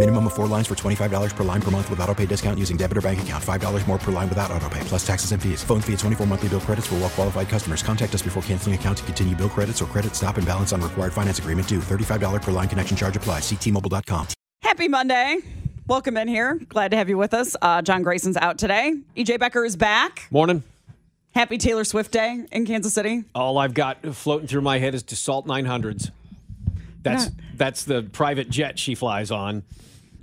Minimum 0.00 0.28
of 0.28 0.32
four 0.32 0.46
lines 0.46 0.66
for 0.66 0.74
$25 0.74 1.36
per 1.36 1.44
line 1.44 1.60
per 1.60 1.70
month 1.70 1.90
with 1.90 2.00
auto 2.00 2.14
pay 2.14 2.24
discount 2.24 2.58
using 2.58 2.78
debit 2.78 2.96
or 2.96 3.02
bank 3.02 3.20
account. 3.20 3.44
$5 3.44 3.86
more 3.86 3.98
per 3.98 4.10
line 4.10 4.30
without 4.30 4.50
auto 4.50 4.66
pay, 4.70 4.80
plus 4.84 5.06
taxes 5.06 5.32
and 5.32 5.42
fees. 5.42 5.62
Phone 5.62 5.82
fee 5.82 5.92
at 5.92 5.98
24 5.98 6.26
monthly 6.26 6.48
bill 6.48 6.60
credits 6.62 6.86
for 6.86 6.94
well 6.94 7.10
qualified 7.10 7.50
customers. 7.50 7.82
Contact 7.82 8.14
us 8.14 8.22
before 8.22 8.42
canceling 8.44 8.74
account 8.74 8.96
to 8.96 9.04
continue 9.04 9.36
bill 9.36 9.50
credits 9.50 9.82
or 9.82 9.84
credit 9.84 10.16
stop 10.16 10.38
and 10.38 10.46
balance 10.46 10.72
on 10.72 10.80
required 10.80 11.12
finance 11.12 11.38
agreement 11.38 11.68
due. 11.68 11.80
$35 11.80 12.40
per 12.40 12.50
line 12.50 12.66
connection 12.66 12.96
charge 12.96 13.14
applies. 13.14 13.42
Ctmobile.com. 13.42 14.26
Happy 14.62 14.88
Monday. 14.88 15.36
Welcome 15.86 16.16
in 16.16 16.28
here. 16.28 16.54
Glad 16.70 16.92
to 16.92 16.96
have 16.96 17.10
you 17.10 17.18
with 17.18 17.34
us. 17.34 17.54
Uh, 17.60 17.82
John 17.82 18.02
Grayson's 18.02 18.38
out 18.38 18.56
today. 18.56 18.94
EJ 19.18 19.38
Becker 19.38 19.66
is 19.66 19.76
back. 19.76 20.28
Morning. 20.30 20.62
Happy 21.34 21.58
Taylor 21.58 21.84
Swift 21.84 22.10
Day 22.10 22.42
in 22.50 22.64
Kansas 22.64 22.94
City. 22.94 23.24
All 23.34 23.58
I've 23.58 23.74
got 23.74 23.98
floating 24.16 24.48
through 24.48 24.62
my 24.62 24.78
head 24.78 24.94
is 24.94 25.04
Dassault 25.04 25.44
900s. 25.44 26.10
That's 27.02 27.24
Yeah. 27.26 27.30
that's 27.56 27.84
the 27.84 28.02
private 28.02 28.48
jet 28.48 28.78
she 28.78 28.94
flies 28.94 29.30
on, 29.30 29.62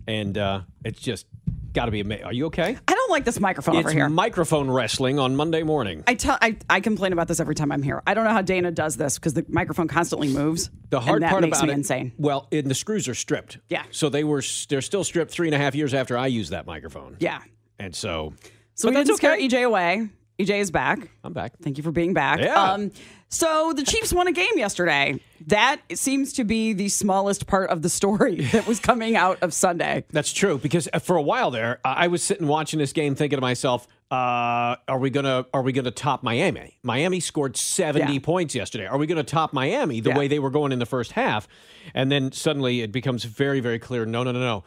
and 0.08 0.38
uh, 0.38 0.62
it's 0.84 1.00
just 1.00 1.26
got 1.74 1.86
to 1.86 1.92
be 1.92 2.00
amazing. 2.00 2.26
Are 2.26 2.34
you 2.34 2.48
okay? 2.48 2.78
I 2.88 2.94
don't 2.94 3.12
like 3.12 3.26
this 3.26 3.40
microphone 3.40 3.76
it's 3.76 3.86
over 3.86 3.94
here. 3.94 4.10
microphone 4.10 4.72
wrestling 4.72 5.20
on 5.20 5.36
Monday 5.36 5.64
morning. 5.64 6.04
I 6.08 6.16
tell 6.16 6.38
I, 6.42 6.58
I 6.70 6.80
complain 6.80 7.14
about 7.14 7.28
this 7.28 7.40
every 7.40 7.56
time 7.56 7.72
I'm 7.72 7.84
here. 7.84 8.02
I 8.08 8.14
don't 8.14 8.24
know 8.24 8.32
how 8.32 8.42
Dana 8.42 8.72
does 8.72 8.98
this 8.98 9.20
because 9.20 9.34
the 9.34 9.46
microphone 9.48 9.88
constantly 9.88 10.30
moves. 10.30 10.70
The 10.90 11.00
hard 11.00 11.18
and 11.18 11.24
that 11.24 11.30
part 11.32 11.42
makes 11.44 11.58
about 11.60 11.68
me 11.68 11.74
it, 11.74 11.78
insane. 11.78 12.14
Well, 12.18 12.48
and 12.52 12.68
the 12.68 12.76
screws 12.76 13.08
are 13.08 13.16
stripped. 13.16 13.60
Yeah. 13.70 13.84
So 13.92 14.10
they 14.10 14.24
were 14.24 14.42
they're 14.70 14.82
still 14.82 15.04
stripped 15.04 15.32
three 15.32 15.48
and 15.48 15.56
a 15.56 15.60
half 15.60 15.76
years 15.76 15.94
after 15.94 16.18
I 16.18 16.28
used 16.28 16.52
that 16.52 16.66
microphone. 16.66 17.18
Yeah. 17.20 17.42
And 17.80 17.96
so, 17.96 18.34
So 18.74 18.88
but 18.88 18.92
we 18.92 18.96
that's 18.96 19.08
didn't 19.10 19.18
scare 19.18 19.34
okay. 19.34 19.48
EJ 19.48 19.66
away. 19.66 20.10
EJ 20.40 20.60
is 20.60 20.70
back. 20.72 21.00
I'm 21.24 21.34
back. 21.34 21.54
Thank 21.64 21.78
you 21.78 21.84
for 21.84 21.92
being 21.92 22.14
back. 22.14 22.40
Yeah. 22.40 22.54
Um, 22.74 22.92
so 23.30 23.74
the 23.76 23.84
Chiefs 23.84 24.14
won 24.14 24.28
a 24.28 24.32
game 24.32 24.52
yesterday. 24.56 25.20
That 25.48 25.82
seems 25.96 26.32
to 26.34 26.44
be 26.44 26.74
the 26.74 26.90
smallest 26.90 27.48
part 27.48 27.72
of 27.72 27.82
the 27.82 27.90
story 27.90 28.42
that 28.52 28.68
was 28.68 28.80
coming 28.80 29.16
out 29.16 29.42
of 29.42 29.52
Sunday. 29.54 30.04
That's 30.12 30.32
true 30.32 30.60
because 30.60 30.88
uh, 30.94 31.00
for 31.00 31.16
a 31.16 31.22
while 31.24 31.50
there, 31.50 31.80
I 31.84 32.08
was 32.08 32.22
sitting 32.22 32.46
watching 32.48 32.78
this 32.78 32.94
game, 32.94 33.16
thinking 33.16 33.38
to 33.38 33.42
myself, 33.42 33.88
uh, 34.12 34.76
"Are 34.88 35.00
we 35.00 35.10
gonna 35.10 35.48
Are 35.56 35.64
we 35.64 35.72
gonna 35.74 35.90
top 35.92 36.22
Miami? 36.22 36.78
Miami 36.84 37.20
scored 37.20 37.58
seventy 37.58 38.14
Yeah. 38.14 38.20
points 38.20 38.54
yesterday. 38.54 38.86
Are 38.86 38.98
we 39.00 39.08
gonna 39.08 39.24
top 39.24 39.54
Miami 39.54 40.02
the 40.02 40.12
Yeah. 40.12 40.18
way 40.20 40.28
they 40.28 40.40
were 40.40 40.52
going 40.52 40.72
in 40.72 40.78
the 40.78 40.86
first 40.86 41.14
half?" 41.14 41.48
And 41.96 42.12
then 42.12 42.32
suddenly 42.32 42.82
it 42.82 42.92
becomes 42.92 43.24
very, 43.24 43.60
very 43.60 43.80
clear. 43.80 44.06
No, 44.06 44.22
no, 44.22 44.32
no, 44.32 44.40
no. 44.40 44.64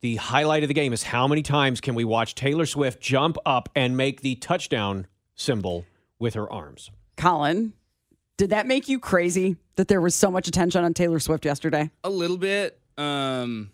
The 0.00 0.16
highlight 0.16 0.64
of 0.64 0.68
the 0.68 0.74
game 0.74 0.92
is 0.92 1.04
how 1.04 1.28
many 1.28 1.42
times 1.42 1.80
can 1.80 1.94
we 1.94 2.02
watch 2.02 2.34
Taylor 2.34 2.66
Swift 2.66 3.00
jump 3.00 3.36
up 3.46 3.68
and 3.76 3.96
make 3.96 4.20
the 4.22 4.34
touchdown 4.34 5.06
symbol 5.42 5.84
with 6.18 6.34
her 6.34 6.50
arms? 6.50 6.90
Colin, 7.16 7.72
did 8.36 8.50
that 8.50 8.66
make 8.66 8.88
you 8.88 8.98
crazy 8.98 9.56
that 9.76 9.88
there 9.88 10.00
was 10.00 10.14
so 10.14 10.30
much 10.30 10.48
attention 10.48 10.84
on 10.84 10.94
Taylor 10.94 11.18
Swift 11.18 11.44
yesterday? 11.44 11.90
A 12.04 12.10
little 12.10 12.36
bit. 12.38 12.78
Um, 12.96 13.70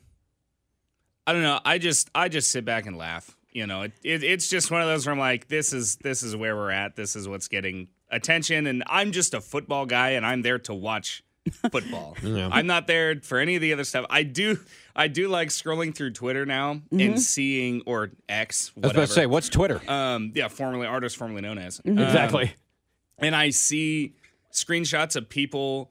I 1.26 1.32
don't 1.32 1.42
know. 1.42 1.60
I 1.64 1.78
just 1.78 2.10
I 2.14 2.28
just 2.28 2.50
sit 2.50 2.64
back 2.64 2.86
and 2.86 2.96
laugh. 2.96 3.36
You 3.52 3.66
know, 3.66 3.82
it, 3.82 3.92
it 4.02 4.22
it's 4.22 4.48
just 4.48 4.70
one 4.70 4.82
of 4.82 4.88
those 4.88 5.06
where 5.06 5.12
I'm 5.12 5.18
like, 5.18 5.48
this 5.48 5.72
is 5.72 5.96
this 5.96 6.22
is 6.22 6.34
where 6.34 6.56
we're 6.56 6.70
at. 6.70 6.96
This 6.96 7.16
is 7.16 7.28
what's 7.28 7.48
getting 7.48 7.88
attention, 8.10 8.66
and 8.66 8.82
I'm 8.86 9.12
just 9.12 9.34
a 9.34 9.40
football 9.40 9.86
guy, 9.86 10.10
and 10.10 10.24
I'm 10.24 10.42
there 10.42 10.58
to 10.60 10.74
watch 10.74 11.22
football. 11.72 12.16
I'm 12.24 12.66
not 12.66 12.86
there 12.86 13.16
for 13.22 13.38
any 13.38 13.56
of 13.56 13.62
the 13.62 13.72
other 13.72 13.84
stuff. 13.84 14.06
I 14.10 14.22
do 14.22 14.58
I 14.96 15.08
do 15.08 15.28
like 15.28 15.48
scrolling 15.48 15.94
through 15.94 16.12
Twitter 16.12 16.44
now 16.46 16.80
and 16.90 17.20
seeing 17.20 17.82
or 17.86 18.10
X. 18.28 18.72
I 18.76 18.80
was 18.80 18.90
about 18.92 19.06
to 19.08 19.12
say, 19.12 19.26
what's 19.26 19.48
Twitter? 19.48 19.80
um, 19.90 20.32
yeah, 20.34 20.48
formerly 20.48 20.86
artist, 20.86 21.16
formerly 21.16 21.40
known 21.42 21.58
as 21.58 21.78
Mm-hmm. 21.80 21.98
Um, 21.98 22.04
exactly. 22.04 22.54
and 23.18 23.34
I 23.36 23.50
see 23.50 24.14
screenshots 24.52 25.16
of 25.16 25.28
people 25.28 25.90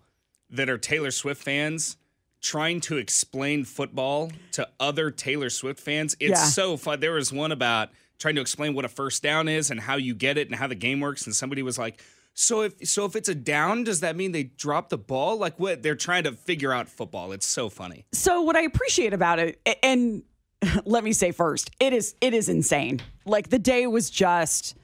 that 0.50 0.70
are 0.70 0.78
Taylor 0.78 1.12
Swift 1.12 1.44
fans 1.44 1.98
trying 2.42 2.80
to 2.82 2.98
explain 2.98 3.66
football 3.66 4.32
to 4.54 4.68
other 4.80 5.10
Taylor 5.12 5.50
Swift 5.50 5.80
fans. 5.80 6.16
It's 6.20 6.32
Yeah. 6.32 6.36
so 6.46 6.78
fun. 6.78 7.00
There 7.00 7.14
was 7.14 7.34
one 7.34 7.52
about 7.52 7.90
trying 8.20 8.36
to 8.36 8.42
explain 8.42 8.74
what 8.74 8.86
a 8.86 8.90
first 8.90 9.22
down 9.24 9.48
is 9.48 9.70
and 9.72 9.80
how 9.80 9.96
you 9.96 10.14
get 10.16 10.38
it 10.38 10.48
and 10.48 10.56
how 10.56 10.68
the 10.68 10.76
game 10.76 11.00
works 11.00 11.26
and 11.26 11.36
somebody 11.36 11.62
was 11.62 11.78
like, 11.78 12.02
"So 12.40 12.62
if 12.62 12.88
so 12.88 13.06
if 13.06 13.16
it's 13.16 13.28
a 13.28 13.36
down, 13.36 13.84
does 13.84 14.02
that 14.02 14.16
mean 14.16 14.32
they 14.32 14.44
drop 14.44 14.90
the 14.90 14.98
ball? 14.98 15.38
Like 15.38 15.60
what? 15.60 15.82
They're 15.82 15.96
trying 15.96 16.24
to 16.24 16.34
figure 16.34 16.72
out 16.72 16.88
football. 16.88 17.32
It's 17.32 17.48
so 17.48 17.68
funny. 17.68 18.06
So 18.12 18.44
what 18.44 18.56
I 18.56 18.62
appreciate 18.62 19.14
about 19.14 19.40
it, 19.40 19.60
and 19.82 20.22
let 20.86 21.04
me 21.04 21.14
say 21.14 21.32
first, 21.32 21.72
it 21.80 21.94
is 21.94 22.16
it 22.22 22.36
is 22.36 22.48
insane. 22.48 23.02
Like 23.26 23.50
the 23.50 23.60
day 23.60 23.88
was 23.88 24.12
just, 24.12 24.76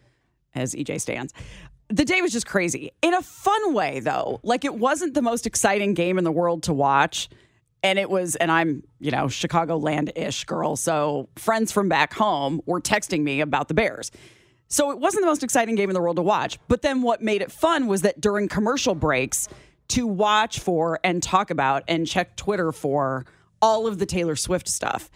as 0.55 0.73
EJ 0.73 0.99
stands, 1.01 1.31
the 1.89 2.05
day 2.05 2.23
was 2.23 2.31
just 2.31 2.47
crazy 2.47 2.91
in 3.03 3.13
a 3.13 3.21
fun 3.21 3.73
way 3.73 3.99
though. 3.99 4.39
Like 4.41 4.65
it 4.65 4.73
wasn't 4.73 5.13
the 5.13 5.21
most 5.21 5.45
exciting 5.45 5.93
game 5.93 6.17
in 6.17 6.23
the 6.23 6.31
world 6.31 6.63
to 6.63 6.73
watch, 6.73 7.29
and 7.83 7.99
it 7.99 8.09
was. 8.09 8.35
And 8.37 8.51
I'm 8.51 8.83
you 8.99 9.11
know 9.11 9.25
Chicagoland 9.25 10.11
ish 10.15 10.45
girl, 10.45 10.75
so 10.75 11.29
friends 11.35 11.71
from 11.71 11.87
back 11.87 12.15
home 12.15 12.61
were 12.65 12.81
texting 12.81 13.21
me 13.21 13.41
about 13.41 13.67
the 13.67 13.75
Bears. 13.75 14.11
So 14.73 14.89
it 14.89 14.97
wasn't 14.97 15.22
the 15.22 15.28
most 15.28 15.44
exciting 15.44 15.75
game 15.75 15.91
in 15.91 15.94
the 15.94 16.01
world 16.01 16.16
to 16.16 16.23
watch. 16.23 16.57
But 16.67 16.81
then 16.81 17.03
what 17.03 17.22
made 17.22 17.44
it 17.44 17.51
fun 17.51 17.85
was 17.85 18.01
that 18.01 18.19
during 18.19 18.47
commercial 18.47 18.95
breaks, 18.95 19.47
to 19.89 20.07
watch 20.07 20.59
for 20.59 21.00
and 21.03 21.22
talk 21.22 21.51
about 21.51 21.84
and 21.88 22.07
check 22.07 22.35
Twitter 22.35 22.72
for 22.72 23.25
all 23.62 23.85
of 23.85 24.00
the 24.00 24.07
Taylor 24.07 24.35
Swift 24.35 24.67
stuff. 24.67 25.12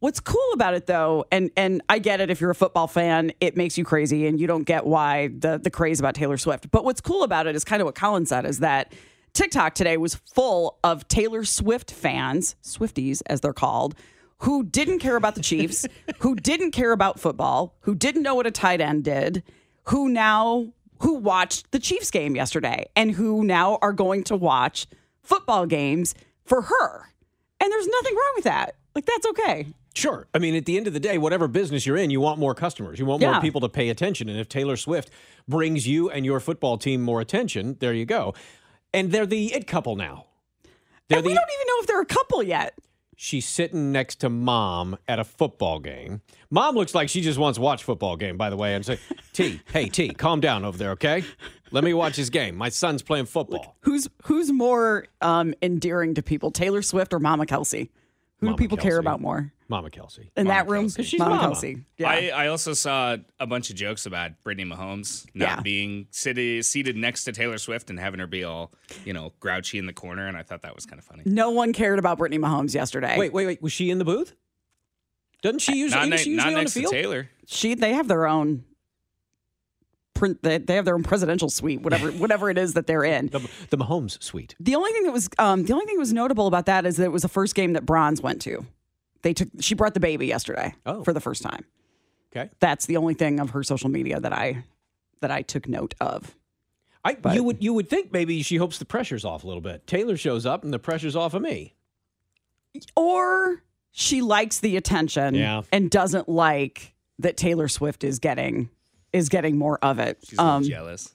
What's 0.00 0.18
cool 0.18 0.50
about 0.52 0.74
it 0.74 0.86
though, 0.86 1.24
and 1.30 1.52
and 1.56 1.82
I 1.88 2.00
get 2.00 2.20
it 2.20 2.30
if 2.30 2.40
you're 2.40 2.50
a 2.50 2.54
football 2.54 2.88
fan, 2.88 3.32
it 3.40 3.56
makes 3.56 3.78
you 3.78 3.84
crazy 3.84 4.26
and 4.26 4.40
you 4.40 4.48
don't 4.48 4.64
get 4.64 4.84
why 4.84 5.28
the 5.28 5.58
the 5.62 5.70
craze 5.70 6.00
about 6.00 6.16
Taylor 6.16 6.36
Swift. 6.36 6.70
But 6.72 6.84
what's 6.84 7.00
cool 7.00 7.22
about 7.22 7.46
it 7.46 7.54
is 7.54 7.62
kind 7.64 7.80
of 7.80 7.86
what 7.86 7.94
Colin 7.94 8.26
said 8.26 8.44
is 8.44 8.58
that 8.58 8.92
TikTok 9.32 9.74
today 9.74 9.96
was 9.96 10.16
full 10.16 10.78
of 10.82 11.06
Taylor 11.06 11.44
Swift 11.44 11.92
fans, 11.92 12.56
Swifties 12.62 13.22
as 13.26 13.40
they're 13.40 13.52
called, 13.52 13.94
who 14.38 14.64
didn't 14.64 14.98
care 14.98 15.16
about 15.16 15.34
the 15.34 15.42
Chiefs, 15.42 15.86
who 16.18 16.34
didn't 16.34 16.72
care 16.72 16.92
about 16.92 17.18
football, 17.18 17.74
who 17.80 17.94
didn't 17.94 18.22
know 18.22 18.34
what 18.34 18.46
a 18.46 18.50
tight 18.50 18.80
end 18.80 19.04
did, 19.04 19.42
who 19.84 20.08
now 20.08 20.72
who 21.00 21.14
watched 21.14 21.70
the 21.72 21.78
Chiefs 21.78 22.10
game 22.10 22.34
yesterday 22.34 22.86
and 22.96 23.12
who 23.12 23.44
now 23.44 23.78
are 23.82 23.92
going 23.92 24.24
to 24.24 24.36
watch 24.36 24.86
football 25.22 25.66
games 25.66 26.14
for 26.44 26.62
her. 26.62 27.12
And 27.60 27.70
there's 27.70 27.86
nothing 27.86 28.14
wrong 28.14 28.32
with 28.36 28.44
that. 28.44 28.76
Like 28.94 29.04
that's 29.04 29.26
okay. 29.26 29.66
Sure. 29.94 30.26
I 30.34 30.38
mean, 30.38 30.54
at 30.54 30.64
the 30.66 30.76
end 30.76 30.86
of 30.86 30.92
the 30.92 31.00
day, 31.00 31.16
whatever 31.18 31.48
business 31.48 31.86
you're 31.86 31.96
in, 31.96 32.10
you 32.10 32.20
want 32.20 32.38
more 32.38 32.54
customers. 32.54 32.98
You 32.98 33.06
want 33.06 33.22
Yeah. 33.22 33.32
more 33.32 33.40
people 33.40 33.60
to 33.62 33.68
pay 33.68 33.88
attention. 33.88 34.28
And 34.28 34.38
if 34.38 34.48
Taylor 34.48 34.76
Swift 34.76 35.10
brings 35.48 35.86
you 35.86 36.10
and 36.10 36.24
your 36.24 36.40
football 36.40 36.76
team 36.78 37.02
more 37.02 37.20
attention, 37.20 37.76
there 37.80 37.92
you 37.94 38.04
go. 38.04 38.34
And 38.92 39.10
they're 39.12 39.26
the 39.26 39.52
it 39.54 39.66
couple 39.66 39.96
now. 39.96 40.26
They're 41.08 41.18
And 41.18 41.26
we 41.26 41.32
the 41.32 41.38
don't 41.38 41.50
even 41.60 41.66
know 41.66 41.80
if 41.80 41.86
they're 41.86 42.00
a 42.00 42.06
couple 42.06 42.42
yet. 42.42 42.74
She's 43.18 43.46
sitting 43.46 43.92
next 43.92 44.16
to 44.16 44.28
mom 44.28 44.98
at 45.08 45.18
a 45.18 45.24
football 45.24 45.78
game. 45.78 46.20
Mom 46.50 46.74
looks 46.74 46.94
like 46.94 47.08
she 47.08 47.22
just 47.22 47.38
wants 47.38 47.56
to 47.56 47.62
watch 47.62 47.82
football 47.82 48.14
game, 48.16 48.36
by 48.36 48.50
the 48.50 48.58
way, 48.58 48.74
and 48.74 48.84
say, 48.84 48.98
T, 49.32 49.60
hey 49.72 49.88
T, 49.88 50.10
calm 50.10 50.38
down 50.40 50.66
over 50.66 50.76
there, 50.76 50.90
okay? 50.90 51.24
Let 51.70 51.82
me 51.82 51.94
watch 51.94 52.14
his 52.14 52.28
game. 52.28 52.56
My 52.56 52.68
son's 52.68 53.02
playing 53.02 53.24
football. 53.26 53.76
Who's 53.80 54.06
who's 54.24 54.52
more 54.52 55.06
um, 55.22 55.54
endearing 55.62 56.14
to 56.14 56.22
people, 56.22 56.50
Taylor 56.50 56.82
Swift 56.82 57.14
or 57.14 57.18
Mama 57.18 57.46
Kelce? 57.46 57.88
Who 58.40 58.46
Mama 58.46 58.56
do 58.58 58.62
people 58.64 58.76
care 58.76 58.98
about 58.98 59.20
more 59.22 59.50
Mama 59.68 59.88
Kelce. 59.88 60.28
in 60.36 60.48
that 60.48 60.68
room? 60.68 60.86
Kelce. 60.88 61.04
She's 61.06 61.18
Mama 61.18 61.36
Mama. 61.36 61.54
Kelce. 61.54 61.82
Yeah. 61.96 62.08
I, 62.10 62.30
I 62.34 62.46
also 62.48 62.74
saw 62.74 63.16
a 63.40 63.46
bunch 63.46 63.70
of 63.70 63.76
jokes 63.76 64.04
about 64.04 64.42
Brittany 64.44 64.68
Mahomes 64.70 65.24
not 65.32 65.46
Yeah. 65.48 65.60
being 65.62 66.06
seated, 66.10 66.64
seated 66.66 66.96
next 66.98 67.24
to 67.24 67.32
Taylor 67.32 67.56
Swift 67.56 67.88
and 67.88 67.98
having 67.98 68.20
her 68.20 68.26
be 68.26 68.44
all, 68.44 68.72
you 69.06 69.14
know, 69.14 69.32
grouchy 69.40 69.78
in 69.78 69.86
the 69.86 69.94
corner. 69.94 70.28
And 70.28 70.36
I 70.36 70.42
thought 70.42 70.60
that 70.62 70.74
was 70.74 70.84
kind 70.84 70.98
of 70.98 71.04
funny. 71.06 71.22
no 71.24 71.50
one 71.50 71.72
cared 71.72 71.98
about 71.98 72.18
Brittany 72.18 72.38
Mahomes 72.42 72.74
yesterday. 72.74 73.16
Wait, 73.18 73.32
wait, 73.32 73.46
wait. 73.46 73.62
Was 73.62 73.72
she 73.72 73.88
in 73.88 73.96
the 73.96 74.04
booth? 74.04 74.34
Doesn't 75.40 75.60
she 75.60 75.76
usually, 75.78 76.08
Not, 76.10 76.14
isn't 76.14 76.24
she 76.24 76.30
ne- 76.30 76.36
not 76.36 76.44
usually 76.46 76.48
on 76.48 76.54
the 76.54 76.60
next 76.60 76.72
to 76.74 76.80
field? 76.80 76.92
Taylor. 76.92 77.30
she 77.46 77.74
they 77.74 77.94
have 77.94 78.06
their 78.08 78.26
own 78.26 78.64
print 80.16 80.42
they, 80.42 80.58
they 80.58 80.74
have 80.74 80.84
their 80.84 80.94
own 80.94 81.02
presidential 81.02 81.48
suite 81.48 81.80
whatever 81.82 82.10
whatever 82.24 82.50
it 82.50 82.58
is 82.58 82.74
that 82.74 82.86
they're 82.86 83.04
in 83.04 83.26
The, 83.28 83.48
the 83.70 83.76
Mahomes 83.78 84.22
suite. 84.22 84.54
the 84.58 84.74
only 84.74 84.92
thing 84.92 85.04
that 85.04 85.12
was 85.12 85.28
um 85.38 85.64
the 85.64 85.72
only 85.72 85.86
thing 85.86 85.96
that 85.96 86.00
was 86.00 86.12
notable 86.12 86.46
about 86.46 86.66
that 86.66 86.86
is 86.86 86.96
that 86.96 87.04
it 87.04 87.12
was 87.12 87.22
the 87.22 87.28
first 87.28 87.54
game 87.54 87.74
that 87.74 87.84
Bronze 87.86 88.20
went 88.22 88.40
to 88.42 88.64
They 89.22 89.32
took 89.32 89.48
she 89.60 89.74
brought 89.74 89.94
the 89.94 90.00
baby 90.00 90.26
yesterday 90.26 90.74
Oh. 90.84 91.04
for 91.04 91.12
the 91.12 91.20
first 91.20 91.42
time. 91.42 91.64
Okay. 92.34 92.50
That's 92.60 92.86
the 92.86 92.96
only 92.98 93.14
thing 93.14 93.40
of 93.40 93.50
her 93.50 93.62
social 93.62 93.88
media 93.88 94.20
that 94.20 94.32
I 94.32 94.64
that 95.20 95.30
I 95.30 95.42
took 95.42 95.68
note 95.68 95.94
of. 96.00 96.34
I, 97.04 97.16
you 97.34 97.44
would 97.44 97.62
you 97.62 97.72
would 97.72 97.88
think 97.88 98.12
maybe 98.12 98.42
she 98.42 98.56
hopes 98.56 98.78
the 98.78 98.84
pressure's 98.84 99.24
off 99.24 99.44
a 99.44 99.46
little 99.46 99.62
bit. 99.62 99.86
Taylor 99.86 100.16
shows 100.16 100.44
up 100.44 100.64
and 100.64 100.72
the 100.74 100.78
pressure's 100.78 101.14
off 101.16 101.34
of 101.34 101.40
me. 101.42 101.74
Or 102.94 103.62
she 103.92 104.22
likes 104.22 104.58
the 104.60 104.76
attention 104.76 105.34
Yeah. 105.34 105.62
and 105.72 105.90
doesn't 105.90 106.28
like 106.28 106.94
that 107.18 107.36
Taylor 107.36 107.68
Swift 107.68 108.04
is 108.04 108.18
getting 108.18 108.68
is 109.12 109.28
getting 109.28 109.56
more 109.58 109.78
of 109.82 109.98
it. 109.98 110.18
She's 110.28 110.38
a 110.38 110.42
little 110.42 110.56
Um, 110.58 110.62
jealous. 110.64 111.14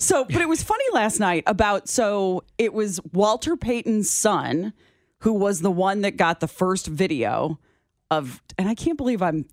So, 0.00 0.24
but 0.24 0.40
it 0.40 0.48
was 0.48 0.62
funny 0.62 0.84
last 0.92 1.18
night 1.18 1.42
about 1.46 1.88
so 1.88 2.44
it 2.56 2.72
was 2.72 3.00
Walter 3.12 3.56
Payton's 3.56 4.08
son 4.08 4.72
who 5.22 5.32
was 5.32 5.60
the 5.60 5.70
one 5.72 6.02
that 6.02 6.16
got 6.16 6.38
the 6.38 6.46
first 6.46 6.86
video 6.86 7.58
of, 8.10 8.40
and 8.56 8.68
I 8.68 8.74
can't 8.76 8.96
believe 8.96 9.20
I'm, 9.22 9.44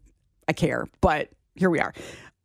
I 0.47 0.53
care, 0.53 0.87
but 1.01 1.29
here 1.55 1.71
we 1.71 1.79
are. 1.79 1.93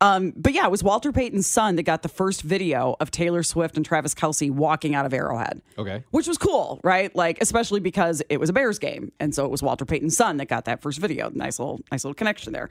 Um, 0.01 0.33
but 0.35 0.53
yeah, 0.53 0.65
it 0.65 0.71
was 0.71 0.83
Walter 0.83 1.11
Payton's 1.11 1.45
son 1.45 1.75
that 1.75 1.83
got 1.83 2.01
the 2.01 2.09
first 2.09 2.41
video 2.41 2.95
of 2.99 3.11
Taylor 3.11 3.43
Swift 3.43 3.77
and 3.77 3.85
Travis 3.85 4.15
Kelce 4.15 4.49
walking 4.49 4.95
out 4.95 5.05
of 5.05 5.13
Arrowhead. 5.13 5.61
Okay. 5.77 6.03
Which 6.09 6.27
was 6.27 6.39
cool, 6.39 6.79
right? 6.83 7.15
Like, 7.15 7.39
especially 7.39 7.79
because 7.81 8.23
it 8.27 8.39
was 8.39 8.49
a 8.49 8.53
Bears 8.53 8.79
game. 8.79 9.11
And 9.19 9.35
so 9.35 9.45
it 9.45 9.51
was 9.51 9.61
Walter 9.61 9.85
Payton's 9.85 10.17
son 10.17 10.37
that 10.37 10.47
got 10.47 10.65
that 10.65 10.81
first 10.81 10.97
video. 10.97 11.29
Nice 11.29 11.59
little, 11.59 11.81
nice 11.91 12.03
little 12.03 12.15
connection 12.15 12.51
there. 12.51 12.69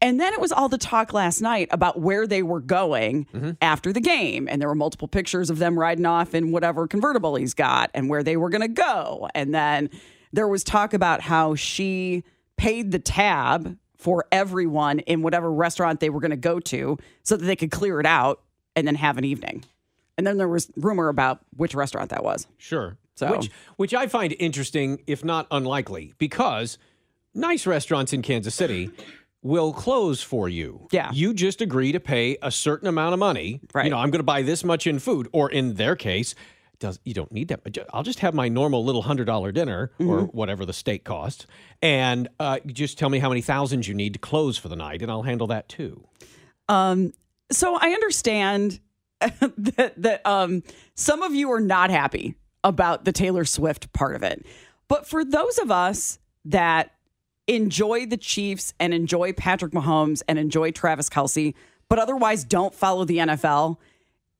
And 0.00 0.20
then 0.20 0.32
it 0.32 0.40
was 0.40 0.52
all 0.52 0.68
the 0.68 0.78
talk 0.78 1.12
last 1.12 1.40
night 1.40 1.68
about 1.72 2.00
where 2.00 2.26
they 2.26 2.42
were 2.42 2.60
going 2.60 3.26
mm-hmm. 3.34 3.50
after 3.60 3.92
the 3.92 4.00
game. 4.00 4.48
And 4.48 4.60
there 4.62 4.68
were 4.68 4.76
multiple 4.76 5.08
pictures 5.08 5.50
of 5.50 5.58
them 5.58 5.78
riding 5.78 6.06
off 6.06 6.34
in 6.34 6.52
whatever 6.52 6.86
convertible 6.86 7.34
he's 7.34 7.54
got 7.54 7.90
and 7.94 8.08
where 8.08 8.22
they 8.22 8.36
were 8.36 8.48
going 8.48 8.62
to 8.62 8.68
go. 8.68 9.28
And 9.34 9.52
then 9.52 9.90
there 10.32 10.46
was 10.46 10.62
talk 10.62 10.94
about 10.94 11.22
how 11.22 11.56
she 11.56 12.22
paid 12.56 12.92
the 12.92 12.98
tab 13.00 13.76
for 13.96 14.24
everyone 14.30 15.00
in 15.00 15.22
whatever 15.22 15.50
restaurant 15.50 15.98
they 15.98 16.10
were 16.10 16.20
going 16.20 16.30
to 16.30 16.36
go 16.36 16.60
to 16.60 16.96
so 17.24 17.36
that 17.36 17.44
they 17.44 17.56
could 17.56 17.72
clear 17.72 17.98
it 17.98 18.06
out 18.06 18.40
and 18.76 18.86
then 18.86 18.94
have 18.94 19.18
an 19.18 19.24
evening. 19.24 19.64
And 20.16 20.24
then 20.26 20.36
there 20.36 20.48
was 20.48 20.70
rumor 20.76 21.08
about 21.08 21.40
which 21.56 21.74
restaurant 21.74 22.10
that 22.10 22.22
was. 22.22 22.46
Sure. 22.56 22.96
So- 23.16 23.32
Which 23.32 23.50
which 23.76 23.94
I 23.94 24.06
find 24.06 24.36
interesting, 24.38 25.00
if 25.08 25.24
not 25.24 25.48
unlikely, 25.50 26.14
because 26.18 26.78
nice 27.34 27.66
restaurants 27.66 28.12
in 28.12 28.22
Kansas 28.22 28.54
City 28.54 28.90
will 29.42 29.72
close 29.72 30.20
for 30.22 30.48
you. 30.48 30.88
Yeah. 30.90 31.10
You 31.12 31.32
just 31.32 31.60
agree 31.60 31.92
to 31.92 32.00
pay 32.00 32.36
a 32.42 32.50
certain 32.50 32.88
amount 32.88 33.12
of 33.14 33.20
money. 33.20 33.60
Right. 33.72 33.84
You 33.84 33.90
know, 33.90 33.98
I'm 33.98 34.10
going 34.10 34.18
to 34.20 34.24
buy 34.24 34.42
this 34.42 34.64
much 34.64 34.86
in 34.86 34.98
food, 34.98 35.28
or 35.32 35.50
in 35.50 35.74
their 35.74 35.94
case, 35.96 36.34
does 36.80 36.98
you 37.04 37.14
don't 37.14 37.32
need 37.32 37.48
that. 37.48 37.60
I'll 37.92 38.02
just 38.04 38.20
have 38.20 38.34
my 38.34 38.48
normal 38.48 38.84
little 38.84 39.02
hundred 39.02 39.24
dollar 39.26 39.50
dinner 39.52 39.90
or 39.98 40.04
Mm-hmm. 40.04 40.36
whatever 40.36 40.64
the 40.64 40.72
steak 40.72 41.04
costs, 41.04 41.46
and 41.82 42.28
uh, 42.38 42.58
just 42.66 42.98
tell 42.98 43.08
me 43.10 43.18
how 43.18 43.28
many 43.28 43.40
thousands 43.40 43.88
you 43.88 43.94
need 43.94 44.12
to 44.12 44.18
close 44.18 44.56
for 44.58 44.68
the 44.68 44.76
night, 44.76 45.02
and 45.02 45.10
I'll 45.10 45.22
handle 45.24 45.48
that 45.48 45.68
too. 45.68 46.06
Um, 46.68 47.12
so 47.50 47.76
I 47.80 47.90
understand 47.90 48.78
that 49.20 49.94
that 49.96 50.24
um, 50.26 50.62
some 50.94 51.22
of 51.22 51.34
you 51.34 51.50
are 51.50 51.60
not 51.60 51.90
happy 51.90 52.34
about 52.62 53.04
the 53.04 53.12
Taylor 53.12 53.44
Swift 53.44 53.92
part 53.92 54.14
of 54.14 54.22
it, 54.22 54.46
but 54.86 55.06
for 55.06 55.24
those 55.24 55.58
of 55.58 55.70
us 55.72 56.18
that 56.44 56.92
enjoy 57.48 58.06
the 58.06 58.16
Chiefs 58.18 58.74
and 58.78 58.94
enjoy 58.94 59.32
Patrick 59.32 59.72
Mahomes 59.72 60.22
and 60.28 60.38
enjoy 60.38 60.70
Travis 60.70 61.08
Kelce, 61.08 61.54
but 61.88 61.98
otherwise 61.98 62.44
don't 62.44 62.74
follow 62.74 63.04
the 63.04 63.18
NFL. 63.18 63.78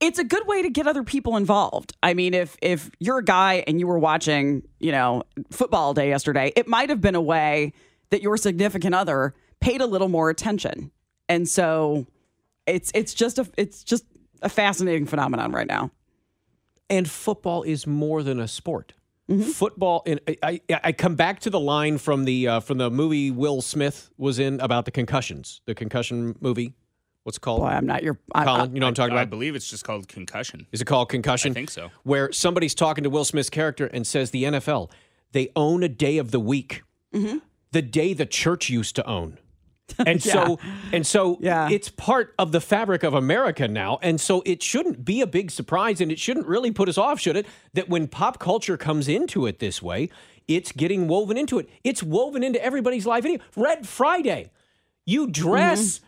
It's 0.00 0.18
a 0.20 0.24
good 0.24 0.46
way 0.46 0.62
to 0.62 0.70
get 0.70 0.86
other 0.86 1.02
people 1.02 1.36
involved. 1.36 1.94
I 2.02 2.14
mean, 2.14 2.34
if 2.34 2.56
if 2.62 2.90
you're 3.00 3.18
a 3.18 3.24
guy 3.24 3.64
and 3.66 3.80
you 3.80 3.88
were 3.88 3.98
watching, 3.98 4.62
you 4.78 4.92
know, 4.92 5.24
football 5.50 5.86
all 5.86 5.94
day 5.94 6.08
yesterday, 6.10 6.52
it 6.54 6.68
might 6.68 6.90
have 6.90 7.00
been 7.00 7.16
a 7.16 7.20
way 7.22 7.72
that 8.10 8.22
your 8.22 8.36
significant 8.36 8.94
other 8.94 9.34
paid 9.60 9.80
a 9.80 9.86
little 9.86 10.08
more 10.08 10.30
attention. 10.30 10.92
And 11.28 11.48
so 11.48 12.06
it's 12.66 12.92
it's 12.94 13.14
just 13.14 13.38
a 13.40 13.48
it's 13.56 13.82
just 13.82 14.04
a 14.42 14.48
fascinating 14.48 15.06
phenomenon 15.06 15.52
right 15.52 15.66
now. 15.66 15.90
and 16.90 17.10
football 17.10 17.62
is 17.64 17.86
more 17.86 18.22
than 18.22 18.40
a 18.40 18.48
sport. 18.48 18.94
Mm-hmm. 19.30 19.50
Football, 19.50 20.02
and 20.06 20.20
I, 20.26 20.36
I, 20.70 20.80
I 20.84 20.92
come 20.92 21.14
back 21.14 21.40
to 21.40 21.50
the 21.50 21.60
line 21.60 21.98
from 21.98 22.24
the 22.24 22.48
uh, 22.48 22.60
from 22.60 22.78
the 22.78 22.90
movie 22.90 23.30
Will 23.30 23.60
Smith 23.60 24.10
was 24.16 24.38
in 24.38 24.58
about 24.60 24.86
the 24.86 24.90
concussions, 24.90 25.60
the 25.66 25.74
concussion 25.74 26.34
movie. 26.40 26.72
What's 27.24 27.36
it 27.36 27.42
called? 27.42 27.60
Boy, 27.60 27.66
I'm 27.66 27.84
not 27.84 28.02
your 28.02 28.18
I, 28.34 28.44
Colin, 28.46 28.74
you 28.74 28.80
know 28.80 28.86
what 28.86 28.88
I'm 28.88 28.94
talking 28.94 29.12
about. 29.12 29.20
I 29.20 29.26
believe 29.26 29.54
it's 29.54 29.68
just 29.68 29.84
called 29.84 30.08
concussion. 30.08 30.66
Is 30.72 30.80
it 30.80 30.86
called 30.86 31.10
concussion? 31.10 31.50
I 31.52 31.54
think 31.54 31.70
so. 31.70 31.90
Where 32.04 32.32
somebody's 32.32 32.74
talking 32.74 33.04
to 33.04 33.10
Will 33.10 33.24
Smith's 33.26 33.50
character 33.50 33.86
and 33.86 34.06
says 34.06 34.30
the 34.30 34.44
NFL 34.44 34.90
they 35.32 35.50
own 35.54 35.82
a 35.82 35.88
day 35.90 36.16
of 36.16 36.30
the 36.30 36.40
week, 36.40 36.82
Mm-hmm. 37.14 37.38
the 37.72 37.82
day 37.82 38.14
the 38.14 38.24
church 38.26 38.70
used 38.70 38.96
to 38.96 39.06
own. 39.06 39.36
And 40.06 40.22
so 40.22 40.58
and 40.92 41.06
so 41.06 41.38
Yeah. 41.40 41.68
it's 41.70 41.88
part 41.88 42.34
of 42.38 42.52
the 42.52 42.60
fabric 42.60 43.02
of 43.02 43.14
America 43.14 43.66
now. 43.68 43.98
And 44.02 44.20
so 44.20 44.42
it 44.46 44.62
shouldn't 44.62 45.04
be 45.04 45.20
a 45.20 45.26
big 45.26 45.50
surprise 45.50 46.00
and 46.00 46.12
it 46.12 46.18
shouldn't 46.18 46.46
really 46.46 46.70
put 46.70 46.88
us 46.88 46.98
off, 46.98 47.20
should 47.20 47.36
it? 47.36 47.46
That 47.74 47.88
when 47.88 48.06
pop 48.08 48.38
culture 48.38 48.76
comes 48.76 49.08
into 49.08 49.46
it 49.46 49.58
this 49.58 49.82
way, 49.82 50.10
it's 50.46 50.72
getting 50.72 51.08
woven 51.08 51.36
into 51.36 51.58
it. 51.58 51.68
It's 51.84 52.02
woven 52.02 52.42
into 52.42 52.62
everybody's 52.64 53.06
life. 53.06 53.26
Red 53.56 53.86
Friday. 53.86 54.50
You 55.04 55.26
dress 55.26 55.98
mm-hmm. 55.98 56.06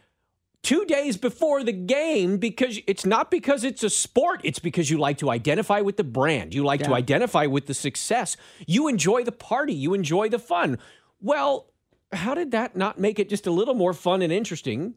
two 0.63 0.85
days 0.85 1.17
before 1.17 1.65
the 1.65 1.73
game 1.73 2.37
because 2.39 2.79
it's 2.87 3.07
not 3.07 3.31
because 3.31 3.65
it's 3.65 3.83
a 3.83 3.91
sport 3.91 4.41
it's 4.45 4.59
because 4.59 4.91
you 4.91 4.99
like 4.99 5.19
to 5.19 5.31
identify 5.31 5.81
with 5.81 5.97
the 5.97 6.05
brand 6.05 6.55
you 6.55 6.63
like 6.63 6.83
to 6.83 6.93
identify 6.93 7.47
with 7.47 7.65
the 7.67 7.73
success 7.73 8.37
you 8.67 8.89
enjoy 8.89 9.25
the 9.25 9.33
party 9.33 9.73
you 9.73 9.95
enjoy 9.95 10.29
the 10.29 10.39
fun 10.39 10.79
well 11.23 11.70
how 12.13 12.35
did 12.35 12.51
that 12.53 12.77
not 12.77 12.99
make 12.99 13.19
it 13.19 13.29
just 13.29 13.47
a 13.47 13.51
little 13.51 13.75
more 13.75 13.93
fun 13.93 14.23
and 14.23 14.33
interesting 14.33 14.95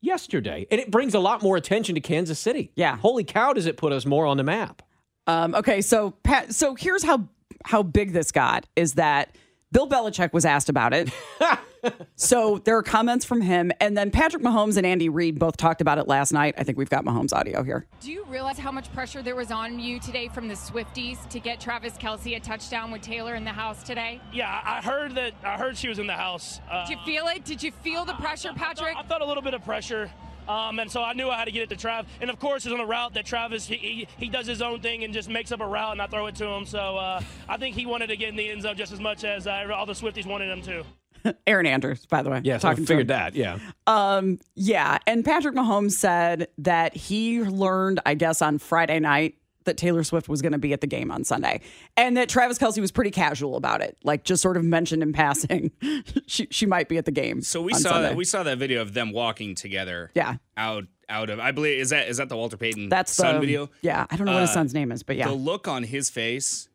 yesterday? 0.00 0.66
And 0.70 0.80
it 0.80 0.90
brings 0.90 1.14
a 1.14 1.18
lot 1.18 1.42
more 1.42 1.56
attention 1.56 1.94
to 1.94 2.00
kansas 2.00 2.38
city. 2.38 2.72
Yeah. 2.74 2.96
holy 2.96 3.24
cow 3.24 3.52
does 3.52 3.66
it 3.66 3.76
put 3.76 3.92
us 3.92 4.06
more 4.06 4.26
on 4.26 4.36
the 4.36 4.44
map? 4.44 4.82
Um, 5.26 5.54
okay, 5.54 5.82
so 5.82 6.12
Pat, 6.22 6.54
so 6.54 6.74
here's 6.74 7.02
how 7.02 7.28
how 7.64 7.82
big 7.82 8.12
this 8.12 8.30
got 8.30 8.66
is 8.76 8.94
that 8.94 9.34
Bill 9.70 9.86
Belichick 9.86 10.32
was 10.32 10.46
asked 10.46 10.70
about 10.70 10.94
it. 10.94 11.10
so 12.16 12.58
there 12.64 12.76
are 12.78 12.82
comments 12.82 13.26
from 13.26 13.42
him, 13.42 13.70
and 13.80 13.96
then 13.96 14.10
Patrick 14.10 14.42
Mahomes 14.42 14.78
and 14.78 14.86
Andy 14.86 15.10
Reid 15.10 15.38
both 15.38 15.58
talked 15.58 15.82
about 15.82 15.98
it 15.98 16.08
last 16.08 16.32
night. 16.32 16.54
I 16.56 16.62
think 16.64 16.78
we've 16.78 16.88
got 16.88 17.04
Mahomes 17.04 17.34
audio 17.34 17.62
here. 17.62 17.86
Do 18.00 18.10
you 18.10 18.24
realize 18.24 18.58
how 18.58 18.72
much 18.72 18.90
pressure 18.94 19.22
there 19.22 19.36
was 19.36 19.50
on 19.50 19.78
you 19.78 20.00
today 20.00 20.28
from 20.28 20.48
the 20.48 20.54
Swifties 20.54 21.28
to 21.28 21.38
get 21.38 21.60
Travis 21.60 21.94
Kelce 21.98 22.34
a 22.34 22.40
touchdown 22.40 22.90
with 22.90 23.02
Taylor 23.02 23.34
in 23.34 23.44
the 23.44 23.52
house 23.52 23.82
today? 23.82 24.22
Yeah, 24.32 24.48
I 24.48 24.78
I 24.78 24.80
heard 24.80 25.16
that. 25.16 25.32
I 25.42 25.56
heard 25.58 25.76
she 25.76 25.88
was 25.88 25.98
in 25.98 26.06
the 26.06 26.12
house. 26.14 26.60
Uh, 26.70 26.86
Did 26.86 26.96
you 26.98 27.04
feel 27.04 27.26
it? 27.26 27.44
Did 27.44 27.62
you 27.62 27.72
feel 27.72 28.04
the 28.04 28.14
pressure, 28.14 28.52
Patrick? 28.54 28.96
I 28.96 29.02
felt 29.02 29.22
a 29.22 29.26
little 29.26 29.42
bit 29.42 29.54
of 29.54 29.64
pressure. 29.64 30.08
Um, 30.48 30.78
and 30.78 30.90
so 30.90 31.02
I 31.02 31.12
knew 31.12 31.28
I 31.28 31.36
had 31.36 31.44
to 31.44 31.52
get 31.52 31.70
it 31.70 31.78
to 31.78 31.86
Trav. 31.86 32.06
And 32.20 32.30
of 32.30 32.38
course, 32.38 32.64
it's 32.64 32.72
on 32.74 32.80
a 32.80 32.86
route 32.86 33.14
that 33.14 33.26
Travis, 33.26 33.66
he, 33.66 33.76
he, 33.76 34.08
he 34.16 34.28
does 34.28 34.46
his 34.46 34.62
own 34.62 34.80
thing 34.80 35.04
and 35.04 35.12
just 35.12 35.28
makes 35.28 35.52
up 35.52 35.60
a 35.60 35.66
route 35.66 35.92
and 35.92 36.00
I 36.02 36.06
throw 36.06 36.26
it 36.26 36.34
to 36.36 36.46
him. 36.46 36.64
So 36.64 36.96
uh, 36.96 37.20
I 37.48 37.56
think 37.58 37.76
he 37.76 37.84
wanted 37.86 38.06
to 38.08 38.16
get 38.16 38.30
in 38.30 38.36
the 38.36 38.48
end 38.48 38.62
zone 38.62 38.76
just 38.76 38.92
as 38.92 39.00
much 39.00 39.24
as 39.24 39.46
uh, 39.46 39.66
all 39.74 39.86
the 39.86 39.92
Swifties 39.92 40.26
wanted 40.26 40.48
him 40.50 40.62
to. 40.62 41.36
Erin 41.46 41.66
Andrews, 41.66 42.06
by 42.06 42.22
the 42.22 42.30
way. 42.30 42.40
yes 42.44 42.64
i 42.64 42.70
talking 42.70 42.84
to 42.84 42.88
figured 42.88 43.02
him. 43.02 43.08
that 43.08 43.34
yeah 43.34 43.58
Um, 43.88 44.38
yeah, 44.54 44.98
and 45.06 45.24
Patrick 45.24 45.54
Mahomes 45.54 45.92
said 45.92 46.46
that 46.58 46.96
he 46.96 47.42
learned, 47.42 48.00
I 48.06 48.14
guess, 48.14 48.40
on 48.40 48.58
Friday 48.58 49.00
night 49.00 49.34
that 49.64 49.76
Taylor 49.76 50.02
Swift 50.04 50.28
was 50.28 50.40
going 50.40 50.52
to 50.52 50.58
be 50.58 50.72
at 50.72 50.80
the 50.80 50.86
game 50.86 51.10
on 51.10 51.24
Sunday, 51.24 51.60
and 51.96 52.16
that 52.16 52.28
Travis 52.28 52.58
Kelce 52.58 52.80
was 52.80 52.90
pretty 52.90 53.10
casual 53.10 53.56
about 53.56 53.80
it, 53.82 53.98
like 54.04 54.24
just 54.24 54.40
sort 54.42 54.56
of 54.56 54.64
mentioned 54.64 55.02
in 55.02 55.12
passing 55.12 55.70
she 56.26 56.46
she 56.50 56.64
might 56.66 56.88
be 56.88 56.96
at 56.96 57.04
the 57.04 57.10
game. 57.10 57.42
So 57.42 57.60
we 57.62 57.72
saw 57.74 57.90
Sunday. 57.90 58.08
that 58.08 58.16
we 58.16 58.24
saw 58.24 58.42
that 58.42 58.58
video 58.58 58.80
of 58.80 58.94
them 58.94 59.12
walking 59.12 59.54
together. 59.54 60.10
Yeah. 60.14 60.36
Out 60.56 60.84
out 61.10 61.30
of 61.30 61.40
I 61.40 61.52
believe 61.52 61.80
is 61.80 61.90
that 61.90 62.08
is 62.08 62.16
that 62.18 62.28
the 62.28 62.36
Walter 62.36 62.56
Payton 62.56 62.88
That's 62.88 63.12
son 63.12 63.34
the 63.36 63.40
video? 63.40 63.70
Yeah, 63.82 64.06
I 64.10 64.16
don't 64.16 64.26
know 64.26 64.32
what 64.34 64.42
his 64.42 64.50
Uh, 64.50 64.54
son's 64.54 64.74
name 64.74 64.92
is, 64.92 65.02
but 65.02 65.16
yeah, 65.16 65.26
The 65.28 65.34
look 65.34 65.66
on 65.68 65.82
his 65.82 66.08
face 66.10 66.68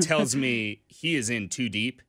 tells 0.00 0.34
me 0.36 0.80
he 0.86 1.14
is 1.16 1.30
in 1.30 1.48
too 1.48 1.68
deep 1.68 2.02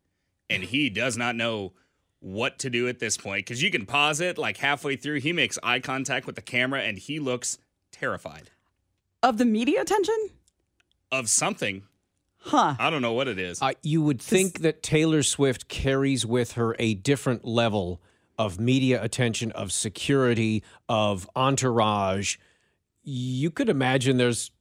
and 0.49 0.63
he 0.63 0.89
does 0.89 1.17
not 1.17 1.35
know 1.35 1.73
what 2.19 2.57
to 2.59 2.69
do 2.69 2.87
at 2.87 2.99
this 2.99 3.17
point 3.17 3.45
because 3.45 3.61
you 3.61 3.69
can 3.71 3.85
pause 3.85 4.19
it 4.19 4.37
like 4.37 4.57
halfway 4.57 4.95
through. 4.95 5.19
He 5.19 5.31
makes 5.33 5.57
eye 5.63 5.79
contact 5.79 6.25
with 6.25 6.35
the 6.35 6.41
camera 6.41 6.81
and 6.81 6.97
he 6.97 7.19
looks 7.19 7.57
terrified 7.91 8.49
of 9.25 9.37
the 9.37 9.45
media 9.45 9.81
attention, 9.81 10.15
of 11.11 11.27
something. 11.29 11.83
huh? 12.39 12.75
I 12.79 12.89
don't 12.89 13.01
know 13.01 13.13
what 13.13 13.27
it 13.27 13.39
is. 13.39 13.61
Uh, 13.61 13.73
you 13.83 14.01
would 14.01 14.21
think 14.21 14.59
that 14.59 14.83
Taylor 14.83 15.23
Swift 15.23 15.67
carries 15.67 16.25
with 16.25 16.53
her 16.53 16.75
a 16.79 16.93
different 16.93 17.43
level 17.43 18.01
of 18.37 18.59
media 18.59 19.01
attention, 19.01 19.51
of 19.53 19.71
security, 19.71 20.63
of 20.87 21.27
entourage. 21.35 22.37
You 23.03 23.49
could 23.49 23.69
imagine 23.69 24.17
there's 24.17 24.51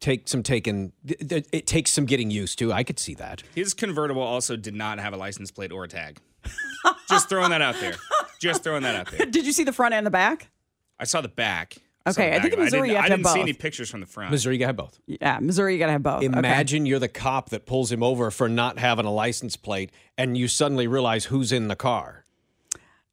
take 0.00 0.26
some 0.28 0.42
taken. 0.42 0.92
th- 1.06 1.28
th- 1.28 1.46
It 1.52 1.66
takes 1.66 1.90
some 1.92 2.04
getting 2.06 2.30
used 2.30 2.58
to. 2.58 2.72
I 2.72 2.82
could 2.82 2.98
see 2.98 3.14
that. 3.14 3.42
His 3.54 3.74
convertible 3.74 4.22
also 4.22 4.56
did 4.56 4.74
not 4.74 4.98
have 4.98 5.12
a 5.12 5.16
license 5.16 5.50
plate 5.50 5.70
or 5.72 5.84
a 5.84 5.88
tag. 5.88 6.18
Just 7.08 7.28
throwing 7.28 7.50
that 7.50 7.62
out 7.62 7.76
there. 7.80 7.94
Just 8.40 8.62
throwing 8.64 8.82
that 8.82 8.94
out 8.94 9.10
there. 9.10 9.24
Did 9.30 9.46
you 9.46 9.52
see 9.52 9.64
the 9.64 9.72
front 9.72 9.94
and 9.94 10.04
the 10.06 10.10
back? 10.10 10.50
I 11.00 11.04
saw 11.04 11.20
the 11.22 11.28
back. 11.28 11.76
Okay, 12.06 12.36
I 12.36 12.40
think 12.40 12.52
in 12.54 12.60
I 12.60 12.64
Missouri 12.64 12.88
didn't, 12.88 12.90
you 12.90 12.96
have 12.96 13.04
I 13.04 13.08
to 13.08 13.12
have 13.12 13.18
didn't 13.20 13.26
see 13.32 13.38
both. 13.38 13.42
any 13.42 13.52
pictures 13.54 13.90
from 13.90 14.00
the 14.00 14.06
front. 14.06 14.30
Missouri, 14.30 14.56
you 14.56 14.58
gotta 14.58 14.68
have 14.68 14.76
both. 14.76 15.00
Yeah, 15.06 15.38
Missouri, 15.40 15.72
you 15.72 15.78
got 15.78 15.86
to 15.86 15.92
have 15.92 16.02
both. 16.02 16.22
Okay. 16.22 16.26
Imagine 16.26 16.84
you're 16.84 16.98
the 16.98 17.08
cop 17.08 17.48
that 17.50 17.64
pulls 17.64 17.90
him 17.90 18.02
over 18.02 18.30
for 18.30 18.48
not 18.48 18.78
having 18.78 19.06
a 19.06 19.10
license 19.12 19.56
plate, 19.56 19.90
and 20.18 20.36
you 20.36 20.46
suddenly 20.46 20.86
realize 20.86 21.26
who's 21.26 21.50
in 21.50 21.68
the 21.68 21.76
car. 21.76 22.24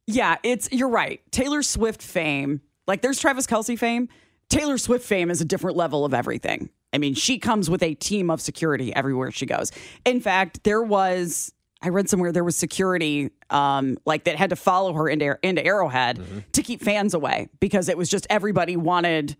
Yeah, 0.07 0.37
it's 0.43 0.69
you're 0.73 0.89
right. 0.89 1.21
Taylor 1.31 1.63
Swift 1.63 2.01
fame, 2.01 2.59
like 2.85 3.01
there's 3.01 3.19
Travis 3.19 3.47
Kelce 3.47 3.79
fame. 3.79 4.09
Taylor 4.49 4.77
Swift 4.77 5.05
fame 5.05 5.31
is 5.31 5.39
a 5.39 5.45
different 5.45 5.77
level 5.77 6.03
of 6.03 6.13
everything. 6.13 6.69
I 6.91 6.97
mean, 6.97 7.13
she 7.13 7.39
comes 7.39 7.69
with 7.69 7.81
a 7.83 7.93
team 7.93 8.29
of 8.29 8.41
security 8.41 8.93
everywhere 8.93 9.31
she 9.31 9.45
goes. 9.45 9.71
In 10.03 10.19
fact, 10.19 10.65
there 10.65 10.83
was 10.83 11.53
I 11.81 11.89
read 11.89 12.09
somewhere 12.09 12.31
there 12.31 12.43
was 12.43 12.55
security 12.55 13.31
um, 13.49 13.97
like 14.05 14.25
that 14.25 14.35
had 14.35 14.51
to 14.51 14.55
follow 14.55 14.93
her 14.93 15.09
into 15.09 15.37
into 15.41 15.65
Arrowhead 15.65 16.21
to 16.53 16.63
keep 16.63 16.81
fans 16.81 17.13
away 17.13 17.49
because 17.59 17.89
it 17.89 17.97
was 17.97 18.09
just 18.09 18.27
everybody 18.29 18.77
wanted 18.77 19.35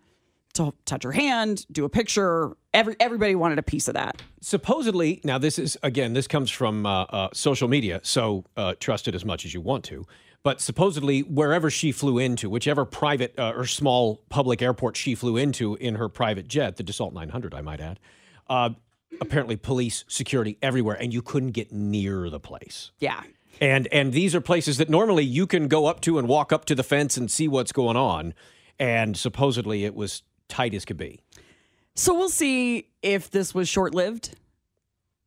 to 0.54 0.72
touch 0.84 1.02
her 1.04 1.12
hand, 1.12 1.66
do 1.72 1.84
a 1.84 1.88
picture. 1.88 2.56
Every 2.74 2.96
everybody 3.00 3.34
wanted 3.34 3.58
a 3.58 3.62
piece 3.62 3.88
of 3.88 3.94
that. 3.94 4.22
Supposedly, 4.40 5.20
now 5.24 5.38
this 5.38 5.58
is 5.58 5.78
again, 5.82 6.12
this 6.12 6.26
comes 6.26 6.50
from 6.50 6.84
uh, 6.84 7.04
uh, 7.04 7.28
social 7.32 7.68
media, 7.68 8.00
so 8.02 8.44
uh, 8.56 8.74
trust 8.78 9.08
it 9.08 9.14
as 9.14 9.24
much 9.24 9.44
as 9.44 9.54
you 9.54 9.60
want 9.60 9.84
to. 9.84 10.04
But 10.42 10.60
supposedly, 10.60 11.20
wherever 11.20 11.70
she 11.70 11.92
flew 11.92 12.18
into, 12.18 12.50
whichever 12.50 12.84
private 12.84 13.38
uh, 13.38 13.52
or 13.54 13.64
small 13.64 14.22
public 14.28 14.60
airport 14.60 14.96
she 14.96 15.14
flew 15.14 15.36
into 15.36 15.76
in 15.76 15.94
her 15.94 16.08
private 16.08 16.48
jet, 16.48 16.76
the 16.76 16.82
Dassault 16.82 17.12
900, 17.12 17.54
I 17.54 17.60
might 17.60 17.80
add, 17.80 18.00
uh, 18.50 18.70
apparently 19.20 19.56
police, 19.56 20.04
security 20.08 20.58
everywhere, 20.62 20.96
and 21.00 21.12
you 21.12 21.22
couldn't 21.22 21.50
get 21.52 21.72
near 21.72 22.28
the 22.30 22.40
place. 22.40 22.90
Yeah. 22.98 23.22
And 23.60 23.86
and 23.92 24.12
these 24.12 24.34
are 24.34 24.40
places 24.40 24.78
that 24.78 24.88
normally 24.88 25.24
you 25.24 25.46
can 25.46 25.68
go 25.68 25.86
up 25.86 26.00
to 26.02 26.18
and 26.18 26.26
walk 26.26 26.52
up 26.52 26.64
to 26.66 26.74
the 26.74 26.82
fence 26.82 27.16
and 27.16 27.30
see 27.30 27.48
what's 27.48 27.72
going 27.72 27.96
on. 27.96 28.34
And 28.78 29.16
supposedly, 29.16 29.84
it 29.84 29.94
was 29.94 30.22
tight 30.48 30.74
as 30.74 30.84
could 30.84 30.96
be. 30.96 31.20
So 31.94 32.14
we'll 32.14 32.30
see 32.30 32.88
if 33.02 33.30
this 33.30 33.54
was 33.54 33.68
short 33.68 33.94
lived. 33.94 34.34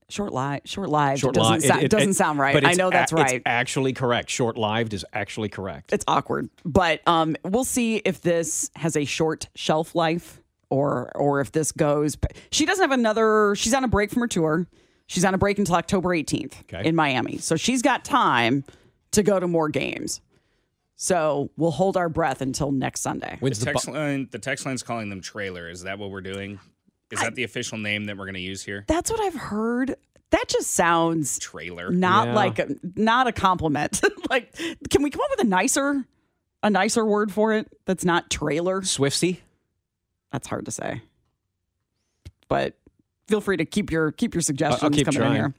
Short 0.10 0.34
lived. 0.34 0.68
Short 0.68 0.90
lived. 0.90 1.20
Short 1.20 1.34
doesn't, 1.36 1.62
li- 1.62 1.78
it- 1.80 1.84
it- 1.86 1.92
doesn't 1.92 2.10
it- 2.12 2.16
sound 2.16 2.38
right. 2.40 2.64
I 2.66 2.74
know 2.74 2.90
that's 2.90 3.12
a- 3.12 3.16
right. 3.16 3.34
It's 3.36 3.44
actually 3.46 3.94
correct. 3.94 4.30
Short 4.30 4.58
lived 4.58 4.94
is 4.94 5.06
actually 5.14 5.50
correct. 5.50 5.94
it's 5.94 6.06
awkward, 6.08 6.50
but 6.64 7.02
um, 7.08 7.36
we'll 7.44 7.64
see 7.64 7.98
if 7.98 8.22
this 8.22 8.70
has 8.76 8.96
a 8.96 9.06
short 9.06 9.48
shelf 9.56 9.96
life 9.96 10.42
or 10.70 11.12
or 11.16 11.42
if 11.42 11.52
this 11.52 11.72
goes. 11.72 12.18
She 12.52 12.66
doesn't 12.66 12.82
have 12.84 12.92
another. 12.98 13.56
She's 13.56 13.74
on 13.74 13.84
a 13.84 13.88
break 13.88 14.12
from 14.12 14.22
her 14.22 14.28
tour. 14.28 14.68
She's 15.08 15.24
on 15.26 15.34
a 15.34 15.38
break 15.38 15.60
until 15.60 15.76
October 15.76 16.10
18th 16.10 16.62
Okay. 16.62 16.88
in 16.88 16.96
Miami, 16.96 17.38
so 17.38 17.56
she's 17.56 17.82
got 17.84 18.04
time 18.04 18.64
to 19.12 19.22
go 19.24 19.40
to 19.40 19.48
more 19.48 19.70
games. 19.70 20.20
So 20.96 21.50
we'll 21.58 21.72
hold 21.72 21.98
our 21.98 22.10
breath 22.10 22.42
until 22.42 22.72
next 22.72 23.02
Sunday. 23.02 23.38
When's 23.40 23.60
the 23.60 23.66
the 23.66 23.72
text 23.74 23.86
bu- 23.88 23.94
line, 23.94 24.28
the 24.32 24.40
text 24.40 24.66
line's 24.66 24.82
calling 24.82 25.10
them 25.10 25.22
trailer. 25.22 25.70
Is 25.70 25.84
that 25.84 26.00
what 26.00 26.10
we're 26.10 26.22
doing? 26.22 26.60
Is 27.12 27.20
that 27.20 27.36
the 27.36 27.44
official 27.44 27.78
name 27.78 28.06
that 28.06 28.18
we're 28.18 28.26
going 28.26 28.34
to 28.36 28.40
use 28.42 28.64
here? 28.64 28.84
That's 28.88 29.12
what 29.12 29.20
I've 29.20 29.36
heard. 29.36 29.96
That 30.32 30.46
just 30.50 30.72
sounds 30.72 31.38
Trailer. 31.38 31.92
not 31.92 32.28
Yeah. 32.30 32.34
like 32.34 32.60
a, 32.60 32.68
not 32.96 33.28
a 33.28 33.32
compliment. 33.32 34.02
like, 34.30 34.54
can 34.90 35.04
we 35.04 35.12
come 35.12 35.22
up 35.22 35.30
with 35.30 35.42
a 35.42 35.48
nicer, 35.48 36.04
a 36.64 36.70
nicer 36.70 37.06
word 37.06 37.32
for 37.32 37.54
it 37.54 37.68
that's 37.86 38.04
not 38.04 38.30
trailer? 38.32 38.82
Swiftsy? 38.82 39.38
That's 40.32 40.48
hard 40.48 40.66
to 40.66 40.72
say. 40.72 41.02
But 42.48 42.78
feel 43.28 43.42
free 43.42 43.58
to 43.58 43.66
keep 43.66 43.92
your 43.92 44.12
keep 44.12 44.34
your 44.34 44.42
suggestions 44.42 44.96
keep 44.96 45.06
coming 45.06 45.20
trying. 45.20 45.32
in 45.32 45.38
here. 45.38 45.54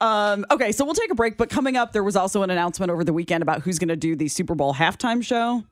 Um, 0.00 0.46
okay, 0.50 0.72
so 0.72 0.84
we'll 0.84 0.94
take 0.94 1.10
a 1.10 1.14
break. 1.14 1.36
But 1.36 1.50
coming 1.50 1.76
up, 1.76 1.92
there 1.92 2.02
was 2.02 2.16
also 2.16 2.42
an 2.42 2.50
announcement 2.50 2.90
over 2.90 3.04
the 3.04 3.12
weekend 3.12 3.42
about 3.42 3.62
who's 3.62 3.78
going 3.78 3.88
to 3.88 3.96
do 3.96 4.16
the 4.16 4.28
Super 4.28 4.54
Bowl 4.54 4.74
halftime 4.74 5.22
show. 5.22 5.62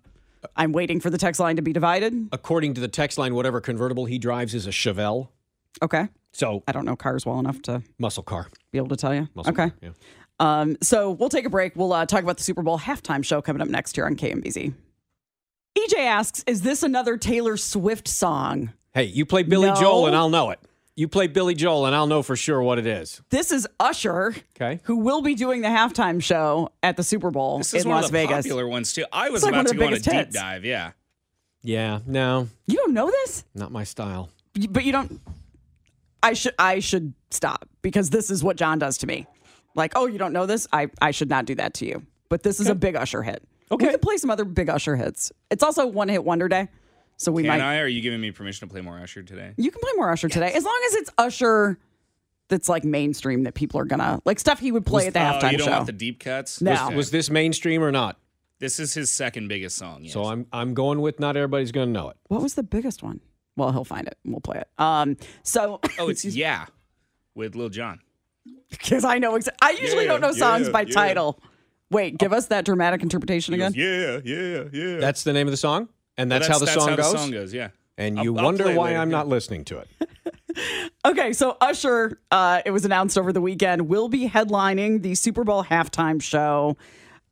I'm 0.54 0.72
waiting 0.72 1.00
for 1.00 1.10
the 1.10 1.18
text 1.18 1.40
line 1.40 1.56
to 1.56 1.62
be 1.62 1.72
divided. 1.72 2.28
According 2.30 2.74
to 2.74 2.80
the 2.80 2.88
text 2.88 3.18
line, 3.18 3.34
whatever 3.34 3.60
convertible 3.60 4.04
he 4.04 4.18
drives 4.18 4.54
is 4.54 4.66
a 4.66 4.70
Chevelle. 4.70 5.28
Okay, 5.82 6.08
So 6.32 6.62
I 6.66 6.72
don't 6.72 6.84
know 6.84 6.96
cars 6.96 7.24
well 7.24 7.38
enough 7.38 7.62
to 7.62 7.82
muscle 7.98 8.22
car. 8.22 8.48
be 8.72 8.78
able 8.78 8.88
to 8.88 8.96
tell 8.96 9.14
you. 9.14 9.28
Muscle 9.34 9.52
okay. 9.52 9.70
car, 9.70 9.74
yeah. 9.80 9.90
Um, 10.40 10.76
so 10.82 11.10
we'll 11.10 11.28
take 11.28 11.44
a 11.44 11.50
break. 11.50 11.74
We'll 11.76 11.92
uh, 11.92 12.06
talk 12.06 12.22
about 12.22 12.36
the 12.36 12.42
Super 12.42 12.62
Bowl 12.62 12.78
halftime 12.78 13.24
show 13.24 13.40
coming 13.42 13.62
up 13.62 13.68
next 13.68 13.96
year 13.96 14.06
on 14.06 14.16
KMBZ. 14.16 14.72
EJ 15.86 15.98
asks, 16.06 16.44
"Is 16.46 16.62
this 16.62 16.82
another 16.82 17.16
Taylor 17.16 17.56
Swift 17.56 18.08
song?" 18.08 18.72
Hey, 18.94 19.04
you 19.04 19.24
play 19.26 19.42
Billy 19.42 19.68
No. 19.68 19.74
Joel 19.76 20.06
and 20.06 20.16
I'll 20.16 20.30
know 20.30 20.50
it. 20.50 20.58
You 20.96 21.06
play 21.06 21.28
Billy 21.28 21.54
Joel 21.54 21.86
and 21.86 21.94
I'll 21.94 22.08
know 22.08 22.22
for 22.22 22.34
sure 22.34 22.60
what 22.60 22.78
it 22.78 22.86
is. 22.86 23.20
This 23.30 23.52
is 23.52 23.68
Usher, 23.78 24.34
Okay. 24.56 24.80
who 24.84 24.96
will 24.96 25.20
be 25.22 25.36
doing 25.36 25.60
the 25.60 25.68
halftime 25.68 26.20
show 26.20 26.70
at 26.82 26.96
the 26.96 27.04
Super 27.04 27.30
Bowl 27.30 27.58
This 27.58 27.72
is 27.74 27.84
in 27.84 27.88
one 27.90 27.96
Las 27.98 28.06
of 28.06 28.10
the 28.12 28.18
Vegas. 28.18 28.36
popular 28.46 28.66
ones 28.66 28.92
too. 28.92 29.04
I 29.12 29.30
was 29.30 29.44
like 29.44 29.52
about 29.52 29.68
to 29.68 29.74
go 29.76 29.82
on 29.82 29.88
a 29.88 29.90
biggest 29.92 30.04
deep 30.06 30.14
hits. 30.14 30.34
dive. 30.34 30.64
Yeah. 30.64 30.92
Yeah, 31.62 32.00
no, 32.06 32.48
You 32.66 32.76
don't 32.76 32.94
know 32.94 33.10
this, 33.10 33.44
not 33.54 33.70
my 33.70 33.84
style. 33.84 34.30
But 34.70 34.84
you 34.84 34.90
don't. 34.92 35.20
I 36.22 36.32
should 36.32 36.54
I 36.58 36.80
should 36.80 37.14
stop 37.30 37.68
because 37.82 38.10
this 38.10 38.30
is 38.30 38.42
what 38.42 38.56
John 38.56 38.78
does 38.80 38.98
to 38.98 39.06
me. 39.06 39.26
Like, 39.76 39.92
oh, 39.94 40.06
you 40.06 40.18
don't 40.18 40.32
know 40.32 40.46
this? 40.46 40.66
I 40.72 40.88
I 41.00 41.10
should 41.12 41.28
not 41.30 41.44
do 41.44 41.54
that 41.56 41.74
to 41.74 41.86
you. 41.86 42.02
But 42.28 42.42
this 42.42 42.58
is 42.58 42.68
a 42.68 42.74
big 42.74 42.96
Usher 42.96 43.22
hit. 43.22 43.42
Okay. 43.70 43.86
we 43.86 43.90
can 43.92 44.00
play 44.00 44.16
some 44.16 44.30
other 44.30 44.44
big 44.44 44.68
Usher 44.68 44.96
hits. 44.96 45.32
It's 45.50 45.62
also 45.62 45.86
one 45.86 46.08
hit 46.08 46.24
wonder 46.24 46.48
day, 46.48 46.68
so 47.16 47.32
we 47.32 47.42
Can 47.42 47.48
might. 47.48 47.60
I? 47.60 47.78
Or 47.78 47.84
are 47.84 47.88
you 47.88 48.00
giving 48.00 48.20
me 48.20 48.30
permission 48.30 48.68
to 48.68 48.72
play 48.72 48.80
more 48.80 48.98
Usher 48.98 49.22
today? 49.22 49.52
You 49.56 49.70
can 49.70 49.80
play 49.80 49.92
more 49.96 50.10
Usher 50.10 50.28
today, 50.28 50.52
as 50.52 50.64
long 50.64 50.80
as 50.86 50.94
it's 50.94 51.10
Usher 51.18 51.78
that's 52.48 52.68
like 52.68 52.82
mainstream 52.84 53.42
that 53.44 53.54
people 53.54 53.78
are 53.80 53.84
gonna 53.84 54.20
like 54.24 54.38
stuff 54.38 54.58
he 54.58 54.72
would 54.72 54.86
play 54.86 55.06
at 55.06 55.12
the 55.12 55.20
oh, 55.20 55.22
halftime 55.22 55.52
you 55.52 55.58
don't 55.58 55.66
show. 55.66 55.72
want 55.72 55.86
the 55.86 55.92
deep 55.92 56.20
cuts? 56.20 56.60
No. 56.62 56.72
Okay. 56.86 56.96
Was 56.96 57.10
this 57.10 57.28
mainstream 57.30 57.82
or 57.82 57.92
not? 57.92 58.18
This 58.58 58.80
is 58.80 58.94
his 58.94 59.12
second 59.12 59.48
biggest 59.48 59.76
song. 59.76 60.04
Yes. 60.04 60.14
So 60.14 60.24
I'm 60.24 60.46
I'm 60.52 60.74
going 60.74 61.00
with 61.00 61.20
not 61.20 61.36
everybody's 61.36 61.70
going 61.72 61.88
to 61.88 61.92
know 61.92 62.08
it. 62.10 62.16
what 62.28 62.42
was 62.42 62.54
the 62.54 62.62
biggest 62.62 63.02
one? 63.02 63.20
Well, 63.56 63.70
he'll 63.72 63.84
find 63.84 64.06
it. 64.06 64.16
and 64.24 64.32
We'll 64.32 64.40
play 64.40 64.58
it. 64.58 64.68
Um, 64.78 65.16
so 65.42 65.80
oh, 65.98 66.08
it's 66.08 66.24
yeah, 66.24 66.66
with 67.34 67.54
Lil 67.54 67.68
Jon. 67.68 68.00
because 68.70 69.04
I 69.04 69.18
know. 69.18 69.32
Exa- 69.32 69.48
I 69.60 69.70
usually 69.72 70.04
Yeah, 70.04 70.12
don't 70.12 70.20
know 70.22 70.32
songs 70.32 70.66
yeah, 70.66 70.72
by 70.72 70.82
yeah. 70.82 70.94
title. 70.94 71.40
Wait, 71.90 72.18
give 72.18 72.32
us 72.32 72.46
that 72.46 72.64
dramatic 72.64 73.02
interpretation 73.02 73.54
again. 73.54 73.72
goes, 73.72 73.76
yeah, 73.76 74.20
yeah, 74.24 74.64
yeah. 74.72 74.98
That's 74.98 75.24
the 75.24 75.32
name 75.32 75.46
of 75.46 75.50
the 75.52 75.56
song, 75.56 75.88
and 76.16 76.30
that's, 76.30 76.48
Well, 76.48 76.58
how 76.58 76.64
the 76.64 76.70
song 76.70 76.96
goes. 76.96 77.12
The 77.12 77.18
song 77.18 77.30
goes. 77.30 77.54
Yeah. 77.54 77.68
And 77.96 78.18
I'll- 78.18 78.24
you 78.24 78.36
I'll 78.38 78.44
wonder 78.44 78.64
why 78.74 78.88
later, 78.88 78.98
I'm 79.00 79.10
yeah. 79.10 79.16
not 79.16 79.28
listening 79.28 79.64
to 79.66 79.78
it. 79.78 79.88
Okay, 81.04 81.32
so 81.32 81.56
Usher, 81.60 82.20
uh, 82.32 82.62
it 82.66 82.72
was 82.72 82.84
announced 82.84 83.16
over 83.16 83.32
the 83.32 83.40
weekend, 83.40 83.88
will 83.88 84.08
be 84.08 84.28
headlining 84.28 85.02
the 85.02 85.14
Super 85.14 85.44
Bowl 85.44 85.62
halftime 85.62 86.20
show. 86.20 86.76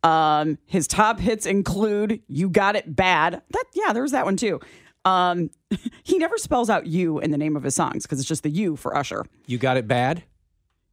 Um, 0.05 0.59
his 0.67 0.87
top 0.87 1.19
hits 1.19 1.45
include 1.45 2.23
"You 2.29 2.49
Got 2.49 2.77
It 2.77 2.95
Bad." 2.95 3.43
That 3.51 3.65
yeah, 3.75 3.93
there 3.93 4.03
was 4.03 4.13
that 4.13 4.25
one 4.27 4.37
too. 4.37 4.61
Um, 5.05 5.51
he 6.05 6.19
never 6.19 6.39
spells 6.39 6.71
out 6.71 6.87
"you" 6.87 7.19
in 7.19 7.33
the 7.33 7.39
name 7.39 7.57
of 7.57 7.65
his 7.65 7.75
songs 7.75 8.05
because 8.05 8.21
it's 8.21 8.29
just 8.29 8.45
the 8.45 8.51
"you" 8.51 8.77
for 8.77 8.97
Usher. 8.97 9.25
You 9.47 9.59
got 9.59 9.77
it 9.77 9.89
bad. 9.89 10.23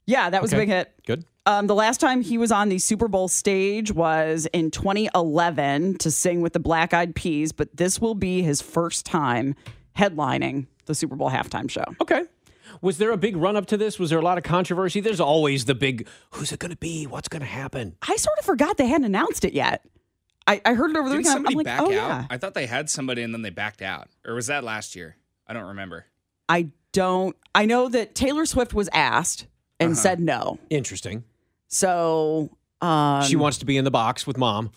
Yeah, 0.05 0.29
that 0.29 0.41
was 0.41 0.53
a 0.53 0.57
big 0.57 0.69
hit. 0.69 0.93
Good. 1.05 1.25
Um, 1.45 1.67
the 1.67 1.75
last 1.75 1.99
time 1.99 2.21
he 2.21 2.37
was 2.37 2.51
on 2.51 2.69
the 2.69 2.79
Super 2.79 3.07
Bowl 3.07 3.27
stage 3.27 3.91
was 3.91 4.47
in 4.53 4.71
2011 4.71 5.97
to 5.99 6.11
sing 6.11 6.41
with 6.41 6.53
the 6.53 6.59
Black 6.59 6.93
Eyed 6.93 7.15
Peas, 7.15 7.51
but 7.51 7.75
this 7.75 7.99
will 7.99 8.15
be 8.15 8.41
his 8.41 8.61
first 8.61 9.05
time 9.05 9.55
headlining 9.97 10.67
the 10.85 10.95
Super 10.95 11.15
Bowl 11.15 11.29
halftime 11.29 11.69
show. 11.69 11.83
Okay. 12.01 12.23
Was 12.81 12.97
there 12.97 13.11
a 13.11 13.17
big 13.17 13.35
run 13.37 13.55
up 13.55 13.65
to 13.67 13.77
this? 13.77 13.99
Was 13.99 14.09
there 14.09 14.19
a 14.19 14.23
lot 14.23 14.37
of 14.37 14.43
controversy? 14.43 14.99
There's 14.99 15.19
always 15.19 15.65
the 15.65 15.75
big 15.75 16.07
who's 16.31 16.51
it 16.51 16.59
going 16.59 16.71
to 16.71 16.77
be? 16.77 17.05
What's 17.05 17.27
going 17.27 17.41
to 17.41 17.45
happen? 17.45 17.95
I 18.01 18.15
sort 18.15 18.39
of 18.39 18.45
forgot 18.45 18.77
they 18.77 18.87
hadn't 18.87 19.05
announced 19.05 19.45
it 19.45 19.53
yet. 19.53 19.85
I, 20.47 20.59
I 20.65 20.73
heard 20.73 20.91
it 20.91 20.97
over 20.97 21.07
the 21.07 21.15
Didn't 21.15 21.25
weekend. 21.25 21.33
somebody 21.33 21.53
I'm 21.53 21.57
like, 21.57 21.65
back 21.65 21.81
oh 21.81 21.85
out? 21.85 21.91
yeah. 21.91 22.25
I 22.29 22.37
thought 22.37 22.53
they 22.53 22.65
had 22.65 22.89
somebody 22.89 23.21
and 23.21 23.33
then 23.33 23.41
they 23.43 23.49
backed 23.49 23.81
out. 23.81 24.09
Or 24.25 24.33
was 24.33 24.47
that 24.47 24.63
last 24.63 24.95
year? 24.95 25.15
I 25.47 25.53
don't 25.53 25.67
remember. 25.67 26.05
I 26.49 26.69
don't. 26.91 27.35
I 27.55 27.65
know 27.65 27.87
that 27.89 28.15
Taylor 28.15 28.45
Swift 28.45 28.73
was 28.73 28.89
asked 28.93 29.47
and 29.83 29.93
Uh-huh. 29.93 30.01
said 30.01 30.19
no. 30.19 30.57
Interesting. 30.69 31.23
So 31.67 32.49
um, 32.81 33.23
she 33.23 33.35
wants 33.35 33.57
to 33.59 33.65
be 33.65 33.77
in 33.77 33.83
the 33.85 33.91
box 33.91 34.25
with 34.27 34.37
mom. 34.37 34.71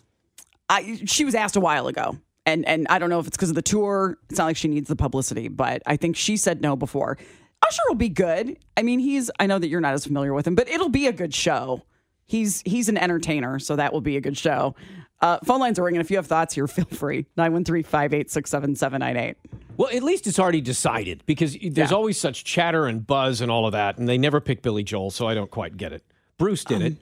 I, 0.69 1.01
she 1.05 1.25
was 1.25 1.35
asked 1.35 1.57
a 1.57 1.61
while 1.61 1.87
ago, 1.87 2.17
and 2.45 2.67
and 2.67 2.87
I 2.89 2.99
don't 2.99 3.11
know 3.11 3.21
if 3.21 3.27
it's 3.27 3.37
because 3.37 3.51
of 3.51 3.55
the 3.57 3.63
tour. 3.63 4.19
It's 4.31 4.39
not 4.39 4.47
like 4.47 4.57
she 4.57 4.69
needs 4.69 4.89
the 4.89 4.97
publicity, 4.97 5.49
but 5.49 5.83
I 5.87 5.97
think 5.97 6.17
she 6.17 6.37
said 6.37 6.61
no 6.61 6.75
before. 6.77 7.19
Usher 7.67 7.83
will 7.89 7.95
be 7.97 8.09
good. 8.09 8.59
I 8.77 8.83
mean, 8.83 8.99
he's. 8.99 9.31
I 9.39 9.47
know 9.47 9.59
that 9.59 9.69
you're 9.69 9.81
not 9.81 9.95
as 9.95 10.05
familiar 10.07 10.33
with 10.35 10.47
him, 10.47 10.55
but 10.55 10.69
it'll 10.69 10.89
be 10.89 11.07
a 11.07 11.13
good 11.13 11.35
show. 11.35 11.83
He's 12.25 12.63
he's 12.67 12.89
an 12.89 12.99
entertainer, 12.99 13.59
so 13.61 13.77
that 13.77 13.93
will 13.93 14.01
be 14.01 14.17
a 14.17 14.21
good 14.21 14.37
show. 14.37 14.75
Uh, 15.21 15.39
phone 15.45 15.61
lines 15.61 15.79
are 15.79 15.85
ringing. 15.85 16.01
If 16.01 16.11
you 16.11 16.17
have 16.19 16.27
thoughts 16.27 16.55
here, 16.55 16.67
feel 16.69 16.85
free. 16.87 17.27
913-586-7798. 17.39 19.35
Well, 19.77 19.89
at 19.95 20.03
least 20.03 20.27
it's 20.27 20.39
already 20.39 20.61
decided 20.61 21.23
because 21.27 21.57
there's 21.71 21.91
Yeah. 21.91 21.97
always 21.97 22.19
such 22.19 22.45
chatter 22.45 22.87
and 22.87 23.07
buzz 23.07 23.41
and 23.41 23.51
all 23.51 23.67
of 23.67 23.73
that, 23.73 23.99
and 23.99 24.09
they 24.09 24.19
never 24.19 24.41
pick 24.41 24.63
Billy 24.63 24.83
Joel, 24.83 25.11
so 25.11 25.27
I 25.27 25.35
don't 25.35 25.51
quite 25.51 25.77
get 25.77 25.93
it. 25.93 26.03
Bruce 26.39 26.65
did 26.65 26.83
it. 26.83 26.97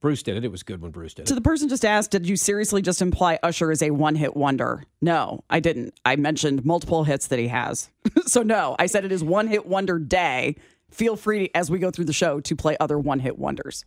Bruce 0.00 0.22
did 0.22 0.36
it. 0.36 0.44
It 0.44 0.50
was 0.50 0.62
good 0.62 0.80
when 0.80 0.92
Bruce 0.92 1.12
did 1.12 1.22
it. 1.22 1.28
So 1.28 1.34
the 1.34 1.40
person 1.42 1.68
just 1.68 1.84
asked, 1.84 2.10
did 2.12 2.26
you 2.26 2.36
seriously 2.36 2.80
just 2.82 3.02
imply 3.02 3.38
Usher 3.42 3.70
is 3.70 3.82
a 3.82 3.90
one-hit 3.90 4.34
wonder? 4.34 4.84
No, 5.02 5.44
I 5.50 5.60
didn't. 5.60 5.92
I 6.06 6.16
mentioned 6.16 6.64
multiple 6.64 7.04
hits 7.04 7.26
that 7.26 7.38
he 7.38 7.48
has. 7.48 7.90
so 8.26 8.42
no, 8.42 8.76
I 8.78 8.86
said 8.86 9.04
it 9.04 9.12
is 9.12 9.22
one-hit 9.22 9.66
wonder 9.66 9.98
day. 9.98 10.56
Feel 10.90 11.16
free 11.16 11.50
as 11.54 11.70
we 11.70 11.78
go 11.78 11.90
through 11.90 12.06
the 12.06 12.12
show 12.14 12.40
to 12.40 12.56
play 12.56 12.76
other 12.80 12.98
one-hit 12.98 13.38
wonders. 13.38 13.84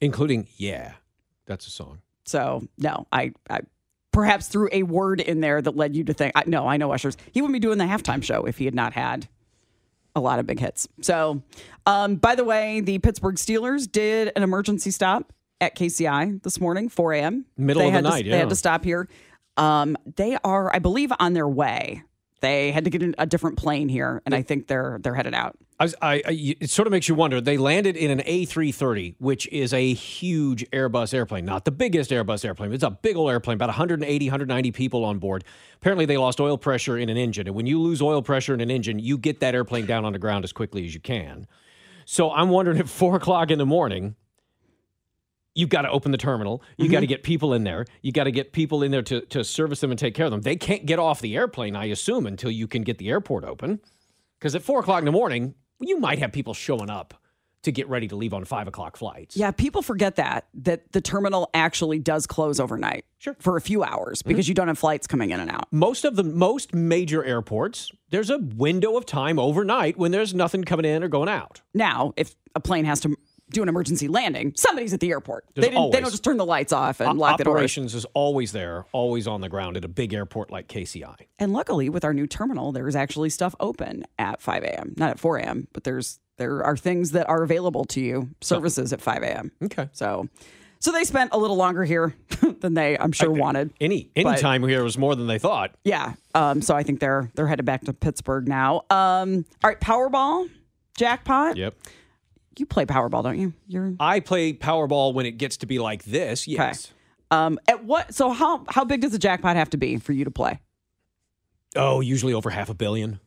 Including 0.00 0.46
Yeah. 0.56 0.92
That's 1.46 1.66
a 1.66 1.70
song. 1.70 2.00
So 2.30 2.66
no, 2.78 3.06
I, 3.12 3.32
I 3.48 3.60
perhaps 4.12 4.46
threw 4.48 4.68
a 4.72 4.82
word 4.84 5.20
in 5.20 5.40
there 5.40 5.60
that 5.60 5.76
led 5.76 5.94
you 5.96 6.04
to 6.04 6.12
think, 6.14 6.32
I, 6.34 6.44
no, 6.46 6.66
I 6.66 6.76
know 6.76 6.92
Ushers. 6.92 7.16
He 7.32 7.40
wouldn't 7.42 7.54
be 7.54 7.58
doing 7.60 7.78
the 7.78 7.84
halftime 7.84 8.22
show 8.22 8.44
if 8.44 8.58
he 8.58 8.64
had 8.64 8.74
not 8.74 8.92
had 8.92 9.28
a 10.16 10.20
lot 10.20 10.38
of 10.38 10.46
big 10.46 10.58
hits. 10.58 10.88
So, 11.02 11.42
um, 11.86 12.16
by 12.16 12.34
the 12.34 12.44
way, 12.44 12.80
the 12.80 12.98
Pittsburgh 12.98 13.36
Steelers 13.36 13.90
did 13.90 14.32
an 14.34 14.42
emergency 14.42 14.90
stop 14.90 15.32
at 15.60 15.76
KCI 15.76 16.42
this 16.42 16.60
morning, 16.60 16.88
4 16.88 17.12
a.m. 17.14 17.44
Middle 17.56 17.82
They 17.82 17.88
of 17.88 17.92
the 17.92 17.96
had 17.96 18.04
to- 18.04 18.10
night, 18.10 18.24
They 18.30 18.38
had 18.38 18.48
to 18.48 18.56
stop 18.56 18.82
here. 18.84 19.08
Um, 19.56 19.96
they 20.16 20.36
are, 20.42 20.74
I 20.74 20.78
believe, 20.78 21.12
on 21.20 21.32
their 21.34 21.48
way. 21.48 22.02
They 22.40 22.70
had 22.72 22.84
to 22.84 22.90
get 22.90 23.02
in 23.02 23.14
a 23.18 23.26
different 23.26 23.58
plane 23.58 23.88
here, 23.88 24.22
and 24.24 24.34
I 24.34 24.42
think 24.42 24.66
they're 24.66 24.98
they're 25.02 25.14
headed 25.14 25.34
out. 25.34 25.56
I, 25.78 25.84
was- 25.84 25.94
I, 26.02 26.14
I, 26.26 26.56
it 26.60 26.68
sort 26.70 26.86
of 26.86 26.92
makes 26.92 27.08
you 27.08 27.14
wonder. 27.14 27.40
They 27.40 27.56
landed 27.56 27.96
in 27.96 28.10
an 28.10 28.20
A330, 28.26 29.14
which 29.18 29.46
is 29.48 29.72
a 29.72 29.94
huge 29.94 30.68
Airbus 30.70 31.14
airplane, 31.14 31.44
not 31.46 31.64
the 31.64 31.70
biggest 31.70 32.10
Airbus 32.10 32.44
airplane. 32.44 32.72
It's 32.72 32.84
a 32.84 32.90
big 32.90 33.16
old 33.16 33.30
airplane, 33.30 33.54
about 33.54 33.68
180, 33.70 34.26
190 34.26 34.72
people 34.72 35.04
on 35.04 35.18
board. 35.18 35.42
Apparently, 35.76 36.04
they 36.04 36.18
lost 36.18 36.38
oil 36.40 36.58
pressure 36.58 36.98
in 36.98 37.08
an 37.08 37.16
engine. 37.16 37.46
And 37.46 37.56
when 37.56 37.66
you 37.66 37.80
lose 37.80 38.02
oil 38.02 38.20
pressure 38.22 38.52
in 38.52 38.60
an 38.60 38.70
engine, 38.70 38.98
you 38.98 39.16
get 39.16 39.40
that 39.40 39.54
airplane 39.54 39.86
down 39.86 40.04
on 40.04 40.12
the 40.12 40.18
ground 40.18 40.44
as 40.44 40.52
quickly 40.52 40.84
as 40.84 40.92
you 40.92 41.00
can. 41.00 41.46
So 42.04 42.30
I'm 42.30 42.48
wondering 42.50 42.78
at 42.78 42.88
four 42.88 43.16
o'clock 43.16 43.50
in 43.50 43.58
the 43.58 43.66
morning, 43.66 44.16
you've 45.54 45.68
got 45.68 45.82
to 45.82 45.90
open 45.90 46.12
the 46.12 46.18
terminal. 46.18 46.62
You 46.76 46.88
got 46.88 47.00
to 47.00 47.06
mm-hmm. 47.06 47.10
get 47.10 47.22
people 47.22 47.54
in 47.54 47.64
there. 47.64 47.84
You 48.02 48.12
got 48.12 48.24
to 48.24 48.32
get 48.32 48.52
people 48.52 48.82
in 48.82 48.90
there 48.90 49.02
to, 49.02 49.20
to 49.22 49.44
service 49.44 49.80
them 49.80 49.90
and 49.90 49.98
take 49.98 50.14
care 50.14 50.26
of 50.26 50.30
them. 50.30 50.42
They 50.42 50.56
can't 50.56 50.86
get 50.86 50.98
off 50.98 51.20
the 51.20 51.36
airplane, 51.36 51.76
I 51.76 51.86
assume, 51.86 52.26
until 52.26 52.50
you 52.50 52.66
can 52.66 52.82
get 52.82 52.98
the 52.98 53.08
airport 53.08 53.44
open. 53.44 53.80
Because 54.38 54.54
at 54.54 54.62
four 54.62 54.80
o'clock 54.80 55.00
in 55.00 55.04
the 55.04 55.12
morning, 55.12 55.54
you 55.80 55.98
might 55.98 56.18
have 56.18 56.32
people 56.32 56.54
showing 56.54 56.90
up 56.90 57.14
to 57.62 57.72
get 57.72 57.88
ready 57.88 58.08
to 58.08 58.16
leave 58.16 58.32
on 58.32 58.44
five 58.44 58.66
o'clock 58.66 58.96
flights. 58.96 59.36
Yeah, 59.36 59.50
people 59.50 59.82
forget 59.82 60.16
that 60.16 60.46
that 60.54 60.92
the 60.92 61.00
terminal 61.00 61.50
actually 61.52 61.98
does 61.98 62.26
close 62.26 62.58
overnight, 62.58 63.04
sure, 63.18 63.36
for 63.38 63.56
a 63.56 63.60
few 63.60 63.82
hours 63.82 64.22
because 64.22 64.46
mm-hmm. 64.46 64.50
you 64.50 64.54
don't 64.54 64.68
have 64.68 64.78
flights 64.78 65.06
coming 65.06 65.30
in 65.30 65.40
and 65.40 65.50
out. 65.50 65.70
Most 65.70 66.04
of 66.04 66.16
the 66.16 66.24
most 66.24 66.74
major 66.74 67.22
airports, 67.22 67.92
there's 68.08 68.30
a 68.30 68.38
window 68.38 68.96
of 68.96 69.04
time 69.04 69.38
overnight 69.38 69.98
when 69.98 70.10
there's 70.10 70.32
nothing 70.32 70.64
coming 70.64 70.86
in 70.86 71.02
or 71.02 71.08
going 71.08 71.28
out. 71.28 71.60
Now, 71.74 72.14
if 72.16 72.34
a 72.54 72.60
plane 72.60 72.86
has 72.86 73.00
to 73.00 73.16
do 73.50 73.62
an 73.62 73.68
emergency 73.68 74.08
landing, 74.08 74.52
somebody's 74.56 74.92
at 74.94 75.00
the 75.00 75.10
airport. 75.10 75.44
There's 75.54 75.66
they, 75.66 75.70
didn't, 75.70 75.90
they 75.92 76.00
don't 76.00 76.10
just 76.10 76.24
turn 76.24 76.36
the 76.36 76.46
lights 76.46 76.72
off 76.72 77.00
and 77.00 77.10
O- 77.10 77.12
lock 77.12 77.38
the 77.38 77.44
doors. 77.44 77.56
Operations 77.56 77.94
is 77.94 78.04
always 78.14 78.52
there, 78.52 78.86
always 78.92 79.26
on 79.26 79.40
the 79.40 79.48
ground 79.48 79.76
at 79.76 79.84
a 79.84 79.88
big 79.88 80.14
airport 80.14 80.50
like 80.50 80.68
KCI. 80.68 81.26
And 81.38 81.52
luckily, 81.52 81.88
with 81.88 82.04
our 82.04 82.14
new 82.14 82.26
terminal, 82.26 82.72
there's 82.72 82.96
actually 82.96 83.30
stuff 83.30 83.54
open 83.60 84.04
at 84.18 84.40
5 84.40 84.62
a.m. 84.64 84.94
Not 84.96 85.10
at 85.10 85.18
4 85.18 85.38
a.m., 85.38 85.68
but 85.72 85.84
there's 85.84 86.18
there 86.36 86.64
are 86.64 86.76
things 86.76 87.10
that 87.10 87.28
are 87.28 87.42
available 87.42 87.84
to 87.84 88.00
you, 88.00 88.30
services 88.40 88.92
at 88.94 89.00
5 89.02 89.22
a.m. 89.22 89.52
Okay. 89.64 89.90
So, 89.92 90.26
so 90.78 90.90
they 90.90 91.04
spent 91.04 91.30
a 91.34 91.38
little 91.38 91.56
longer 91.56 91.84
here 91.84 92.14
than 92.60 92.72
they, 92.72 92.96
I'm 92.96 93.12
sure, 93.12 93.30
wanted. 93.30 93.72
Any 93.80 94.10
any 94.16 94.24
But- 94.24 94.38
time 94.38 94.62
here 94.66 94.82
was 94.82 94.96
more 94.96 95.14
than 95.14 95.26
they 95.26 95.38
thought. 95.38 95.74
Yeah. 95.84 96.14
Um. 96.34 96.62
So 96.62 96.74
I 96.74 96.82
think 96.82 97.00
they're 97.00 97.30
they're 97.34 97.46
headed 97.48 97.66
back 97.66 97.82
to 97.82 97.92
Pittsburgh 97.92 98.48
now. 98.48 98.84
Um. 98.88 99.44
All 99.62 99.68
right. 99.68 99.80
Powerball, 99.80 100.48
jackpot. 100.96 101.56
Yep. 101.56 101.74
You 102.60 102.66
play 102.66 102.84
Powerball, 102.84 103.22
don't 103.22 103.38
you? 103.38 103.54
You're 103.68 103.94
I 103.98 104.20
play 104.20 104.52
Powerball 104.52 105.14
when 105.14 105.24
it 105.24 105.38
gets 105.38 105.56
to 105.58 105.66
be 105.66 105.78
like 105.78 106.04
this. 106.04 106.46
Yes. 106.46 106.92
um. 107.30 107.58
At 107.66 107.84
what? 107.84 108.14
So 108.14 108.28
how 108.32 108.66
how 108.68 108.84
big 108.84 109.00
does 109.00 109.12
the 109.12 109.18
jackpot 109.18 109.56
have 109.56 109.70
to 109.70 109.78
be 109.78 109.96
for 109.96 110.12
you 110.12 110.26
to 110.26 110.30
play? 110.30 110.60
Oh, 111.74 112.00
usually 112.00 112.34
over 112.34 112.50
half 112.50 112.68
a 112.68 112.74
billion. 112.74 113.18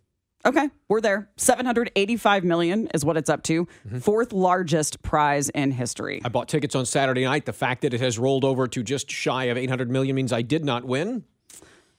Okay, 0.46 0.70
we're 0.88 1.02
there. 1.02 1.32
785 1.38 2.44
million 2.44 2.88
is 2.94 3.04
what 3.04 3.18
it's 3.18 3.30
up 3.30 3.42
to. 3.44 3.68
Fourth 4.02 4.34
largest 4.34 5.02
prize 5.02 5.50
in 5.50 5.72
history. 5.72 6.22
I 6.24 6.30
bought 6.30 6.48
tickets 6.48 6.76
on 6.76 6.86
Saturday 6.86 7.24
night. 7.24 7.46
The 7.48 7.54
fact 7.54 7.82
that 7.82 7.94
it 7.96 8.02
has 8.02 8.20
rolled 8.20 8.46
over 8.46 8.68
to 8.68 8.84
just 8.84 9.10
shy 9.10 9.46
of 9.46 9.58
800 9.58 9.90
million 9.90 10.16
means 10.16 10.32
I 10.32 10.44
did 10.44 10.64
not 10.64 10.84
win. 10.84 11.24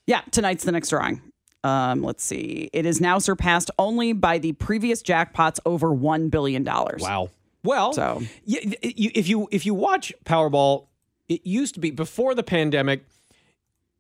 Yeah, 0.07 0.21
tonight's 0.31 0.63
the 0.63 0.73
next 0.73 0.91
drawing. 0.91 1.21
Um, 1.65 2.03
let's 2.03 2.23
see. 2.23 2.69
It 2.73 2.85
is 2.87 3.01
now 3.01 3.19
surpassed 3.19 3.71
only 3.79 4.13
by 4.13 4.39
the 4.39 4.53
previous 4.53 5.03
jackpots 5.03 5.59
over 5.65 5.89
$1 5.89 6.31
billion. 6.31 6.63
Wow. 6.65 7.31
Well, 7.65 7.93
So- 7.95 8.23
y- 8.47 8.61
y- 8.65 8.77
you- 8.95 9.11
if 9.15 9.27
you 9.29 9.49
if 9.51 9.65
you 9.65 9.73
watch 9.75 10.13
Powerball, 10.27 10.89
it 11.29 11.47
used 11.47 11.73
to 11.75 11.81
be 11.81 11.91
before 11.91 12.35
the 12.35 12.43
pandemic. 12.43 13.07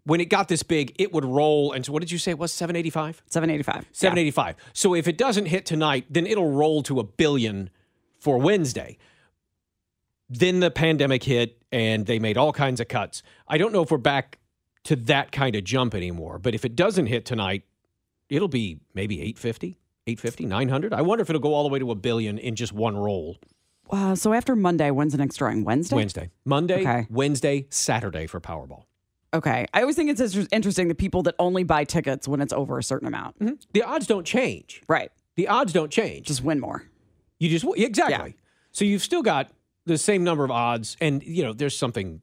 When 0.07 0.21
it 0.21 0.27
got 0.27 0.49
this 0.49 0.63
big, 0.63 0.95
it 0.99 1.15
would 1.15 1.25
roll. 1.25 1.73
And 1.73 1.87
so, 1.87 1.91
what 1.91 2.01
did 2.01 2.11
you 2.11 2.19
say? 2.19 2.33
It 2.33 2.39
was 2.39 2.53
785? 2.53 3.23
785. 3.27 3.87
785. 3.93 4.57
So 4.75 4.95
if 4.95 5.09
it 5.09 5.17
doesn't 5.17 5.47
hit 5.47 5.65
tonight, 5.65 6.05
then 6.11 6.27
it'll 6.27 6.51
roll 6.53 6.83
to 6.83 7.01
a 7.01 7.03
billion 7.05 7.71
for 8.21 8.37
Wednesday. 8.37 8.99
Then 10.29 10.61
the 10.61 10.71
pandemic 10.71 11.23
hit 11.25 11.63
and 11.73 12.05
they 12.05 12.19
made 12.19 12.37
all 12.37 12.53
kinds 12.53 12.81
of 12.81 12.89
cuts. 12.89 13.23
I 13.49 13.57
don't 13.57 13.73
know 13.73 13.83
if 13.83 13.91
we're 13.91 13.97
back 13.97 14.39
to 14.85 14.97
that 14.97 15.33
kind 15.33 15.57
of 15.57 15.65
jump 15.65 15.95
anymore, 15.95 16.39
but 16.39 16.55
if 16.55 16.65
it 16.65 16.77
doesn't 16.77 17.07
hit 17.07 17.25
tonight, 17.25 17.65
it'll 18.29 18.49
be 18.49 18.79
maybe 18.95 19.17
850, 19.21 19.79
850, 20.07 20.47
900. 20.47 20.93
I 20.93 21.03
wonder 21.03 21.23
if 21.23 21.31
it'll 21.31 21.41
go 21.41 21.55
all 21.55 21.63
the 21.63 21.69
way 21.71 21.79
to 21.79 21.91
a 21.91 21.95
billion 21.95 22.39
in 22.39 22.55
just 22.55 22.73
one 22.73 22.97
roll. 22.97 23.39
Uh, 23.91 24.15
so 24.15 24.33
after 24.33 24.57
Monday, 24.57 24.91
when's 24.91 25.13
the 25.13 25.19
next 25.19 25.37
drawing? 25.37 25.65
Wednesday? 25.65 25.97
Wednesday. 25.97 26.31
Monday, 26.45 26.81
Okay. 26.81 27.07
Wednesday, 27.11 27.67
Saturday 27.71 28.27
for 28.27 28.41
Powerball. 28.41 28.85
Okay. 29.35 29.67
I 29.75 29.81
always 29.81 29.97
think 29.97 30.11
it's 30.19 30.37
interesting 30.53 30.89
the 30.89 30.95
people 30.95 31.23
that 31.25 31.35
only 31.39 31.65
buy 31.65 31.85
tickets 31.85 32.29
when 32.29 32.41
it's 32.41 32.53
over 32.53 32.79
a 32.79 32.83
certain 32.83 33.09
amount. 33.09 33.37
The 33.73 33.83
odds 33.83 34.07
don't 34.07 34.25
change. 34.25 34.83
Right. 34.89 35.11
The 35.37 35.49
odds 35.49 35.73
don't 35.73 35.91
change. 35.91 36.27
Just 36.29 36.43
win 36.43 36.61
more. 36.61 36.85
You 37.39 37.49
just 37.51 37.67
exactly. 37.77 38.37
So 38.71 38.85
you've 38.85 39.03
still 39.03 39.23
got 39.23 39.51
the 39.87 39.99
same 39.99 40.25
number 40.25 40.45
of 40.45 40.51
odds, 40.51 40.97
and 41.01 41.23
you 41.25 41.43
know 41.43 41.53
there's 41.53 41.77
something. 41.77 42.23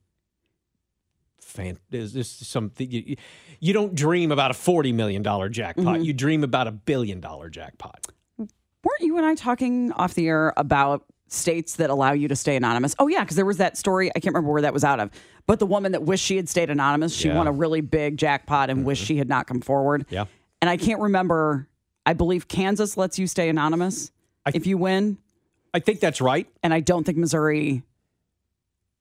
Fan, 1.51 1.77
there's, 1.89 2.13
there's 2.13 2.29
something 2.29 2.89
you, 2.89 3.15
you 3.59 3.73
don't 3.73 3.93
dream 3.93 4.31
about 4.31 4.51
a 4.51 4.53
forty 4.53 4.91
million 4.91 5.21
dollar 5.21 5.49
jackpot. 5.49 5.99
Mhm. 5.99 6.05
You 6.05 6.13
dream 6.13 6.43
about 6.43 6.67
a 6.67 6.71
billion 6.71 7.19
dollar 7.19 7.49
jackpot. 7.49 8.07
Weren't 8.37 9.01
you 9.01 9.17
and 9.17 9.25
I 9.25 9.35
talking 9.35 9.91
off 9.91 10.13
the 10.15 10.27
air 10.27 10.53
about 10.57 11.05
states 11.27 11.75
that 11.75 11.89
allow 11.91 12.13
you 12.13 12.27
to 12.27 12.35
stay 12.35 12.55
anonymous? 12.55 12.95
Oh, 12.97 13.07
yeah, 13.07 13.19
because 13.21 13.35
there 13.35 13.45
was 13.45 13.57
that 13.57 13.77
story. 13.77 14.09
I 14.15 14.19
can't 14.19 14.33
remember 14.33 14.51
where 14.51 14.63
that 14.63 14.73
was 14.73 14.83
out 14.83 14.99
of. 14.99 15.11
But 15.45 15.59
the 15.59 15.65
woman 15.67 15.91
that 15.91 16.01
wished 16.03 16.25
she 16.25 16.35
had 16.35 16.49
stayed 16.49 16.69
anonymous, 16.71 17.13
she 17.13 17.27
Yeah. 17.27 17.31
Mm-hmm. 17.33 17.37
won 17.37 17.47
a 17.47 17.51
really 17.51 17.81
big 17.81 18.17
jackpot 18.17 18.69
and 18.71 18.83
wished 18.85 19.05
she 19.05 19.17
had 19.17 19.29
not 19.29 19.45
come 19.45 19.61
forward. 19.61 20.05
Yeah. 20.09 20.25
And 20.61 20.69
I 20.69 20.77
can't 20.77 20.99
remember. 20.99 21.67
I 22.05 22.13
believe 22.13 22.47
Kansas 22.47 22.97
lets 22.97 23.19
you 23.19 23.27
stay 23.27 23.49
anonymous 23.49 24.11
if 24.53 24.65
you 24.65 24.77
win. 24.79 25.17
I 25.73 25.79
think 25.79 25.99
that's 25.99 26.19
right. 26.21 26.47
And 26.63 26.73
I 26.73 26.79
don't 26.79 27.03
think 27.03 27.17
Missouri. 27.19 27.83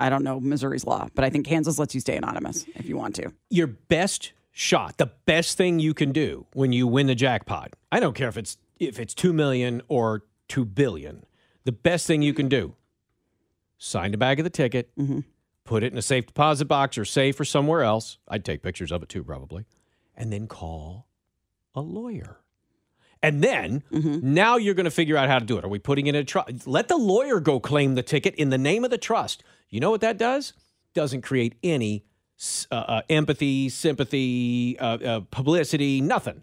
I 0.01 0.09
don't 0.09 0.25
know 0.25 0.41
Missouri's 0.41 0.85
law, 0.85 1.09
but 1.15 1.25
I 1.25 1.31
think 1.31 1.47
Kansas 1.47 1.79
lets 1.79 1.95
you 1.95 2.01
stay 2.01 2.17
anonymous 2.17 2.65
if 2.75 2.87
you 2.87 2.97
want 2.97 3.15
to. 3.17 3.33
Your 3.51 3.67
best 3.67 4.33
shot, 4.51 4.97
the 4.97 5.11
best 5.27 5.57
thing 5.57 5.79
you 5.79 5.95
can 5.95 6.11
do 6.11 6.47
when 6.55 6.73
you 6.73 6.87
win 6.87 7.07
the 7.07 7.15
jackpot. 7.15 7.75
I 7.93 8.01
don't 8.01 8.15
care 8.15 8.29
if 8.29 8.37
it's 8.37 8.57
if 8.79 8.99
it's 8.99 9.15
two 9.15 9.33
million 9.33 9.83
or 9.89 10.25
two 10.49 10.65
billion. 10.65 11.25
The 11.65 11.73
best 11.73 12.07
thing 12.07 12.23
you 12.23 12.33
can 12.33 12.49
do: 12.49 12.75
sign 13.79 14.11
the 14.11 14.19
back 14.19 14.39
of 14.39 14.45
the 14.45 14.51
ticket, 14.51 14.91
mm-hmm. 14.97 15.21
put 15.65 15.83
it 15.83 15.93
in 15.93 15.99
a 15.99 16.03
safe 16.03 16.27
deposit 16.27 16.65
box 16.65 16.97
or 16.97 17.05
safe 17.05 17.39
or 17.39 17.45
somewhere 17.45 17.83
else. 17.83 18.19
I'd 18.27 18.45
take 18.45 18.63
pictures 18.63 18.91
of 18.91 19.03
it 19.03 19.09
too, 19.11 19.23
probably, 19.23 19.67
and 20.17 20.33
then 20.33 20.47
call 20.47 21.07
a 21.75 21.81
lawyer. 21.81 22.41
And 23.23 23.45
then 23.45 23.83
mm-hmm. 23.93 24.33
now 24.35 24.57
you're 24.57 24.75
going 24.75 24.85
to 24.85 24.91
figure 24.91 25.17
out 25.17 25.29
how 25.29 25.39
to 25.39 25.45
do 25.45 25.59
it. 25.59 25.65
Are 25.65 25.69
we 25.69 25.79
putting 25.79 26.07
it 26.07 26.15
in 26.15 26.23
a 26.23 26.25
trust? 26.25 26.67
Let 26.67 26.89
the 26.89 26.97
lawyer 26.97 27.39
go 27.39 27.61
claim 27.61 27.95
the 27.95 28.03
ticket 28.03 28.35
in 28.37 28.49
the 28.49 28.57
name 28.57 28.83
of 28.83 28.91
the 28.91 28.97
trust. 28.97 29.45
You 29.71 29.81
know 29.81 29.91
what 29.91 30.01
that 30.01 30.19
does? 30.19 30.53
Doesn't 30.95 31.23
create 31.23 31.55
any 31.63 32.05
uh, 32.71 32.75
uh, 32.75 33.03
empathy, 33.09 33.69
sympathy, 33.69 34.79
uh, 34.79 34.99
uh, 34.99 35.21
publicity, 35.31 36.01
nothing. 36.01 36.43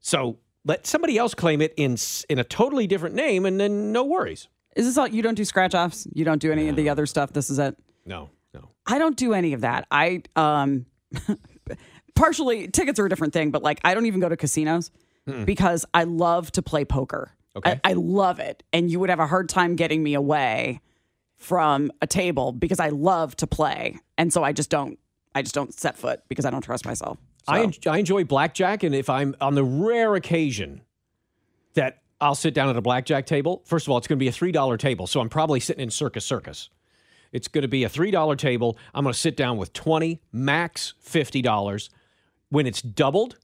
So 0.00 0.38
let 0.64 0.86
somebody 0.86 1.16
else 1.16 1.34
claim 1.34 1.60
it 1.60 1.72
in 1.76 1.96
in 2.28 2.38
a 2.38 2.44
totally 2.44 2.86
different 2.86 3.14
name, 3.14 3.46
and 3.46 3.58
then 3.58 3.92
no 3.92 4.04
worries. 4.04 4.48
Is 4.76 4.86
this 4.86 4.98
all? 4.98 5.08
You 5.08 5.22
don't 5.22 5.34
do 5.34 5.44
scratch 5.44 5.74
offs? 5.74 6.06
You 6.14 6.24
don't 6.24 6.40
do 6.40 6.52
any 6.52 6.68
of 6.68 6.76
the 6.76 6.88
other 6.88 7.06
stuff? 7.06 7.32
This 7.32 7.50
is 7.50 7.58
it? 7.58 7.76
No, 8.04 8.30
no. 8.52 8.70
I 8.86 8.98
don't 8.98 9.16
do 9.16 9.32
any 9.34 9.52
of 9.52 9.62
that. 9.62 9.86
I 9.90 10.22
um 10.36 10.86
partially 12.14 12.68
tickets 12.68 12.98
are 12.98 13.06
a 13.06 13.08
different 13.08 13.32
thing, 13.32 13.50
but 13.50 13.62
like 13.62 13.80
I 13.84 13.94
don't 13.94 14.06
even 14.06 14.20
go 14.20 14.28
to 14.28 14.36
casinos 14.36 14.90
Mm-mm. 15.26 15.46
because 15.46 15.86
I 15.94 16.04
love 16.04 16.52
to 16.52 16.62
play 16.62 16.84
poker. 16.84 17.32
Okay. 17.56 17.80
I, 17.84 17.90
I 17.90 17.92
love 17.94 18.38
it. 18.38 18.62
And 18.72 18.90
you 18.90 19.00
would 19.00 19.10
have 19.10 19.18
a 19.18 19.26
hard 19.26 19.48
time 19.48 19.74
getting 19.74 20.02
me 20.02 20.14
away 20.14 20.80
from 21.40 21.90
a 22.00 22.06
table 22.06 22.52
because 22.52 22.78
I 22.78 22.90
love 22.90 23.34
to 23.36 23.46
play. 23.46 23.98
And 24.16 24.32
so 24.32 24.44
I 24.44 24.52
just 24.52 24.70
don't 24.70 24.98
I 25.34 25.42
just 25.42 25.54
don't 25.54 25.72
set 25.72 25.96
foot 25.96 26.22
because 26.28 26.44
I 26.44 26.50
don't 26.50 26.62
trust 26.62 26.84
myself. 26.84 27.18
I, 27.48 27.62
en- 27.62 27.72
I 27.86 27.98
enjoy 27.98 28.24
blackjack, 28.24 28.82
and 28.82 28.94
if 28.94 29.08
I'm 29.08 29.34
on 29.40 29.54
the 29.54 29.64
rare 29.64 30.14
occasion 30.14 30.82
that 31.74 32.02
I'll 32.20 32.34
sit 32.34 32.52
down 32.52 32.68
at 32.68 32.76
a 32.76 32.82
blackjack 32.82 33.26
table, 33.26 33.62
first 33.64 33.86
of 33.86 33.90
all, 33.90 33.98
it's 33.98 34.06
going 34.06 34.18
to 34.18 34.22
be 34.22 34.28
a 34.28 34.32
three 34.32 34.52
dollar 34.52 34.76
table, 34.76 35.06
so 35.06 35.20
I'm 35.20 35.28
probably 35.28 35.58
sitting 35.58 35.82
in 35.82 35.90
Circus 35.90 36.24
Circus. 36.24 36.68
It's 37.32 37.48
going 37.48 37.62
to 37.62 37.68
be 37.68 37.84
a 37.84 37.88
three 37.88 38.10
dollar 38.10 38.36
table. 38.36 38.76
I'm 38.92 39.04
going 39.04 39.14
to 39.14 39.18
sit 39.18 39.36
down 39.36 39.56
with 39.56 39.72
twenty, 39.72 40.20
max 40.32 40.94
fifty 41.00 41.42
dollars. 41.42 41.90
When 42.50 42.66
it's 42.66 42.82
doubled, 42.82 43.36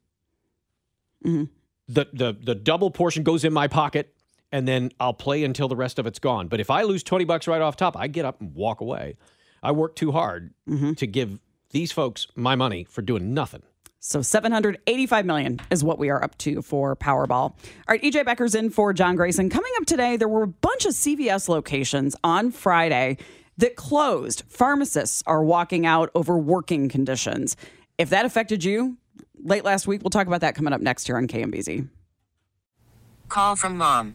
mm-hmm. 1.25 1.45
the 1.89 2.07
the 2.13 2.37
the 2.39 2.55
double 2.55 2.91
portion 2.91 3.23
goes 3.23 3.45
in 3.45 3.53
my 3.53 3.69
pocket, 3.69 4.15
and 4.57 4.67
then 4.67 4.91
I'll 4.99 5.13
play 5.13 5.45
until 5.45 5.69
the 5.69 5.77
rest 5.77 5.99
of 5.99 6.07
it's 6.07 6.19
gone. 6.19 6.49
But 6.49 6.61
if 6.61 6.71
I 6.71 6.83
lose 6.83 7.03
twenty 7.03 7.27
bucks 7.27 7.47
right 7.47 7.61
off 7.61 7.77
top, 7.77 7.95
I 7.95 8.07
get 8.07 8.25
up 8.25 8.41
and 8.41 8.55
walk 8.55 8.81
away. 8.81 9.19
I 9.63 9.73
work 9.73 9.95
too 9.97 10.13
hard 10.13 10.55
mm-hmm. 10.67 10.95
to 10.95 11.07
give 11.07 11.39
these 11.71 11.93
folks 11.93 12.27
my 12.35 12.55
money 12.57 12.85
for 12.85 13.03
doing 13.03 13.35
nothing. 13.35 13.63
So 13.99 14.23
785 14.23 15.27
million 15.27 15.61
is 15.71 15.83
what 15.83 15.99
we 15.99 16.09
are 16.09 16.23
up 16.23 16.39
to 16.39 16.63
for 16.63 16.95
Powerball. 16.97 17.51
All 17.51 17.57
right, 17.89 18.01
EJ 18.01 18.25
Becker's 18.25 18.55
in 18.55 18.71
for 18.71 18.93
John 18.93 19.17
Grayson. 19.17 19.51
Coming 19.51 19.73
up 19.79 19.85
today, 19.85 20.17
there 20.17 20.29
were 20.29 20.45
a 20.45 20.49
bunch 20.49 20.87
of 20.87 20.93
CVS 20.93 21.49
locations 21.49 22.15
on 22.23 22.53
Friday 22.53 23.19
that 23.59 23.75
closed. 23.77 24.45
Pharmacists 24.49 25.23
are 25.27 25.43
walking 25.43 25.85
out 25.85 26.11
over 26.15 26.39
working 26.39 26.89
conditions. 26.89 27.57
If 27.99 28.09
that 28.11 28.25
affected 28.25 28.63
you 28.65 28.97
late 29.43 29.65
last 29.65 29.87
week, 29.87 30.03
we'll 30.03 30.11
talk 30.11 30.29
about 30.29 30.41
that 30.41 30.55
coming 30.55 30.73
up 30.73 30.81
next 30.81 31.09
here 31.09 31.17
on 31.17 31.27
KMBZ. 31.27 31.89
Call 33.29 33.57
from 33.57 33.77
mom. 33.77 34.15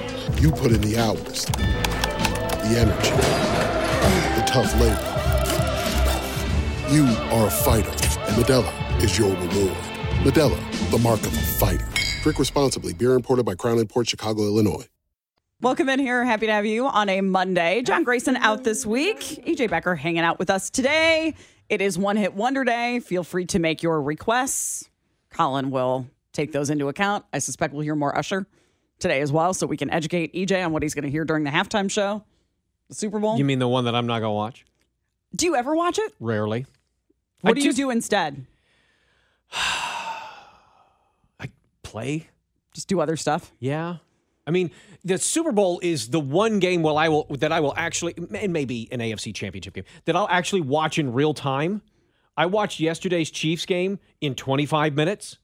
You 0.39 0.51
put 0.51 0.71
in 0.71 0.81
the 0.81 0.97
hours, 0.97 1.45
the 1.45 2.75
energy, 2.77 3.11
the 4.35 4.43
tough 4.45 4.71
labor. 4.79 5.07
You 6.91 7.05
are 7.31 7.47
a 7.47 7.49
fighter, 7.49 7.89
and 7.89 8.35
Modelo 8.35 9.03
is 9.03 9.17
your 9.17 9.29
reward. 9.29 9.77
Modelo, 10.23 10.91
the 10.91 10.99
mark 10.99 11.21
of 11.21 11.33
a 11.33 11.41
fighter. 11.41 11.87
Drink 12.21 12.37
responsibly. 12.37 12.93
Beer 12.93 13.13
imported 13.13 13.45
by 13.45 13.55
Crown 13.55 13.79
Imports 13.79 14.09
Chicago, 14.09 14.43
Illinois. 14.43 14.85
Welcome 15.61 15.89
in 15.89 15.99
here. 15.99 16.23
Happy 16.23 16.45
to 16.45 16.51
have 16.51 16.65
you 16.65 16.87
on 16.87 17.09
a 17.09 17.21
Monday. 17.21 17.81
John 17.81 18.03
Grayson 18.03 18.35
out 18.37 18.63
this 18.63 18.85
week. 18.85 19.19
EJ 19.47 19.69
Becker 19.69 19.95
hanging 19.95 20.21
out 20.21 20.37
with 20.37 20.49
us 20.49 20.69
today. 20.69 21.33
It 21.69 21.81
is 21.81 21.97
One 21.97 22.17
Hit 22.17 22.35
Wonder 22.35 22.63
Day. 22.63 22.99
Feel 22.99 23.23
free 23.23 23.45
to 23.45 23.59
make 23.59 23.81
your 23.81 24.01
requests. 24.01 24.89
Colin 25.31 25.71
will 25.71 26.07
take 26.31 26.51
those 26.51 26.69
into 26.69 26.89
account. 26.89 27.25
I 27.33 27.39
suspect 27.39 27.73
we'll 27.73 27.83
hear 27.83 27.95
more 27.95 28.15
Usher 28.15 28.45
today 29.01 29.21
as 29.21 29.31
well, 29.31 29.53
so 29.53 29.67
we 29.67 29.77
can 29.77 29.89
educate 29.89 30.33
EJ 30.33 30.65
on 30.65 30.71
what 30.71 30.83
he's 30.83 30.93
going 30.93 31.03
to 31.03 31.09
hear 31.11 31.25
during 31.25 31.43
the 31.43 31.49
halftime 31.49 31.89
show, 31.91 32.23
the 32.87 32.95
Super 32.95 33.19
Bowl. 33.19 33.37
You 33.37 33.45
mean 33.45 33.59
the 33.59 33.67
one 33.67 33.85
that 33.85 33.95
I'm 33.95 34.07
not 34.07 34.19
going 34.19 34.29
to 34.31 34.35
watch? 34.35 34.65
do 35.35 35.45
you 35.45 35.55
ever 35.55 35.73
watch 35.75 35.97
it? 35.97 36.13
Rarely. 36.19 36.65
What 37.41 37.51
I 37.51 37.53
do 37.53 37.61
just- 37.61 37.77
you 37.77 37.85
do 37.85 37.89
instead? 37.89 38.45
I 41.39 41.49
play? 41.83 42.27
Just 42.73 42.87
do 42.87 42.99
other 42.99 43.17
stuff? 43.17 43.51
Yeah. 43.59 43.97
I 44.47 44.51
mean, 44.51 44.71
the 45.03 45.17
Super 45.17 45.51
Bowl 45.51 45.79
is 45.83 46.09
the 46.09 46.19
one 46.19 46.59
game 46.59 46.81
will 46.81 46.97
I 46.97 47.09
will 47.09 47.25
that 47.39 47.51
I 47.51 47.59
will 47.59 47.73
actually 47.77 48.13
and 48.17 48.51
maybe 48.53 48.87
an 48.91 48.99
AFC 48.99 49.33
championship 49.35 49.73
game 49.73 49.83
that 50.05 50.15
I'll 50.15 50.27
actually 50.29 50.61
watch 50.61 50.97
in 50.97 51.13
real 51.13 51.33
time. 51.33 51.81
I 52.37 52.45
watched 52.47 52.79
yesterday's 52.79 53.29
Chiefs 53.29 53.65
game 53.65 53.99
in 54.21 54.35
25 54.35 54.95
minutes 54.95 55.37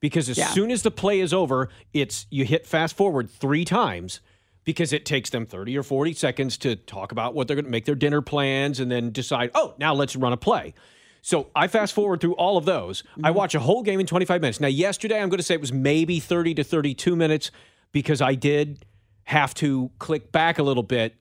because 0.00 0.28
as 0.28 0.38
Yeah. 0.38 0.48
soon 0.48 0.70
as 0.70 0.82
the 0.82 0.90
play 0.90 1.20
is 1.20 1.32
over, 1.32 1.68
it's 1.92 2.26
you 2.30 2.44
hit 2.44 2.66
fast 2.66 2.96
forward 2.96 3.30
3 3.30 3.64
times 3.64 4.20
because 4.64 4.92
it 4.92 5.04
takes 5.04 5.30
them 5.30 5.46
30 5.46 5.76
or 5.76 5.82
40 5.82 6.12
seconds 6.12 6.58
to 6.58 6.76
talk 6.76 7.12
about 7.12 7.34
what 7.34 7.46
they're 7.46 7.56
going 7.56 7.64
to 7.64 7.70
make 7.70 7.84
their 7.86 7.94
dinner 7.94 8.20
plans 8.20 8.78
and 8.80 8.90
then 8.90 9.10
decide, 9.10 9.50
"Oh, 9.54 9.74
now 9.78 9.94
let's 9.94 10.16
run 10.16 10.32
a 10.32 10.36
play." 10.36 10.74
So 11.22 11.48
I 11.54 11.66
fast 11.66 11.92
forward 11.92 12.20
through 12.20 12.34
all 12.34 12.56
of 12.56 12.64
those. 12.64 13.02
I 13.22 13.28
mm-hmm. 13.28 13.36
watch 13.36 13.54
a 13.54 13.60
whole 13.60 13.82
game 13.82 14.00
in 14.00 14.06
25 14.06 14.40
minutes. 14.40 14.60
Now, 14.60 14.68
yesterday, 14.68 15.20
I'm 15.20 15.28
going 15.28 15.38
to 15.38 15.44
say 15.44 15.54
it 15.54 15.60
was 15.60 15.72
maybe 15.72 16.18
30 16.18 16.54
to 16.54 16.64
32 16.64 17.14
minutes 17.14 17.50
because 17.92 18.22
I 18.22 18.34
did 18.34 18.86
have 19.24 19.54
to 19.54 19.90
click 19.98 20.32
back 20.32 20.58
a 20.58 20.62
little 20.62 20.82
bit 20.82 21.16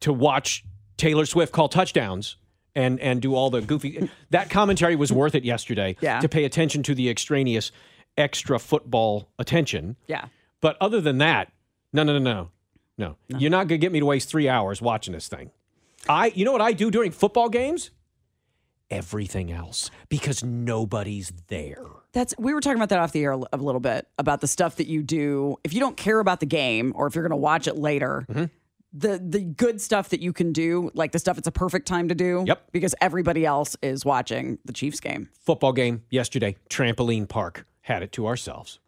to 0.00 0.12
watch 0.12 0.64
Taylor 0.96 1.26
Swift 1.26 1.52
call 1.52 1.68
touchdowns 1.68 2.36
and 2.74 3.00
and 3.00 3.22
do 3.22 3.34
all 3.34 3.50
the 3.50 3.60
goofy. 3.60 4.08
That 4.30 4.50
commentary 4.50 4.96
was 4.96 5.12
worth 5.12 5.34
it 5.34 5.44
yesterday. 5.44 5.96
Yeah. 6.00 6.20
To 6.20 6.28
pay 6.28 6.44
attention 6.44 6.82
to 6.84 6.94
the 6.94 7.08
extraneous, 7.08 7.72
extra 8.16 8.58
football 8.58 9.28
attention. 9.38 9.96
Yeah. 10.06 10.26
But 10.60 10.76
other 10.80 11.00
than 11.00 11.18
that, 11.18 11.52
no, 11.92 12.02
no, 12.02 12.18
no, 12.18 12.18
no, 12.18 12.50
no. 12.98 13.16
You're 13.28 13.50
not 13.50 13.68
gonna 13.68 13.78
get 13.78 13.92
me 13.92 14.00
to 14.00 14.06
waste 14.06 14.28
three 14.28 14.48
hours 14.48 14.82
watching 14.82 15.12
this 15.12 15.28
thing. 15.28 15.50
I, 16.08 16.32
you 16.34 16.44
know 16.44 16.52
what 16.52 16.60
I 16.60 16.72
do 16.72 16.90
during 16.90 17.10
football 17.10 17.48
games? 17.48 17.90
Everything 18.88 19.50
else 19.50 19.90
because 20.08 20.44
nobody's 20.44 21.32
there. 21.48 21.84
That's 22.12 22.34
we 22.38 22.54
were 22.54 22.60
talking 22.60 22.76
about 22.78 22.90
that 22.90 23.00
off 23.00 23.10
the 23.10 23.24
air 23.24 23.32
a 23.32 23.40
a 23.52 23.56
little 23.56 23.80
bit 23.80 24.06
about 24.16 24.40
the 24.40 24.46
stuff 24.46 24.76
that 24.76 24.86
you 24.86 25.02
do 25.02 25.56
if 25.64 25.74
you 25.74 25.80
don't 25.80 25.96
care 25.96 26.20
about 26.20 26.38
the 26.38 26.46
game 26.46 26.92
or 26.94 27.08
if 27.08 27.14
you're 27.14 27.24
going 27.24 27.36
to 27.36 27.36
watch 27.36 27.66
it 27.66 27.76
later. 27.76 28.24
Mm-hmm. 28.28 28.44
The 28.92 29.18
the 29.18 29.40
good 29.40 29.80
stuff 29.80 30.10
that 30.10 30.20
you 30.20 30.32
can 30.32 30.52
do, 30.52 30.92
like 30.94 31.10
the 31.10 31.18
stuff 31.18 31.36
it's 31.36 31.48
a 31.48 31.52
perfect 31.52 31.88
time 31.88 32.08
to 32.08 32.14
do. 32.14 32.44
Yep. 32.46 32.70
Because 32.70 32.94
everybody 33.00 33.44
else 33.44 33.76
is 33.82 34.04
watching 34.04 34.58
the 34.64 34.72
Chiefs 34.72 35.00
game. 35.00 35.30
Football 35.40 35.72
game 35.72 36.04
yesterday, 36.10 36.54
trampoline 36.70 37.28
park 37.28 37.66
had 37.86 38.02
it 38.02 38.10
to 38.10 38.26
ourselves. 38.26 38.80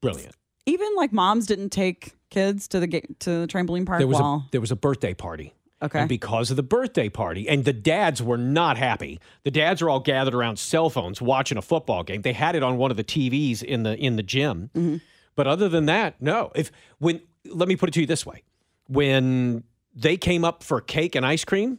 Brilliant. 0.00 0.34
Even 0.66 0.88
like 0.96 1.12
moms 1.12 1.46
didn't 1.46 1.70
take 1.70 2.16
kids 2.30 2.66
to 2.68 2.80
the 2.80 2.88
ga- 2.88 3.06
to 3.20 3.40
the 3.40 3.46
trampoline 3.46 3.86
park. 3.86 4.00
There 4.00 4.08
was 4.08 4.18
while, 4.20 4.46
a 4.46 4.50
there 4.50 4.60
was 4.60 4.72
a 4.72 4.76
birthday 4.76 5.14
party. 5.14 5.54
Okay. 5.82 6.00
And 6.00 6.08
because 6.08 6.50
of 6.50 6.56
the 6.56 6.62
birthday 6.64 7.08
party, 7.08 7.48
and 7.48 7.64
the 7.64 7.72
dads 7.72 8.20
were 8.20 8.36
not 8.36 8.76
happy. 8.76 9.20
The 9.44 9.52
dads 9.52 9.80
are 9.80 9.88
all 9.88 10.00
gathered 10.00 10.34
around 10.34 10.58
cell 10.58 10.90
phones 10.90 11.22
watching 11.22 11.58
a 11.58 11.62
football 11.62 12.02
game. 12.02 12.22
They 12.22 12.32
had 12.32 12.56
it 12.56 12.62
on 12.62 12.76
one 12.76 12.90
of 12.90 12.96
the 12.96 13.04
TVs 13.04 13.62
in 13.62 13.84
the 13.84 13.96
in 13.96 14.16
the 14.16 14.22
gym. 14.24 14.70
Mm-hmm. 14.74 14.96
But 15.36 15.46
other 15.46 15.68
than 15.68 15.86
that, 15.86 16.20
no. 16.20 16.50
If 16.56 16.72
when 16.98 17.20
let 17.46 17.68
me 17.68 17.76
put 17.76 17.88
it 17.88 17.92
to 17.92 18.00
you 18.00 18.06
this 18.06 18.26
way. 18.26 18.42
When 18.88 19.62
they 19.94 20.16
came 20.16 20.44
up 20.44 20.64
for 20.64 20.80
cake 20.80 21.14
and 21.14 21.24
ice 21.24 21.44
cream, 21.44 21.78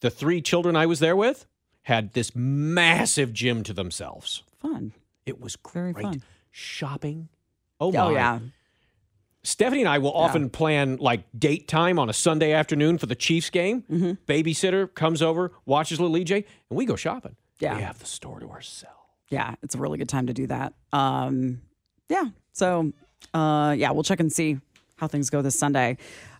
the 0.00 0.10
three 0.10 0.42
children 0.42 0.76
I 0.76 0.84
was 0.84 1.00
there 1.00 1.16
with 1.16 1.46
had 1.82 2.12
this 2.12 2.36
massive 2.36 3.32
gym 3.32 3.62
to 3.62 3.72
themselves. 3.72 4.42
fun. 4.60 4.92
It 5.26 5.40
was 5.40 5.56
Very 5.72 5.92
great. 5.92 6.02
fun. 6.04 6.22
Shopping. 6.50 7.28
Oh 7.80 7.92
my. 7.92 7.98
Oh 8.00 8.10
yeah. 8.10 8.38
Stephanie 9.42 9.82
and 9.82 9.88
I 9.88 9.98
will 9.98 10.12
often 10.12 10.50
plan 10.50 10.96
like 10.96 11.22
date 11.38 11.68
time 11.68 11.98
on 12.00 12.08
a 12.08 12.12
Sunday 12.12 12.52
afternoon 12.52 12.98
for 12.98 13.06
the 13.06 13.14
Chiefs 13.14 13.48
game. 13.50 13.82
Mm-hmm. 13.90 14.12
Babysitter 14.26 14.92
comes 14.92 15.22
over, 15.22 15.52
watches 15.66 16.00
little 16.00 16.16
EJ, 16.16 16.34
and 16.36 16.76
we 16.76 16.84
go 16.84 16.96
shopping. 16.96 17.36
Yeah. 17.60 17.76
We 17.76 17.82
have 17.82 17.98
the 18.00 18.06
store 18.06 18.40
to 18.40 18.48
ourselves. 18.50 18.96
yeah, 19.30 19.54
it's 19.62 19.74
a 19.74 19.78
really 19.78 19.98
good 19.98 20.08
time 20.08 20.26
to 20.26 20.32
do 20.32 20.46
that. 20.48 20.74
Um, 20.92 21.62
yeah. 22.08 22.24
So, 22.52 22.92
uh, 23.34 23.74
yeah, 23.78 23.90
we'll 23.92 24.02
check 24.02 24.18
and 24.20 24.32
see 24.32 24.58
how 24.96 25.06
things 25.06 25.30
go 25.30 25.42
this 25.42 25.56
Sunday. 25.58 25.96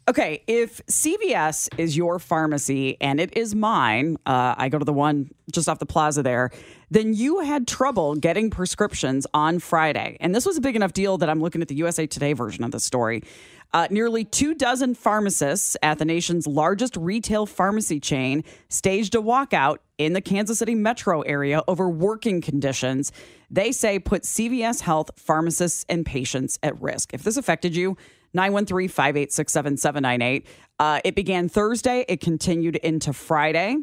Okay, 0.08 0.44
if 0.46 0.86
CVS 0.86 1.68
is 1.78 1.96
your 1.96 2.20
pharmacy 2.20 2.96
and 3.00 3.18
it 3.18 3.36
is 3.36 3.56
mine, 3.56 4.16
uh, 4.24 4.54
I 4.56 4.68
go 4.68 4.78
to 4.78 4.84
the 4.84 4.92
one 4.92 5.32
just 5.50 5.68
off 5.68 5.80
the 5.80 5.86
plaza 5.86 6.22
there, 6.22 6.52
then 6.92 7.12
you 7.12 7.40
had 7.40 7.66
trouble 7.66 8.14
getting 8.14 8.48
prescriptions 8.48 9.26
on 9.34 9.58
Friday. 9.58 10.16
And 10.20 10.32
this 10.32 10.46
was 10.46 10.58
a 10.58 10.60
big 10.60 10.76
enough 10.76 10.92
deal 10.92 11.18
that 11.18 11.28
I'm 11.28 11.40
looking 11.40 11.60
at 11.60 11.66
the 11.66 11.74
USA 11.74 12.06
Today 12.06 12.34
version 12.34 12.62
of 12.62 12.70
the 12.70 12.78
story. 12.78 13.24
Uh, 13.72 13.88
nearly 13.90 14.24
two 14.24 14.54
dozen 14.54 14.94
pharmacists 14.94 15.76
at 15.82 15.98
the 15.98 16.04
nation's 16.04 16.46
largest 16.46 16.96
retail 16.96 17.44
pharmacy 17.44 17.98
chain 17.98 18.44
staged 18.68 19.16
a 19.16 19.18
walkout 19.18 19.78
in 19.98 20.12
the 20.12 20.20
Kansas 20.20 20.60
City 20.60 20.76
metro 20.76 21.22
area 21.22 21.64
over 21.66 21.88
working 21.88 22.40
conditions 22.40 23.10
they 23.50 23.72
say 23.72 23.98
put 23.98 24.22
CVS 24.22 24.80
Health 24.80 25.10
pharmacists 25.16 25.84
and 25.88 26.04
patients 26.04 26.58
at 26.62 26.80
risk. 26.80 27.14
If 27.14 27.22
this 27.22 27.36
affected 27.36 27.76
you, 27.76 27.96
913 28.34 28.88
586 28.88 29.52
7798. 29.52 30.46
Uh, 30.78 31.00
It 31.04 31.14
began 31.14 31.48
Thursday, 31.48 32.04
it 32.08 32.20
continued 32.20 32.76
into 32.76 33.12
Friday. 33.12 33.76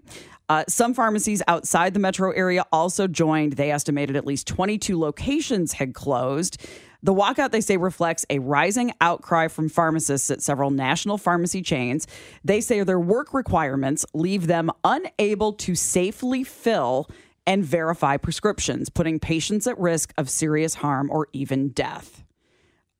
Uh, 0.49 0.63
some 0.67 0.93
pharmacies 0.93 1.41
outside 1.47 1.93
the 1.93 1.99
metro 1.99 2.31
area 2.31 2.65
also 2.71 3.07
joined. 3.07 3.53
They 3.53 3.71
estimated 3.71 4.15
at 4.15 4.25
least 4.25 4.45
22 4.47 4.99
locations 4.99 5.73
had 5.73 5.93
closed. 5.93 6.57
The 7.01 7.13
walkout, 7.13 7.51
they 7.51 7.61
say, 7.61 7.77
reflects 7.77 8.25
a 8.29 8.39
rising 8.39 8.93
outcry 9.01 9.47
from 9.47 9.67
pharmacists 9.69 10.29
at 10.31 10.41
several 10.41 10.69
national 10.69 11.17
pharmacy 11.17 11.61
chains. 11.61 12.07
They 12.43 12.61
say 12.61 12.83
their 12.83 12.99
work 12.99 13.33
requirements 13.33 14.05
leave 14.13 14.47
them 14.47 14.69
unable 14.83 15.53
to 15.53 15.75
safely 15.75 16.43
fill 16.43 17.09
and 17.45 17.63
verify 17.65 18.15
prescriptions, 18.17 18.89
putting 18.89 19.19
patients 19.19 19.67
at 19.67 19.77
risk 19.77 20.13
of 20.17 20.29
serious 20.29 20.75
harm 20.75 21.09
or 21.11 21.27
even 21.33 21.69
death. 21.69 22.22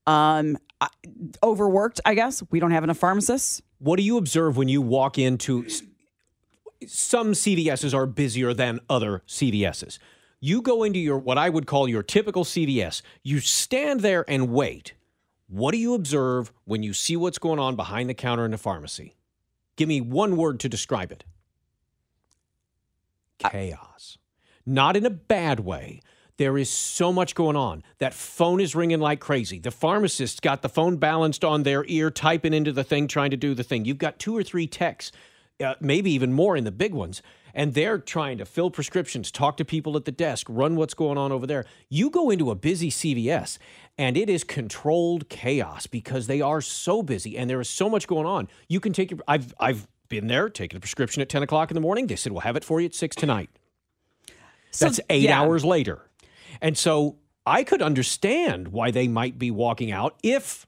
Um, 0.06 0.58
overworked, 1.42 2.02
I 2.06 2.13
guess. 2.16 2.44
We 2.52 2.60
don't 2.60 2.72
have 2.72 2.84
enough 2.84 2.98
pharmacists. 2.98 3.62
What 3.80 3.98
do 3.98 4.04
you 4.04 4.18
observe 4.18 4.58
when 4.58 4.68
you 4.68 4.82
walk 4.82 5.18
into 5.18 5.66
some 6.88 7.34
CVSs 7.34 7.94
are 7.94 8.06
busier 8.06 8.54
than 8.54 8.80
other 8.89 9.24
CVSs. 9.28 10.00
You 10.39 10.62
go 10.62 10.84
into 10.84 11.00
your 11.00 11.18
what 11.18 11.38
I 11.38 11.50
would 11.50 11.68
call 11.68 11.88
your 11.88 12.04
typical 12.04 12.44
CVS. 12.44 13.02
You 13.24 13.39
stand 13.39 14.02
there 14.02 14.26
and 14.28 14.50
wait. 14.50 14.94
What 15.48 15.72
do 15.72 15.78
you 15.78 15.94
observe 15.94 16.52
when 16.66 16.84
you 16.84 16.94
see 16.94 17.16
what's 17.16 17.38
going 17.38 17.60
on 17.60 17.76
behind 17.76 18.10
the 18.10 18.13
counter 18.13 18.46
in 18.46 18.52
the 18.52 18.58
pharmacy? 18.58 19.16
Give 19.76 19.88
me 19.88 20.02
one 20.02 20.36
word 20.36 20.60
to 20.62 20.70
describe 20.70 21.12
it. 21.12 21.24
Chaos. 23.39 24.18
Not 24.66 24.96
in 24.96 25.06
a 25.06 25.10
bad 25.10 25.62
way. 25.62 26.02
There 26.44 26.58
is 26.58 26.70
so 26.70 27.14
much 27.14 27.36
going 27.36 27.56
on. 27.56 27.84
That 28.00 28.14
phone 28.14 28.60
is 28.60 28.76
ringing 28.76 29.00
like 29.00 29.22
crazy. 29.22 29.60
The 29.60 29.72
pharmacist 29.72 30.42
got 30.42 30.62
the 30.62 30.68
phone 30.68 30.98
balanced 30.98 31.46
on 31.46 31.64
their 31.64 31.86
ear, 31.88 32.12
typing 32.12 32.54
into 32.54 32.74
the 32.74 32.84
thing, 32.84 33.08
trying 33.08 33.32
to 33.32 33.38
do 33.38 33.54
the 33.54 33.64
thing. 33.64 33.86
You've 33.86 33.98
got 33.98 34.20
two 34.20 34.36
or 34.36 34.44
three 34.44 34.68
techs, 34.68 35.14
uh, 35.64 35.76
maybe 35.80 36.12
even 36.12 36.34
more 36.34 36.58
in 36.58 36.66
the 36.66 36.72
big 36.72 36.94
ones, 36.94 37.22
and 37.54 37.74
they're 37.74 37.98
trying 37.98 38.40
to 38.40 38.46
fill 38.46 38.70
prescriptions, 38.70 39.32
talk 39.32 39.56
to 39.56 39.64
people 39.64 39.96
at 39.96 40.04
the 40.04 40.12
desk, 40.12 40.46
run 40.50 40.76
what's 40.76 40.94
going 40.94 41.18
on 41.18 41.32
over 41.32 41.48
there. 41.48 41.64
You 41.88 42.10
go 42.10 42.30
into 42.30 42.52
a 42.52 42.56
busy 42.56 42.92
CVS, 42.92 43.58
and 43.98 44.18
it 44.18 44.30
is 44.30 44.44
controlled 44.44 45.30
chaos 45.30 45.88
because 45.88 46.28
they 46.28 46.42
are 46.42 46.60
so 46.60 47.02
busy 47.02 47.38
and 47.38 47.50
there 47.50 47.62
is 47.62 47.70
so 47.70 47.90
much 47.90 48.06
going 48.06 48.26
on. 48.26 48.50
You 48.68 48.82
can 48.82 48.92
take 48.92 49.12
your. 49.12 49.22
I've 49.30 49.54
I've 49.62 49.88
been 50.10 50.28
there, 50.28 50.50
taken 50.50 50.76
a 50.76 50.82
prescription 50.82 51.22
at 51.22 51.30
ten 51.30 51.42
o'clock 51.42 51.72
in 51.72 51.76
the 51.76 51.80
morning. 51.80 52.08
They 52.08 52.18
said 52.18 52.34
we'll 52.34 52.42
have 52.42 52.58
it 52.58 52.66
for 52.66 52.82
you 52.82 52.88
at 52.88 52.96
six 52.96 53.16
tonight. 53.16 53.50
So, 54.72 54.86
That's 54.86 55.00
eight 55.10 55.22
yeah. 55.22 55.40
hours 55.40 55.64
later. 55.64 56.02
And 56.63 56.78
so 56.78 57.17
I 57.45 57.65
could 57.65 57.82
understand 57.82 58.69
why 58.69 58.89
they 58.89 59.08
might 59.08 59.38
be 59.38 59.52
walking 59.52 59.91
out 59.91 60.17
if 60.23 60.65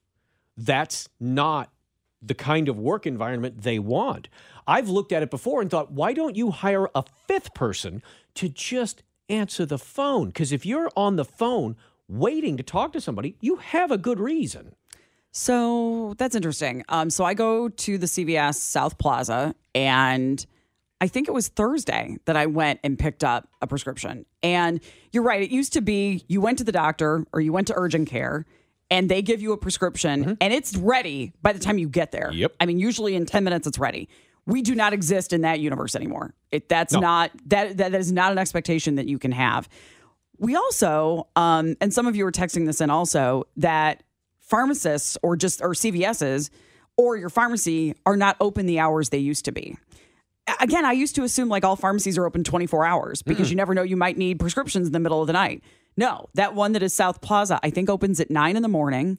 that's 0.57 1.07
not 1.19 1.71
the 2.21 2.35
kind 2.35 2.67
of 2.67 2.77
work 2.77 3.07
environment 3.07 3.61
they 3.61 3.79
want. 3.79 4.27
I've 4.67 4.89
looked 4.89 5.13
at 5.13 5.23
it 5.23 5.31
before 5.31 5.61
and 5.61 5.71
thought, 5.71 5.91
why 5.91 6.11
don't 6.11 6.35
you 6.35 6.51
hire 6.51 6.89
a 6.93 7.03
fifth 7.27 7.53
person 7.53 8.03
to 8.35 8.49
just 8.49 9.03
answer 9.29 9.65
the 9.65 9.77
phone? 9.77 10.27
Because 10.27 10.51
if 10.51 10.65
you're 10.65 10.89
on 10.97 11.15
the 11.15 11.25
phone 11.25 11.77
waiting 12.09 12.57
to 12.57 12.63
talk 12.63 12.91
to 12.93 13.01
somebody, 13.01 13.37
you 13.39 13.55
have 13.57 13.89
a 13.89 13.97
good 13.97 14.19
reason. 14.19 14.75
So 15.31 16.13
that's 16.17 16.35
interesting. 16.35 16.83
Um, 16.89 17.09
so 17.09 17.23
I 17.23 17.33
go 17.33 17.69
to 17.69 17.97
the 17.97 18.05
CVS 18.05 18.55
South 18.55 18.97
Plaza, 18.97 19.55
and 19.73 20.45
I 21.05 21.07
think 21.07 21.27
it 21.27 21.33
was 21.35 21.49
Thursday 21.49 22.17
that 22.25 22.35
I 22.35 22.47
went 22.47 22.79
and 22.83 22.97
picked 22.97 23.23
up 23.23 23.47
a 23.61 23.67
prescription. 23.67 24.25
And 24.41 24.79
you're 25.11 25.21
right, 25.21 25.39
it 25.43 25.51
used 25.51 25.73
to 25.73 25.81
be 25.81 26.25
you 26.27 26.41
went 26.41 26.57
to 26.57 26.63
the 26.63 26.71
doctor 26.71 27.27
or 27.31 27.41
you 27.41 27.53
went 27.53 27.67
to 27.67 27.75
urgent 27.77 28.09
care 28.09 28.43
and 28.89 29.07
they 29.07 29.21
give 29.21 29.39
you 29.39 29.51
a 29.51 29.57
prescription 29.57 30.35
and 30.41 30.51
it's 30.51 30.75
ready 30.75 31.31
by 31.43 31.53
the 31.53 31.59
time 31.59 31.77
you 31.77 31.87
get 31.87 32.11
there. 32.11 32.31
Yep. 32.33 32.53
I 32.59 32.65
mean, 32.65 32.79
usually 32.79 33.13
in 33.15 33.27
10 33.27 33.43
minutes 33.43 33.67
it's 33.67 33.77
ready. 33.77 34.09
We 34.47 34.63
do 34.63 34.73
not 34.73 34.93
exist 34.93 35.31
in 35.31 35.41
that 35.41 35.59
universe 35.59 35.95
anymore. 35.95 36.33
It, 36.51 36.69
that's 36.69 36.93
No. 36.93 37.01
not 37.01 37.29
that 37.49 37.77
that 37.77 37.93
is 37.93 38.11
not 38.11 38.31
an 38.31 38.39
expectation 38.39 38.95
that 38.95 39.07
you 39.07 39.19
can 39.19 39.31
have. 39.31 39.69
We 40.39 40.55
also, 40.55 41.27
um, 41.35 41.75
and 41.81 41.93
some 41.93 42.07
of 42.07 42.15
you 42.15 42.23
were 42.25 42.31
texting 42.31 42.65
this 42.65 42.81
in 42.81 42.89
also, 42.89 43.43
that 43.57 44.01
pharmacists 44.39 45.19
or 45.21 45.35
just 45.35 45.61
or 45.61 45.69
CVSs 45.75 46.49
or 46.97 47.15
your 47.15 47.29
pharmacy 47.29 47.93
are 48.07 48.17
not 48.17 48.37
open 48.39 48.65
the 48.65 48.79
hours 48.79 49.09
they 49.09 49.17
used 49.17 49.45
to 49.45 49.51
be. 49.51 49.77
Again, 50.59 50.85
I 50.85 50.91
used 50.91 51.15
to 51.15 51.23
assume 51.23 51.49
like 51.49 51.63
all 51.63 51.75
pharmacies 51.75 52.17
are 52.17 52.25
open 52.25 52.43
24 52.43 52.85
hours 52.85 53.21
because 53.21 53.47
mm. 53.47 53.51
you 53.51 53.55
never 53.55 53.73
know 53.73 53.81
you 53.81 53.97
might 53.97 54.17
need 54.17 54.39
prescriptions 54.39 54.87
in 54.87 54.93
the 54.93 54.99
middle 54.99 55.21
of 55.21 55.27
the 55.27 55.33
night. 55.33 55.63
No, 55.97 56.29
that 56.33 56.53
one 56.53 56.73
that 56.73 56.83
is 56.83 56.93
South 56.93 57.21
Plaza, 57.21 57.59
I 57.63 57.69
think 57.69 57.89
opens 57.89 58.19
at 58.19 58.29
nine 58.29 58.55
in 58.55 58.61
the 58.61 58.67
morning, 58.67 59.17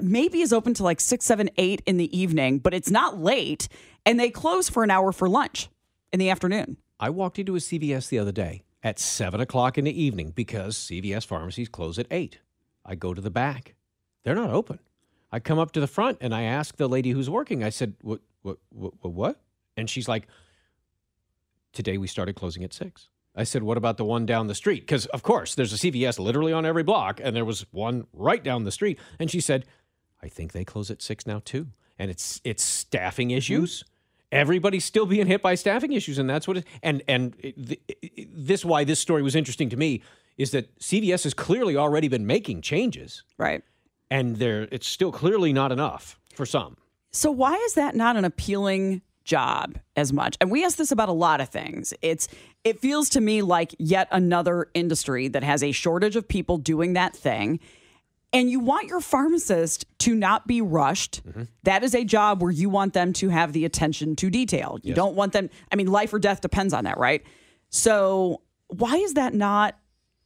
maybe 0.00 0.40
is 0.40 0.52
open 0.52 0.72
to 0.74 0.82
like 0.82 1.00
six, 1.00 1.24
seven, 1.24 1.50
eight 1.56 1.82
in 1.84 1.96
the 1.96 2.16
evening, 2.16 2.58
but 2.58 2.72
it's 2.72 2.90
not 2.90 3.20
late. 3.20 3.68
And 4.04 4.18
they 4.18 4.30
close 4.30 4.68
for 4.68 4.84
an 4.84 4.90
hour 4.90 5.12
for 5.12 5.28
lunch 5.28 5.68
in 6.12 6.20
the 6.20 6.30
afternoon. 6.30 6.76
I 6.98 7.10
walked 7.10 7.38
into 7.38 7.56
a 7.56 7.58
CVS 7.58 8.08
the 8.08 8.18
other 8.18 8.32
day 8.32 8.64
at 8.82 8.98
seven 8.98 9.40
o'clock 9.40 9.76
in 9.76 9.84
the 9.84 10.02
evening 10.02 10.30
because 10.30 10.76
CVS 10.76 11.26
pharmacies 11.26 11.68
close 11.68 11.98
at 11.98 12.06
eight. 12.10 12.38
I 12.84 12.94
go 12.94 13.12
to 13.12 13.20
the 13.20 13.30
back. 13.30 13.74
They're 14.22 14.34
not 14.34 14.50
open. 14.50 14.78
I 15.30 15.40
come 15.40 15.58
up 15.58 15.72
to 15.72 15.80
the 15.80 15.86
front 15.86 16.18
and 16.20 16.34
I 16.34 16.42
ask 16.42 16.76
the 16.76 16.88
lady 16.88 17.10
who's 17.10 17.28
working, 17.28 17.64
I 17.64 17.70
said, 17.70 17.94
what, 18.00 18.20
what, 18.42 18.58
what, 18.70 18.94
what- 19.00 19.12
what? 19.12 19.40
And 19.76 19.90
she's 19.90 20.08
like, 20.08 20.26
today 21.76 21.98
we 21.98 22.06
started 22.08 22.34
closing 22.34 22.64
at 22.64 22.72
six. 22.72 23.08
I 23.36 23.44
said, 23.44 23.62
what 23.62 23.76
about 23.76 23.98
the 23.98 24.04
one 24.04 24.24
down 24.24 24.46
the 24.46 24.54
street? 24.54 24.80
Because, 24.80 25.04
of 25.06 25.22
course, 25.22 25.54
there's 25.54 25.72
a 25.72 25.76
CVS 25.76 26.18
literally 26.18 26.54
on 26.54 26.64
every 26.64 26.82
block, 26.82 27.20
and 27.22 27.36
there 27.36 27.44
was 27.44 27.66
one 27.70 28.06
right 28.14 28.42
down 28.42 28.64
the 28.64 28.72
street. 28.72 28.98
And 29.18 29.30
she 29.30 29.40
said, 29.40 29.66
I 30.22 30.28
think 30.28 30.52
they 30.52 30.64
close 30.64 30.90
at 30.90 31.02
six 31.02 31.26
now, 31.26 31.42
too. 31.44 31.68
And 31.98 32.10
it's 32.10 32.40
it's 32.44 32.62
staffing 32.62 33.28
mm-hmm. 33.28 33.38
issues. 33.38 33.84
Everybody's 34.32 34.84
still 34.84 35.06
being 35.06 35.26
hit 35.26 35.42
by 35.42 35.54
staffing 35.54 35.92
issues, 35.92 36.18
and 36.18 36.28
that's 36.28 36.48
what 36.48 36.58
it. 36.58 36.66
And 36.82 37.02
and 37.08 37.38
th- 37.40 37.80
it- 37.88 38.28
this 38.34 38.64
why 38.64 38.84
this 38.84 39.00
story 39.00 39.22
was 39.22 39.34
interesting 39.36 39.68
to 39.70 39.76
me 39.76 40.02
is 40.36 40.50
that 40.50 40.78
CVS 40.78 41.24
has 41.24 41.34
clearly 41.34 41.76
already 41.76 42.08
been 42.08 42.26
making 42.26 42.60
changes, 42.62 43.22
Right. 43.38 43.62
and 44.10 44.36
there 44.36 44.68
it's 44.70 44.86
still 44.86 45.12
clearly 45.12 45.52
not 45.52 45.72
enough 45.72 46.18
for 46.34 46.44
some. 46.44 46.76
So 47.12 47.30
why 47.30 47.54
is 47.54 47.74
that 47.74 47.94
not 47.94 48.16
an 48.16 48.24
appealing 48.26 49.00
job 49.26 49.78
as 49.94 50.12
much? 50.12 50.38
And 50.40 50.50
we 50.50 50.64
ask 50.64 50.78
this 50.78 50.90
about 50.90 51.10
a 51.10 51.12
lot 51.12 51.42
of 51.42 51.50
things. 51.50 51.92
It's 52.00 52.28
it 52.64 52.80
feels 52.80 53.10
to 53.10 53.20
me 53.20 53.42
like 53.42 53.74
yet 53.78 54.08
another 54.10 54.68
industry 54.72 55.28
that 55.28 55.42
has 55.42 55.62
a 55.62 55.72
shortage 55.72 56.16
of 56.16 56.26
people 56.26 56.56
doing 56.56 56.94
that 56.94 57.14
thing. 57.14 57.60
And 58.32 58.50
you 58.50 58.60
want 58.60 58.88
your 58.88 59.00
pharmacist 59.00 59.86
to 60.00 60.14
not 60.14 60.46
be 60.46 60.60
rushed. 60.60 61.26
Mm-hmm. 61.26 61.44
That 61.62 61.84
is 61.84 61.94
a 61.94 62.04
job 62.04 62.42
where 62.42 62.50
you 62.50 62.68
want 62.68 62.92
them 62.92 63.12
to 63.14 63.28
have 63.28 63.52
the 63.52 63.64
attention 63.64 64.16
to 64.16 64.30
detail. 64.30 64.78
You 64.82 64.94
don't 64.94 65.14
want 65.14 65.32
them, 65.32 65.48
I 65.72 65.76
mean, 65.76 65.86
life 65.86 66.12
or 66.12 66.18
death 66.18 66.40
depends 66.40 66.74
on 66.74 66.84
that, 66.84 66.98
right? 66.98 67.22
So, 67.70 68.42
why 68.68 68.96
is 68.96 69.14
that 69.14 69.32
not 69.32 69.78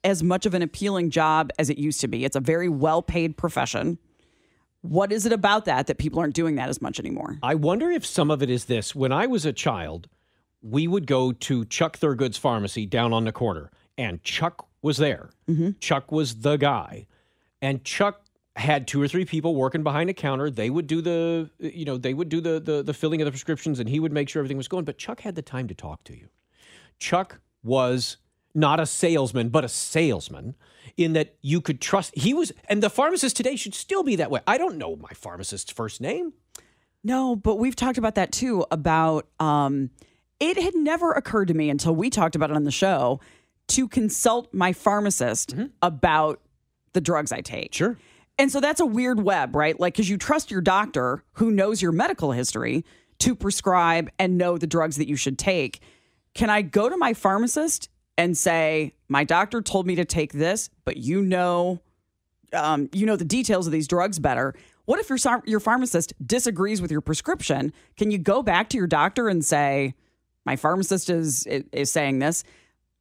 as 0.02 0.22
much 0.22 0.46
of 0.46 0.54
an 0.54 0.62
appealing 0.62 1.10
job 1.10 1.50
as 1.58 1.68
it 1.68 1.78
used 1.78 2.00
to 2.00 2.08
be? 2.08 2.24
It's 2.24 2.36
a 2.36 2.40
very 2.40 2.68
well 2.68 3.02
paid 3.02 3.36
profession. 3.36 3.98
What 4.82 5.12
is 5.12 5.26
it 5.26 5.32
about 5.32 5.66
that 5.66 5.86
that 5.86 5.98
people 5.98 6.20
aren't 6.20 6.34
doing 6.34 6.56
that 6.56 6.68
as 6.68 6.80
much 6.80 6.98
anymore? 6.98 7.38
I 7.42 7.54
wonder 7.54 7.90
if 7.90 8.06
some 8.06 8.30
of 8.30 8.42
it 8.42 8.50
is 8.50 8.64
this. 8.64 8.94
When 8.94 9.12
I 9.12 9.26
was 9.26 9.44
a 9.44 9.52
child, 9.52 10.08
we 10.62 10.86
would 10.88 11.06
go 11.06 11.32
to 11.32 11.64
Chuck 11.66 11.98
Thurgood's 11.98 12.38
pharmacy 12.38 12.86
down 12.86 13.12
on 13.12 13.24
the 13.24 13.32
corner, 13.32 13.70
and 13.98 14.22
Chuck 14.22 14.66
was 14.82 14.96
there. 14.96 15.30
Mm-hmm. 15.48 15.70
Chuck 15.80 16.10
was 16.10 16.40
the 16.40 16.56
guy. 16.56 17.06
And 17.60 17.84
Chuck 17.84 18.22
had 18.56 18.88
two 18.88 19.00
or 19.00 19.08
three 19.08 19.24
people 19.24 19.54
working 19.54 19.82
behind 19.82 20.10
a 20.10 20.14
counter. 20.14 20.50
They 20.50 20.70
would 20.70 20.86
do 20.86 21.00
the, 21.02 21.50
you 21.58 21.84
know, 21.84 21.98
they 21.98 22.14
would 22.14 22.28
do 22.28 22.40
the, 22.40 22.58
the 22.58 22.82
the 22.82 22.94
filling 22.94 23.20
of 23.20 23.26
the 23.26 23.30
prescriptions, 23.30 23.80
and 23.80 23.88
he 23.88 24.00
would 24.00 24.12
make 24.12 24.28
sure 24.28 24.40
everything 24.40 24.56
was 24.56 24.68
going. 24.68 24.84
But 24.84 24.98
Chuck 24.98 25.20
had 25.20 25.34
the 25.34 25.42
time 25.42 25.68
to 25.68 25.74
talk 25.74 26.04
to 26.04 26.16
you. 26.16 26.28
Chuck 26.98 27.40
was 27.62 28.16
not 28.54 28.80
a 28.80 28.86
salesman, 28.86 29.48
but 29.48 29.64
a 29.64 29.68
salesman 29.68 30.54
in 30.96 31.12
that 31.14 31.36
you 31.40 31.60
could 31.60 31.80
trust. 31.80 32.16
He 32.16 32.34
was, 32.34 32.52
and 32.68 32.82
the 32.82 32.90
pharmacist 32.90 33.36
today 33.36 33.56
should 33.56 33.74
still 33.74 34.02
be 34.02 34.16
that 34.16 34.30
way. 34.30 34.40
I 34.46 34.58
don't 34.58 34.76
know 34.76 34.96
my 34.96 35.10
pharmacist's 35.14 35.72
first 35.72 36.00
name. 36.00 36.32
No, 37.02 37.34
but 37.36 37.56
we've 37.56 37.76
talked 37.76 37.98
about 37.98 38.16
that 38.16 38.32
too. 38.32 38.66
About 38.70 39.26
um, 39.38 39.90
it 40.38 40.58
had 40.58 40.74
never 40.74 41.12
occurred 41.12 41.48
to 41.48 41.54
me 41.54 41.70
until 41.70 41.94
we 41.94 42.10
talked 42.10 42.36
about 42.36 42.50
it 42.50 42.56
on 42.56 42.64
the 42.64 42.70
show 42.70 43.20
to 43.68 43.88
consult 43.88 44.52
my 44.52 44.72
pharmacist 44.72 45.54
about 45.80 46.40
the 46.92 47.00
drugs 47.00 47.32
I 47.32 47.40
take. 47.40 47.74
Sure. 47.74 47.96
And 48.38 48.50
so 48.50 48.60
that's 48.60 48.80
a 48.80 48.86
weird 48.86 49.22
web, 49.22 49.54
right? 49.54 49.78
Like, 49.78 49.94
because 49.94 50.08
you 50.08 50.16
trust 50.16 50.50
your 50.50 50.60
doctor 50.60 51.22
who 51.34 51.50
knows 51.50 51.80
your 51.80 51.92
medical 51.92 52.32
history 52.32 52.84
to 53.18 53.34
prescribe 53.34 54.10
and 54.18 54.38
know 54.38 54.58
the 54.58 54.66
drugs 54.66 54.96
that 54.96 55.08
you 55.08 55.16
should 55.16 55.38
take. 55.38 55.80
Can 56.34 56.48
I 56.50 56.62
go 56.62 56.88
to 56.88 56.96
my 56.96 57.12
pharmacist 57.12 57.90
and 58.16 58.37
say, 58.37 58.94
my 59.09 59.25
doctor 59.25 59.62
told 59.62 59.87
me 59.87 59.94
to 59.96 60.05
take 60.05 60.33
this, 60.33 60.70
but 60.85 60.96
you 60.96 61.23
know, 61.23 61.81
um, 62.53 62.88
you 62.92 63.07
know 63.07 63.16
the 63.16 63.25
details 63.25 63.66
of 63.66 63.73
these 63.73 63.88
drugs 63.88 64.18
better? 64.18 64.55
What 64.85 64.99
if 64.99 65.09
your 65.09 65.18
your 65.44 65.61
pharmacist 65.61 66.12
disagrees 66.25 66.83
with 66.83 66.90
your 66.90 67.01
prescription? 67.01 67.73
Can 67.96 68.11
you 68.11 68.18
go 68.18 68.42
back 68.42 68.68
to 68.70 68.77
your 68.77 68.87
doctor 68.87 69.29
and 69.29 69.44
say, 69.44 69.94
my 70.44 70.57
pharmacist 70.57 71.11
is 71.11 71.46
is 71.46 71.92
saying 71.92 72.18
this? 72.18 72.44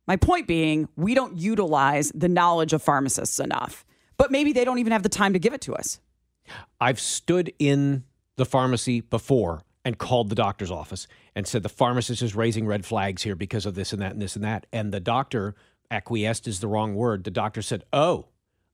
My 0.07 0.15
point 0.15 0.47
being, 0.47 0.87
we 0.95 1.13
don't 1.13 1.37
utilize 1.37 2.11
the 2.15 2.29
knowledge 2.29 2.73
of 2.73 2.81
pharmacists 2.81 3.39
enough, 3.39 3.85
but 4.17 4.31
maybe 4.31 4.53
they 4.53 4.65
don't 4.65 4.79
even 4.79 4.91
have 4.91 5.03
the 5.03 5.09
time 5.09 5.33
to 5.33 5.39
give 5.39 5.53
it 5.53 5.61
to 5.61 5.75
us. 5.75 5.99
I've 6.81 6.99
stood 6.99 7.53
in 7.59 8.03
the 8.35 8.45
pharmacy 8.45 9.01
before 9.01 9.61
and 9.85 9.97
called 9.97 10.29
the 10.29 10.35
doctor's 10.35 10.71
office 10.71 11.07
and 11.39 11.47
said 11.47 11.63
the 11.63 11.69
pharmacist 11.69 12.21
is 12.21 12.35
raising 12.35 12.67
red 12.67 12.85
flags 12.85 13.23
here 13.23 13.35
because 13.35 13.65
of 13.65 13.73
this 13.73 13.91
and 13.91 14.01
that 14.01 14.11
and 14.11 14.21
this 14.21 14.35
and 14.35 14.45
that. 14.45 14.67
And 14.71 14.93
the 14.93 14.99
doctor 14.99 15.55
acquiesced 15.89 16.47
is 16.47 16.59
the 16.59 16.67
wrong 16.67 16.93
word. 16.93 17.23
The 17.23 17.31
doctor 17.31 17.61
said, 17.63 17.83
Oh, 17.91 18.27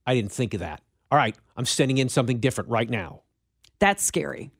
I 0.05 0.13
didn't 0.13 0.33
think 0.33 0.53
of 0.53 0.59
that. 0.59 0.81
All 1.11 1.17
right, 1.17 1.35
I'm 1.55 1.65
sending 1.65 1.97
in 1.97 2.09
something 2.09 2.39
different 2.39 2.69
right 2.69 2.89
now. 2.89 3.21
That's 3.79 4.03
scary. 4.03 4.51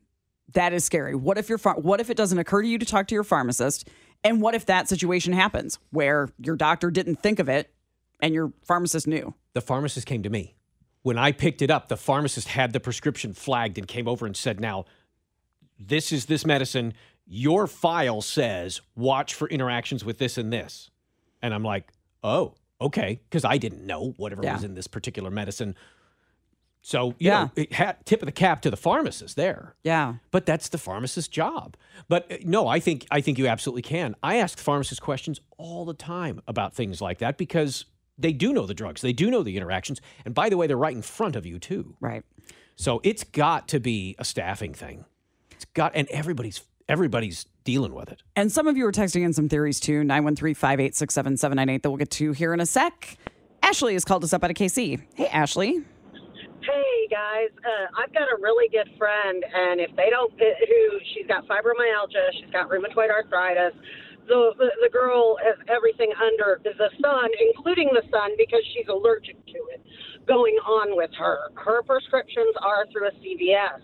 That 0.53 0.71
is 0.71 0.85
scary. 0.85 1.15
What 1.15 1.37
if 1.37 1.49
your 1.49 1.57
phar- 1.57 1.79
what 1.79 1.99
if 1.99 2.09
it 2.09 2.15
doesn't 2.15 2.37
occur 2.37 2.61
to 2.61 2.67
you 2.67 2.77
to 2.77 2.85
talk 2.85 3.07
to 3.07 3.15
your 3.15 3.23
pharmacist? 3.23 3.89
And 4.23 4.41
what 4.41 4.55
if 4.55 4.65
that 4.67 4.87
situation 4.87 5.33
happens 5.33 5.79
where 5.91 6.29
your 6.39 6.55
doctor 6.55 6.89
didn't 6.89 7.17
think 7.17 7.39
of 7.39 7.49
it 7.49 7.73
and 8.21 8.33
your 8.33 8.53
pharmacist 8.63 9.07
knew? 9.07 9.33
The 9.53 9.61
pharmacist 9.61 10.07
came 10.07 10.23
to 10.23 10.29
me. 10.29 10.55
When 11.01 11.17
I 11.17 11.31
picked 11.31 11.61
it 11.61 11.69
up, 11.69 11.87
the 11.87 11.97
pharmacist 11.97 12.47
had 12.47 12.73
the 12.73 12.79
prescription 12.79 13.33
flagged 13.33 13.77
and 13.77 13.87
came 13.87 14.07
over 14.07 14.25
and 14.25 14.35
said, 14.35 14.59
Now, 14.59 14.85
this 15.79 16.11
is 16.11 16.25
this 16.25 16.45
medicine. 16.45 16.93
Your 17.27 17.67
file 17.67 18.21
says 18.21 18.81
watch 18.95 19.33
for 19.33 19.47
interactions 19.49 20.05
with 20.05 20.17
this 20.17 20.37
and 20.37 20.51
this. 20.53 20.89
And 21.41 21.53
I'm 21.53 21.63
like, 21.63 21.91
Oh, 22.23 22.55
okay. 22.81 23.19
Because 23.29 23.45
I 23.45 23.57
didn't 23.57 23.85
know 23.85 24.13
whatever 24.17 24.43
Yeah. 24.43 24.53
was 24.53 24.63
in 24.63 24.73
this 24.75 24.87
particular 24.87 25.29
medicine. 25.29 25.75
So, 26.81 27.09
you 27.19 27.29
Yeah. 27.31 27.43
know, 27.45 27.51
it 27.55 27.73
had, 27.73 28.05
tip 28.05 28.21
of 28.21 28.25
the 28.27 28.31
cap 28.31 28.61
to 28.61 28.69
the 28.69 28.77
pharmacist 28.77 29.35
there. 29.35 29.75
Yeah. 29.83 30.15
But 30.31 30.45
that's 30.45 30.69
the 30.69 30.77
pharmacist's 30.77 31.27
job. 31.27 31.77
But 32.07 32.31
uh, 32.31 32.37
no, 32.43 32.67
I 32.67 32.79
think 32.79 33.05
I 33.11 33.21
think 33.21 33.37
you 33.39 33.47
absolutely 33.47 33.81
can. 33.81 34.15
I 34.21 34.37
ask 34.37 34.57
pharmacists 34.59 34.99
questions 34.99 35.39
all 35.57 35.85
the 35.85 35.93
time 35.95 36.41
about 36.47 36.75
things 36.75 37.01
like 37.01 37.17
that 37.19 37.37
because 37.37 37.85
they 38.17 38.33
do 38.33 38.53
know 38.53 38.65
the 38.65 38.73
drugs, 38.75 39.01
they 39.01 39.13
do 39.13 39.29
know 39.31 39.41
the 39.43 39.57
interactions, 39.57 39.99
and 40.25 40.33
by 40.35 40.47
the 40.49 40.57
way, 40.57 40.67
they're 40.67 40.77
right 40.77 40.95
in 40.95 41.01
front 41.01 41.35
of 41.35 41.45
you 41.45 41.59
too. 41.59 41.95
Right. 41.99 42.23
So 42.75 43.01
it's 43.03 43.23
got 43.23 43.67
to 43.69 43.79
be 43.79 44.15
a 44.19 44.25
staffing 44.25 44.73
thing. 44.73 45.05
It's 45.51 45.65
got, 45.65 45.91
and 45.95 46.07
everybody's 46.09 46.61
everybody's 46.87 47.45
dealing 47.63 47.93
with 47.93 48.11
it. 48.11 48.21
And 48.35 48.51
some 48.51 48.67
of 48.67 48.77
you 48.77 48.85
are 48.85 48.91
texting 48.91 49.23
in 49.23 49.33
some 49.33 49.49
theories 49.49 49.79
too 49.79 50.03
913 50.03 50.53
586 50.55 51.13
7798 51.13 51.83
that 51.83 51.89
we'll 51.89 51.97
get 51.97 52.11
to 52.11 52.31
here 52.31 52.53
in 52.53 52.59
a 52.59 52.65
sec. 52.65 53.17
Ashley 53.63 53.93
has 53.93 54.05
called 54.05 54.23
us 54.23 54.33
up 54.33 54.43
out 54.43 54.51
of 54.51 54.55
KC. 54.57 55.01
Hey, 55.15 55.27
Ashley. 55.27 55.83
Hey 56.61 57.07
guys, 57.09 57.49
uh, 57.61 58.01
I've 58.01 58.13
got 58.13 58.25
a 58.29 58.41
really 58.41 58.69
good 58.69 58.89
friend, 58.97 59.43
and 59.53 59.79
if 59.79 59.95
they 59.95 60.09
don't, 60.09 60.33
who 60.33 60.99
she's 61.13 61.27
got 61.27 61.45
fibromyalgia, 61.45 62.33
she's 62.41 62.49
got 62.49 62.69
rheumatoid 62.69 63.09
arthritis. 63.09 63.73
The, 64.25 64.53
the 64.57 64.69
the 64.81 64.89
girl 64.89 65.37
has 65.45 65.57
everything 65.67 66.09
under 66.17 66.59
the 66.63 66.89
sun, 67.01 67.29
including 67.53 67.89
the 67.93 68.01
sun, 68.09 68.31
because 68.37 68.61
she's 68.73 68.87
allergic 68.89 69.37
to 69.45 69.59
it. 69.73 69.85
Going 70.27 70.57
on 70.65 70.97
with 70.97 71.11
her, 71.19 71.37
her 71.53 71.83
prescriptions 71.83 72.55
are 72.61 72.85
through 72.91 73.09
a 73.09 73.11
CVS. 73.21 73.81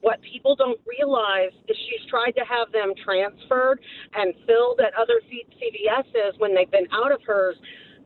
What 0.00 0.20
people 0.22 0.56
don't 0.56 0.80
realize 0.86 1.52
is 1.68 1.76
she's 1.76 2.08
tried 2.08 2.32
to 2.32 2.44
have 2.48 2.72
them 2.72 2.94
transferred 3.04 3.80
and 4.14 4.34
filled 4.46 4.80
at 4.80 4.92
other 4.94 5.20
CVS's 5.28 6.38
when 6.38 6.54
they've 6.54 6.70
been 6.70 6.88
out 6.92 7.12
of 7.12 7.20
hers 7.22 7.56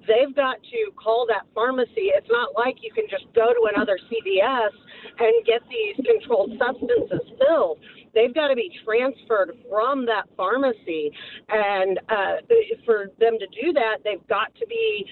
they've 0.07 0.35
got 0.35 0.63
to 0.63 0.93
call 0.97 1.27
that 1.29 1.47
pharmacy. 1.55 2.13
It's 2.13 2.29
not 2.31 2.51
like 2.57 2.77
you 2.83 2.93
can 2.93 3.05
just 3.09 3.25
go 3.35 3.53
to 3.53 3.63
another 3.75 3.99
CVS 4.09 4.73
and 5.19 5.47
get 5.47 5.63
these 5.69 5.97
controlled 6.05 6.53
substances 6.59 7.25
filled. 7.39 7.79
They've 8.15 8.35
got 8.35 8.49
to 8.49 8.55
be 8.55 8.71
transferred 8.85 9.57
from 9.69 10.07
that 10.07 10.25
pharmacy. 10.37 11.11
And 11.49 11.99
uh, 12.09 12.45
for 12.85 13.11
them 13.19 13.39
to 13.39 13.47
do 13.61 13.73
that, 13.73 13.99
they've 14.05 14.27
got 14.29 14.55
to 14.57 14.67
be 14.67 15.07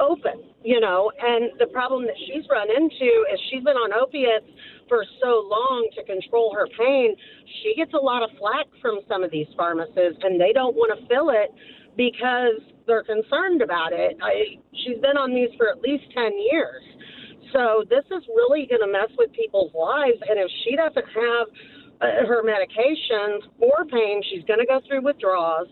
open, 0.00 0.44
you 0.62 0.80
know. 0.80 1.10
And 1.20 1.52
the 1.58 1.66
problem 1.66 2.04
that 2.04 2.16
she's 2.26 2.44
run 2.50 2.68
into 2.70 3.10
is 3.32 3.40
she's 3.50 3.64
been 3.64 3.76
on 3.76 3.92
opiates 3.92 4.46
for 4.88 5.04
so 5.22 5.46
long 5.48 5.88
to 5.96 6.04
control 6.04 6.54
her 6.54 6.66
pain. 6.78 7.16
She 7.62 7.74
gets 7.76 7.92
a 7.94 8.02
lot 8.02 8.22
of 8.22 8.30
flack 8.38 8.66
from 8.80 9.00
some 9.08 9.22
of 9.22 9.30
these 9.30 9.46
pharmacists, 9.56 10.22
and 10.22 10.40
they 10.40 10.52
don't 10.52 10.74
want 10.74 10.98
to 10.98 11.06
fill 11.06 11.30
it 11.30 11.52
because 11.96 12.60
they're 12.86 13.04
concerned 13.04 13.62
about 13.62 13.92
it. 13.92 14.16
I, 14.22 14.60
she's 14.84 15.00
been 15.00 15.16
on 15.16 15.34
these 15.34 15.50
for 15.56 15.68
at 15.68 15.80
least 15.80 16.04
10 16.14 16.32
years. 16.50 16.82
So 17.52 17.84
this 17.88 18.04
is 18.10 18.22
really 18.28 18.66
going 18.66 18.82
to 18.82 18.90
mess 18.90 19.10
with 19.18 19.32
people's 19.32 19.72
lives. 19.74 20.18
And 20.28 20.38
if 20.38 20.50
she 20.64 20.76
doesn't 20.76 21.08
have 21.08 21.46
uh, 22.00 22.26
her 22.26 22.42
medications 22.42 23.42
for 23.58 23.84
pain, 23.86 24.22
she's 24.30 24.44
going 24.44 24.60
to 24.60 24.66
go 24.66 24.80
through 24.86 25.02
withdrawals. 25.02 25.68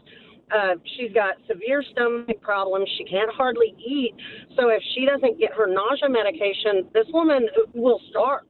Uh, 0.53 0.74
she's 0.96 1.12
got 1.12 1.35
severe 1.48 1.83
stomach 1.92 2.40
problems. 2.40 2.88
She 2.98 3.05
can't 3.05 3.31
hardly 3.33 3.74
eat. 3.79 4.14
So 4.57 4.68
if 4.68 4.83
she 4.94 5.07
doesn't 5.07 5.38
get 5.38 5.53
her 5.53 5.66
nausea 5.66 6.09
medication, 6.09 6.87
this 6.92 7.07
woman 7.12 7.48
will 7.74 8.00
starve. 8.11 8.44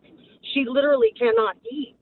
She 0.55 0.65
literally 0.67 1.13
cannot 1.19 1.57
eat. 1.71 1.97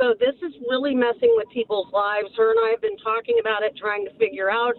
So 0.00 0.14
this 0.18 0.34
is 0.46 0.54
really 0.70 0.94
messing 0.94 1.34
with 1.36 1.48
people's 1.52 1.92
lives. 1.92 2.28
Her 2.36 2.50
and 2.52 2.60
I 2.64 2.70
have 2.70 2.80
been 2.80 2.96
talking 2.98 3.38
about 3.40 3.64
it, 3.64 3.76
trying 3.76 4.04
to 4.06 4.14
figure 4.16 4.48
out 4.48 4.74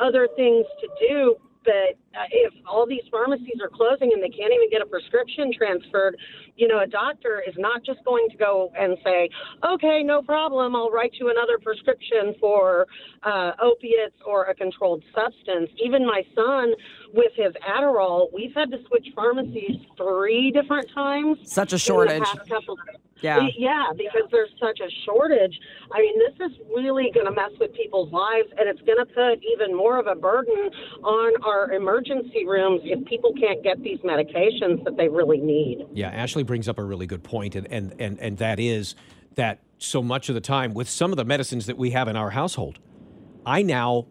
other 0.00 0.26
things 0.36 0.64
to 0.80 0.88
do. 1.06 1.36
But 1.64 2.00
if 2.30 2.52
all 2.66 2.86
these 2.86 3.02
pharmacies 3.10 3.60
are 3.62 3.68
closing 3.68 4.12
and 4.12 4.22
they 4.22 4.28
can't 4.28 4.52
even 4.52 4.70
get 4.70 4.82
a 4.82 4.86
prescription 4.86 5.52
transferred, 5.56 6.16
you 6.56 6.68
know, 6.68 6.80
a 6.80 6.86
doctor 6.86 7.42
is 7.46 7.54
not 7.58 7.84
just 7.84 8.04
going 8.04 8.28
to 8.30 8.36
go 8.36 8.70
and 8.78 8.96
say, 9.04 9.28
okay, 9.64 10.02
no 10.02 10.22
problem, 10.22 10.76
I'll 10.76 10.90
write 10.90 11.12
you 11.18 11.30
another 11.30 11.58
prescription 11.58 12.34
for 12.40 12.86
uh, 13.22 13.52
opiates 13.62 14.16
or 14.26 14.44
a 14.44 14.54
controlled 14.54 15.02
substance. 15.14 15.70
Even 15.84 16.06
my 16.06 16.22
son, 16.34 16.72
with 17.12 17.32
his 17.36 17.52
Adderall, 17.68 18.28
we've 18.32 18.54
had 18.54 18.70
to 18.70 18.78
switch 18.88 19.08
pharmacies 19.14 19.80
three 19.96 20.50
different 20.50 20.88
times. 20.94 21.38
Such 21.44 21.72
a 21.72 21.78
shortage. 21.78 22.22
Yeah. 23.22 23.48
yeah, 23.56 23.86
because 23.96 24.28
there's 24.30 24.50
such 24.60 24.80
a 24.80 24.90
shortage. 25.06 25.58
I 25.90 26.00
mean, 26.00 26.18
this 26.18 26.50
is 26.50 26.58
really 26.76 27.10
going 27.14 27.24
to 27.24 27.32
mess 27.32 27.52
with 27.58 27.72
people's 27.72 28.12
lives, 28.12 28.48
and 28.58 28.68
it's 28.68 28.82
going 28.82 28.98
to 28.98 29.06
put 29.06 29.40
even 29.50 29.74
more 29.74 29.98
of 29.98 30.06
a 30.06 30.14
burden 30.14 30.68
on 31.02 31.32
our 31.42 31.72
emergency 31.72 32.03
rooms 32.46 32.80
if 32.84 33.04
people 33.06 33.32
can't 33.38 33.62
get 33.62 33.82
these 33.82 33.98
medications 34.00 34.84
that 34.84 34.96
they 34.96 35.08
really 35.08 35.38
need. 35.38 35.86
Yeah, 35.92 36.08
Ashley 36.08 36.42
brings 36.42 36.68
up 36.68 36.78
a 36.78 36.84
really 36.84 37.06
good 37.06 37.22
point, 37.22 37.54
and 37.54 37.66
and 37.70 37.94
and 37.98 38.18
and 38.20 38.38
that 38.38 38.58
is 38.58 38.94
that 39.34 39.60
so 39.78 40.02
much 40.02 40.28
of 40.28 40.34
the 40.34 40.40
time 40.40 40.74
with 40.74 40.88
some 40.88 41.10
of 41.10 41.16
the 41.16 41.24
medicines 41.24 41.66
that 41.66 41.76
we 41.76 41.90
have 41.90 42.08
in 42.08 42.16
our 42.16 42.30
household, 42.30 42.78
I 43.44 43.62
now 43.62 44.06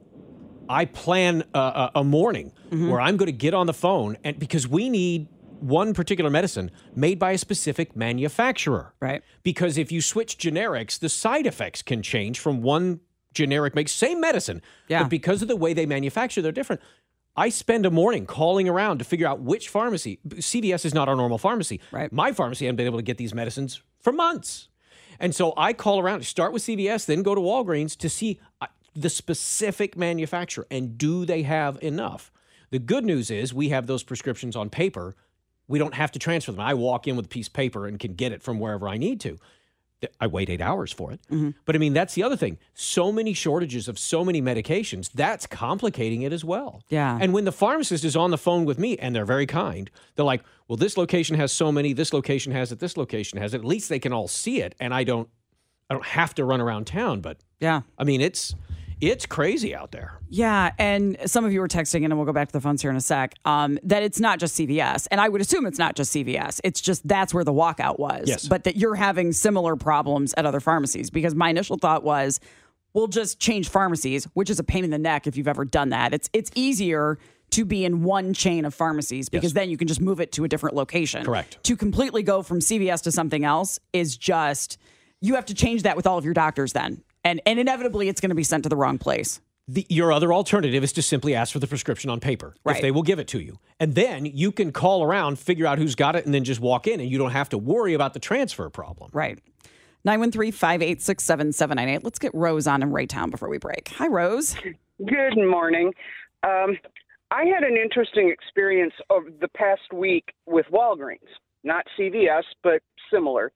I 0.69 0.86
plan 0.86 1.43
a, 1.53 1.60
a, 1.60 1.91
a 1.95 2.03
morning 2.03 2.53
mm-hmm. 2.69 2.89
where 2.89 3.01
I'm 3.01 3.17
going 3.17 3.27
to 3.27 3.32
get 3.32 3.53
on 3.53 3.67
the 3.67 3.73
phone 3.73 4.17
and 4.23 4.38
because 4.39 4.67
we 4.67 4.89
need 4.89 5.27
one 5.60 5.93
particular 5.93 6.29
medicine 6.29 6.69
made 6.93 7.17
by 7.17 7.32
a 7.32 7.38
specific 7.38 7.95
manufacturer. 7.95 8.93
Right. 8.99 9.23
Because 9.43 9.77
if 9.77 9.91
you 9.91 10.01
switch 10.01 10.38
generics, 10.38 10.99
the 10.99 11.10
side 11.10 11.45
effects 11.45 11.82
can 11.82 12.01
change 12.01 12.39
from 12.39 12.62
one 12.62 12.99
generic 13.34 13.73
make 13.73 13.89
same 13.89 14.19
medicine. 14.19 14.62
Yeah. 14.88 15.03
But 15.03 15.10
because 15.10 15.41
of 15.41 15.47
the 15.47 15.56
way 15.56 15.73
they 15.73 15.86
manufacture, 15.86 16.41
they're 16.41 16.51
different. 16.51 16.82
I 17.36 17.50
spend 17.50 17.86
a 17.86 17.91
morning 17.91 18.26
calling 18.26 18.69
around 18.69 19.00
to 19.00 19.06
figure 19.06 19.28
out 19.28 19.39
which 19.39 19.69
pharmacy. 19.69 20.19
CVS 20.28 20.86
is 20.86 20.93
not 20.93 21.10
our 21.10 21.15
normal 21.15 21.38
pharmacy. 21.38 21.82
Right. 21.91 22.12
My 22.12 22.32
pharmacy 22.32 22.65
hadn't 22.65 22.76
been 22.76 22.86
able 22.86 23.00
to 23.00 23.04
get 23.04 23.17
these 23.17 23.34
medicines 23.34 23.82
for 24.00 24.13
months. 24.13 24.67
And 25.19 25.34
so 25.34 25.54
I 25.58 25.74
call 25.74 26.00
around, 26.00 26.26
start 26.26 26.54
with 26.54 26.63
CVS, 26.63 27.06
then 27.06 27.24
go 27.24 27.34
to 27.34 27.41
Walgreens 27.41 27.98
to 27.98 28.10
see 28.10 28.39
uh, 28.62 28.67
the 28.93 29.10
specific 29.10 29.98
manufacturer 29.98 30.67
and 30.69 30.98
do 30.98 31.26
they 31.26 31.43
have 31.43 31.82
enough. 31.82 32.32
The 32.69 32.80
good 32.80 33.06
news 33.06 33.32
is 33.32 33.54
we 33.54 33.69
have 33.69 33.88
those 33.88 34.04
prescriptions 34.04 34.56
on 34.56 34.69
paper. 34.69 35.15
We 35.67 35.80
don't 35.80 35.93
have 35.93 36.12
to 36.13 36.19
transfer 36.19 36.52
them. 36.52 36.62
I 36.62 36.74
walk 36.74 37.08
in 37.08 37.15
with 37.15 37.26
a 37.26 37.30
piece 37.30 37.48
of 37.48 37.54
paper 37.54 37.88
and 37.88 38.00
can 38.00 38.13
get 38.13 38.32
it 38.32 38.41
from 38.41 38.60
wherever 38.60 38.88
I 38.88 38.98
need 38.98 39.19
to. 39.22 39.38
I 40.20 40.28
wait 40.28 40.50
eight 40.50 40.62
hours 40.62 40.92
for 40.92 41.12
it. 41.12 41.22
Mm-hmm. 41.32 41.52
But 41.66 41.76
I 41.76 41.80
mean, 41.80 41.94
that's 41.94 42.13
the 42.13 42.24
other 42.24 42.36
thing. 42.36 42.58
So 42.74 43.12
many 43.12 43.34
shortages 43.34 43.88
of 43.88 43.98
so 44.00 44.24
many 44.24 44.42
medications, 44.42 45.12
that's 45.12 45.46
complicating 45.48 46.22
it 46.24 46.34
as 46.34 46.44
well. 46.44 46.82
Yeah. 46.89 47.18
And 47.20 47.34
when 47.34 47.46
the 47.46 47.52
pharmacist 47.52 48.04
is 48.04 48.16
on 48.16 48.32
the 48.32 48.38
phone 48.38 48.66
with 48.66 48.80
me 48.80 48.98
and 48.98 49.16
they're 49.16 49.26
very 49.26 49.46
kind, 49.46 49.89
they're 50.16 50.26
like, 50.26 50.44
well, 50.68 50.78
this 50.78 50.98
location 50.98 51.36
has 51.38 51.52
so 51.52 51.72
many, 51.72 51.94
this 51.94 52.13
location 52.13 52.52
has 52.54 52.72
it, 52.72 52.80
this 52.80 52.98
location 52.98 53.39
has 53.39 53.54
it. 53.54 53.60
At 53.60 53.66
least 53.66 53.89
they 53.89 54.00
can 54.00 54.13
all 54.13 54.28
see 54.28 54.62
it. 54.62 54.76
And 54.80 54.94
I 54.94 55.04
don't 55.04 55.30
I 55.89 55.94
don't 55.96 56.06
have 56.06 56.34
to 56.36 56.46
run 56.46 56.62
around 56.62 56.88
town. 56.88 57.22
But 57.22 57.38
Yeah. 57.60 57.82
I 57.98 58.04
mean, 58.04 58.22
it's 58.22 58.56
it's 59.12 59.26
crazy 59.26 59.76
out 59.76 59.92
there. 59.92 60.20
Yeah, 60.30 60.72
and 60.78 61.18
some 61.26 61.46
of 61.46 61.54
you 61.54 61.60
were 61.60 61.68
texting, 61.68 62.04
and 62.04 62.16
we'll 62.16 62.26
go 62.26 62.34
back 62.34 62.48
to 62.48 62.54
the 62.54 62.62
phones 62.62 62.82
here 62.82 62.92
in 62.92 62.98
a 62.98 63.02
sec. 63.02 63.34
Um, 63.46 63.78
that 63.84 64.04
it's 64.04 64.20
not 64.20 64.39
just 64.39 64.58
CVS, 64.58 65.08
and 65.12 65.20
I 65.22 65.30
would 65.30 65.42
assume 65.42 65.66
it's 65.66 65.80
not 65.80 65.96
just 65.96 66.13
CVS. 66.13 66.60
It's 66.63 66.82
just 66.82 67.08
that's 67.08 67.34
where 67.34 67.44
the 67.44 67.54
walkout 67.54 68.00
was. 68.00 68.28
Yes. 68.28 68.48
but 68.48 68.63
that 68.63 68.78
you're 68.78 68.96
having 68.96 69.34
similar 69.34 69.76
problems 69.76 70.34
at 70.38 70.46
other 70.46 70.60
pharmacies. 70.60 71.10
Because 71.10 71.36
my 71.36 71.49
initial 71.49 71.78
thought 71.78 72.04
was, 72.04 72.39
we'll 72.93 73.08
just 73.08 73.39
change 73.39 73.70
pharmacies, 73.70 74.26
which 74.34 74.49
is 74.49 74.60
a 74.60 74.64
pain 74.64 74.84
in 74.84 74.89
the 74.89 74.97
neck 74.97 75.28
if 75.28 75.38
you've 75.38 75.47
ever 75.47 75.66
done 75.66 75.89
that. 75.89 76.14
It's 76.14 76.30
it's 76.34 76.51
easier 76.56 77.20
to 77.51 77.66
be 77.66 77.86
in 77.86 78.04
one 78.04 78.34
chain 78.34 78.66
of 78.66 78.74
pharmacies 78.74 79.30
because 79.30 79.54
then 79.54 79.70
you 79.70 79.78
can 79.78 79.88
just 79.88 80.01
move 80.01 80.20
it 80.20 80.32
to 80.32 80.43
a 80.43 80.47
different 80.47 80.76
location. 80.76 81.24
Correct. 81.24 81.64
To 81.66 81.78
completely 81.78 82.24
go 82.24 82.41
from 82.41 82.60
CVS 82.60 83.04
to 83.04 83.12
something 83.12 83.45
else 83.45 83.80
is 83.93 84.18
just 84.18 84.80
you 85.22 85.36
have 85.36 85.45
to 85.45 85.54
change 85.54 85.84
that 85.84 85.95
with 85.95 86.08
all 86.08 86.18
of 86.18 86.26
your 86.26 86.34
doctors 86.34 86.74
then. 86.74 87.04
And 87.24 87.41
and 87.45 87.59
inevitably 87.59 88.09
it's 88.09 88.21
going 88.21 88.30
to 88.30 88.36
be 88.36 88.43
sent 88.43 88.63
to 88.63 88.69
the 88.69 88.76
wrong 88.76 88.97
place. 88.97 89.39
The, 89.67 89.86
your 89.89 90.11
other 90.11 90.34
alternative 90.34 90.84
is 90.84 90.91
to 90.93 91.01
simply 91.01 91.34
ask 91.36 91.53
for 91.53 91.59
the 91.59 91.67
prescription 91.67 92.09
on 92.09 92.19
paper 92.19 92.53
Right. 92.65 92.76
if 92.76 92.82
they 92.82 92.91
will 92.91 93.01
give 93.01 93.17
it 93.19 93.30
to 93.30 93.39
you. 93.39 93.59
And 93.80 93.95
then 93.95 94.26
you 94.26 94.51
can 94.51 94.74
call 94.74 95.03
around, 95.03 95.39
figure 95.39 95.65
out 95.65 95.78
who's 95.78 95.95
got 95.95 96.17
it, 96.17 96.26
and 96.26 96.34
then 96.34 96.43
just 96.43 96.59
walk 96.59 96.86
in, 96.86 96.99
and 96.99 97.09
you 97.09 97.17
don't 97.17 97.32
have 97.32 97.47
to 97.49 97.57
worry 97.57 97.93
about 97.93 98.13
the 98.13 98.19
transfer 98.19 98.69
problem. 98.69 99.09
Right. 99.13 99.39
913 100.03 100.51
586 100.51 101.24
7798. 101.24 102.03
Let's 102.03 102.19
get 102.19 102.34
Rose 102.36 102.67
on 102.67 102.84
in 102.84 102.91
Raytown 102.91 103.32
before 103.32 103.47
we 103.47 103.57
break. 103.57 103.93
Hi, 103.95 104.07
Rose. 104.07 104.55
Good 105.05 105.38
morning. 105.38 105.93
Um, 106.43 106.78
I 107.32 107.45
had 107.45 107.63
an 107.63 107.78
interesting 107.78 108.30
experience 108.30 108.93
of 109.09 109.24
the 109.39 109.47
past 109.47 109.93
week 109.93 110.34
with 110.45 110.65
Walgreens, 110.74 111.19
not 111.63 111.86
CVS, 111.97 112.43
but 112.63 112.82
similar. 113.11 113.53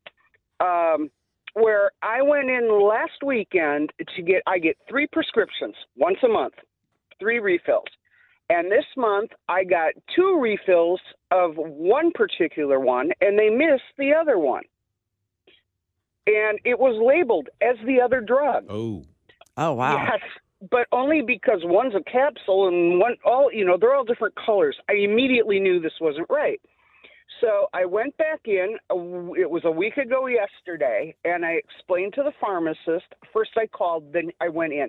Um, 0.61 1.11
where 1.54 1.91
I 2.02 2.22
went 2.22 2.50
in 2.50 2.70
last 2.88 3.24
weekend 3.26 3.91
to 4.16 4.22
get, 4.22 4.43
I 4.48 4.60
get 4.60 4.78
three 4.89 5.08
prescriptions 5.08 5.76
once 5.95 6.18
a 6.24 6.28
month, 6.28 6.54
three 7.20 7.39
refills. 7.39 7.88
And 8.50 8.72
this 8.72 8.86
month 8.95 9.32
I 9.50 9.64
got 9.64 9.93
two 10.16 10.39
refills 10.41 11.02
of 11.32 11.56
one 11.56 12.12
particular 12.14 12.80
one, 12.80 13.12
and 13.20 13.38
they 13.38 13.50
missed 13.50 13.84
the 13.98 14.14
other 14.14 14.38
one. 14.38 14.64
And 16.28 16.60
it 16.66 16.80
was 16.80 17.02
labeled 17.02 17.50
as 17.62 17.76
the 17.86 18.02
other 18.02 18.22
drug. 18.22 18.66
Oh. 18.70 19.06
Oh, 19.58 19.74
wow. 19.74 19.95
Yes, 19.95 20.22
but 20.70 20.88
only 20.91 21.22
because 21.22 21.62
one's 21.64 21.95
a 21.95 22.04
capsule 22.04 22.68
and 22.68 23.00
one 23.00 23.16
all 23.24 23.52
you 23.52 23.66
know 23.66 23.78
they're 23.80 23.93
all 23.95 24.04
different 24.04 24.36
colors. 24.36 24.78
I 24.89 24.93
immediately 24.93 25.60
knew 25.60 25.80
this 25.80 25.93
wasn't 26.00 26.28
right. 26.30 26.60
So 27.41 27.67
I 27.73 27.86
went 27.86 28.17
back 28.17 28.41
in. 28.45 28.78
It 28.89 29.49
was 29.49 29.63
a 29.65 29.71
week 29.71 29.97
ago 29.97 30.28
yesterday, 30.28 31.15
and 31.23 31.45
I 31.45 31.51
explained 31.53 32.13
to 32.13 32.23
the 32.23 32.32
pharmacist. 32.39 33.05
First, 33.34 33.51
I 33.57 33.67
called, 33.67 34.11
then 34.13 34.32
I 34.41 34.49
went 34.49 34.73
in, 34.73 34.88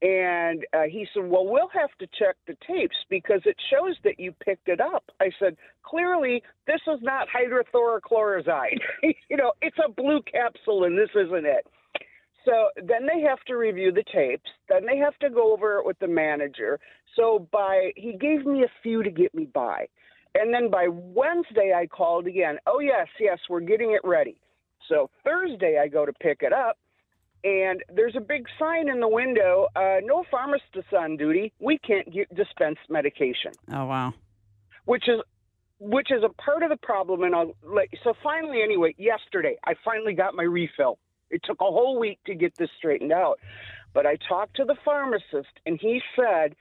and 0.00 0.64
uh, 0.72 0.82
he 0.90 1.06
said, 1.12 1.24
"Well, 1.28 1.46
we'll 1.46 1.68
have 1.68 1.90
to 1.98 2.06
check 2.18 2.36
the 2.46 2.56
tapes 2.66 2.96
because 3.10 3.40
it 3.44 3.56
shows 3.70 3.96
that 4.04 4.18
you 4.18 4.32
picked 4.44 4.68
it 4.68 4.80
up." 4.80 5.04
I 5.20 5.30
said, 5.38 5.56
"Clearly, 5.82 6.42
this 6.66 6.80
is 6.86 7.00
not 7.02 7.28
hydrochlorochlorozide. 7.28 8.80
you 9.02 9.36
know, 9.36 9.52
it's 9.60 9.78
a 9.84 9.90
blue 9.90 10.22
capsule, 10.22 10.84
and 10.84 10.96
this 10.96 11.10
isn't 11.14 11.46
it." 11.46 11.66
So 12.44 12.70
then 12.76 13.06
they 13.06 13.20
have 13.20 13.40
to 13.46 13.56
review 13.56 13.92
the 13.92 14.04
tapes. 14.12 14.50
Then 14.68 14.86
they 14.86 14.96
have 14.98 15.16
to 15.18 15.30
go 15.30 15.52
over 15.52 15.78
it 15.78 15.86
with 15.86 15.98
the 15.98 16.08
manager. 16.08 16.80
So 17.16 17.48
by 17.52 17.92
he 17.96 18.14
gave 18.14 18.46
me 18.46 18.64
a 18.64 18.72
few 18.82 19.02
to 19.02 19.10
get 19.10 19.34
me 19.34 19.44
by. 19.44 19.86
And 20.34 20.52
then 20.52 20.70
by 20.70 20.88
Wednesday 20.88 21.72
I 21.76 21.86
called 21.86 22.26
again. 22.26 22.58
Oh 22.66 22.80
yes, 22.80 23.06
yes, 23.20 23.38
we're 23.50 23.60
getting 23.60 23.92
it 23.92 24.00
ready. 24.04 24.36
So 24.88 25.10
Thursday 25.24 25.78
I 25.82 25.88
go 25.88 26.04
to 26.06 26.12
pick 26.14 26.38
it 26.42 26.52
up 26.52 26.78
and 27.44 27.82
there's 27.94 28.14
a 28.16 28.20
big 28.20 28.46
sign 28.58 28.88
in 28.88 29.00
the 29.00 29.08
window, 29.08 29.66
uh, 29.74 29.96
no 30.04 30.24
pharmacist 30.30 30.92
on 30.96 31.16
duty. 31.16 31.52
We 31.58 31.78
can't 31.78 32.12
get, 32.12 32.32
dispense 32.34 32.78
medication 32.88 33.52
Oh, 33.72 33.86
wow. 33.86 34.14
which 34.84 35.08
is 35.08 35.20
which 35.78 36.12
is 36.12 36.22
a 36.22 36.28
part 36.40 36.62
of 36.62 36.70
the 36.70 36.76
problem 36.76 37.24
and 37.24 37.34
I'll 37.34 37.56
let 37.64 37.88
so 38.04 38.14
finally 38.22 38.62
anyway 38.62 38.94
yesterday 38.98 39.56
I 39.64 39.74
finally 39.84 40.14
got 40.14 40.34
my 40.34 40.44
refill. 40.44 40.98
It 41.30 41.42
took 41.44 41.60
a 41.60 41.64
whole 41.64 41.98
week 41.98 42.18
to 42.26 42.34
get 42.34 42.52
this 42.58 42.68
straightened 42.78 43.12
out. 43.12 43.38
But 43.94 44.06
I 44.06 44.16
talked 44.28 44.56
to 44.56 44.64
the 44.64 44.76
pharmacist 44.84 45.52
and 45.66 45.78
he 45.80 46.00
said 46.16 46.54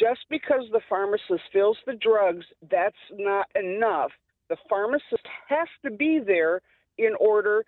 just 0.00 0.20
because 0.30 0.64
the 0.72 0.80
pharmacist 0.88 1.42
fills 1.52 1.76
the 1.86 1.94
drugs 1.94 2.46
that's 2.70 2.96
not 3.12 3.46
enough. 3.54 4.10
The 4.48 4.56
pharmacist 4.68 5.26
has 5.48 5.68
to 5.84 5.90
be 5.90 6.20
there 6.24 6.62
in 6.98 7.12
order 7.20 7.64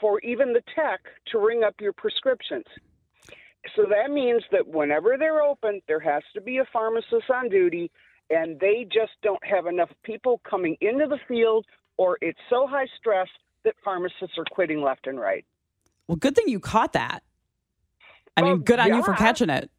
for 0.00 0.20
even 0.20 0.52
the 0.52 0.62
tech 0.74 1.00
to 1.32 1.38
ring 1.38 1.62
up 1.64 1.74
your 1.80 1.92
prescriptions. 1.92 2.64
So 3.76 3.84
that 3.88 4.10
means 4.10 4.42
that 4.52 4.66
whenever 4.66 5.16
they're 5.18 5.42
open, 5.42 5.80
there 5.86 6.00
has 6.00 6.22
to 6.34 6.40
be 6.40 6.58
a 6.58 6.64
pharmacist 6.72 7.30
on 7.32 7.48
duty, 7.48 7.90
and 8.30 8.58
they 8.58 8.86
just 8.90 9.12
don't 9.22 9.44
have 9.44 9.66
enough 9.66 9.90
people 10.02 10.40
coming 10.48 10.76
into 10.80 11.06
the 11.06 11.18
field, 11.28 11.66
or 11.96 12.18
it's 12.20 12.38
so 12.48 12.66
high 12.66 12.86
stress 12.98 13.28
that 13.64 13.74
pharmacists 13.84 14.38
are 14.38 14.44
quitting 14.50 14.80
left 14.80 15.06
and 15.06 15.20
right. 15.20 15.44
Well, 16.08 16.16
good 16.16 16.34
thing 16.34 16.48
you 16.48 16.60
caught 16.60 16.94
that. 16.94 17.22
I 18.36 18.42
mean, 18.42 18.58
good 18.58 18.78
on 18.78 18.88
you 18.88 19.02
for 19.04 19.14
catching 19.14 19.50
it. 19.50 19.70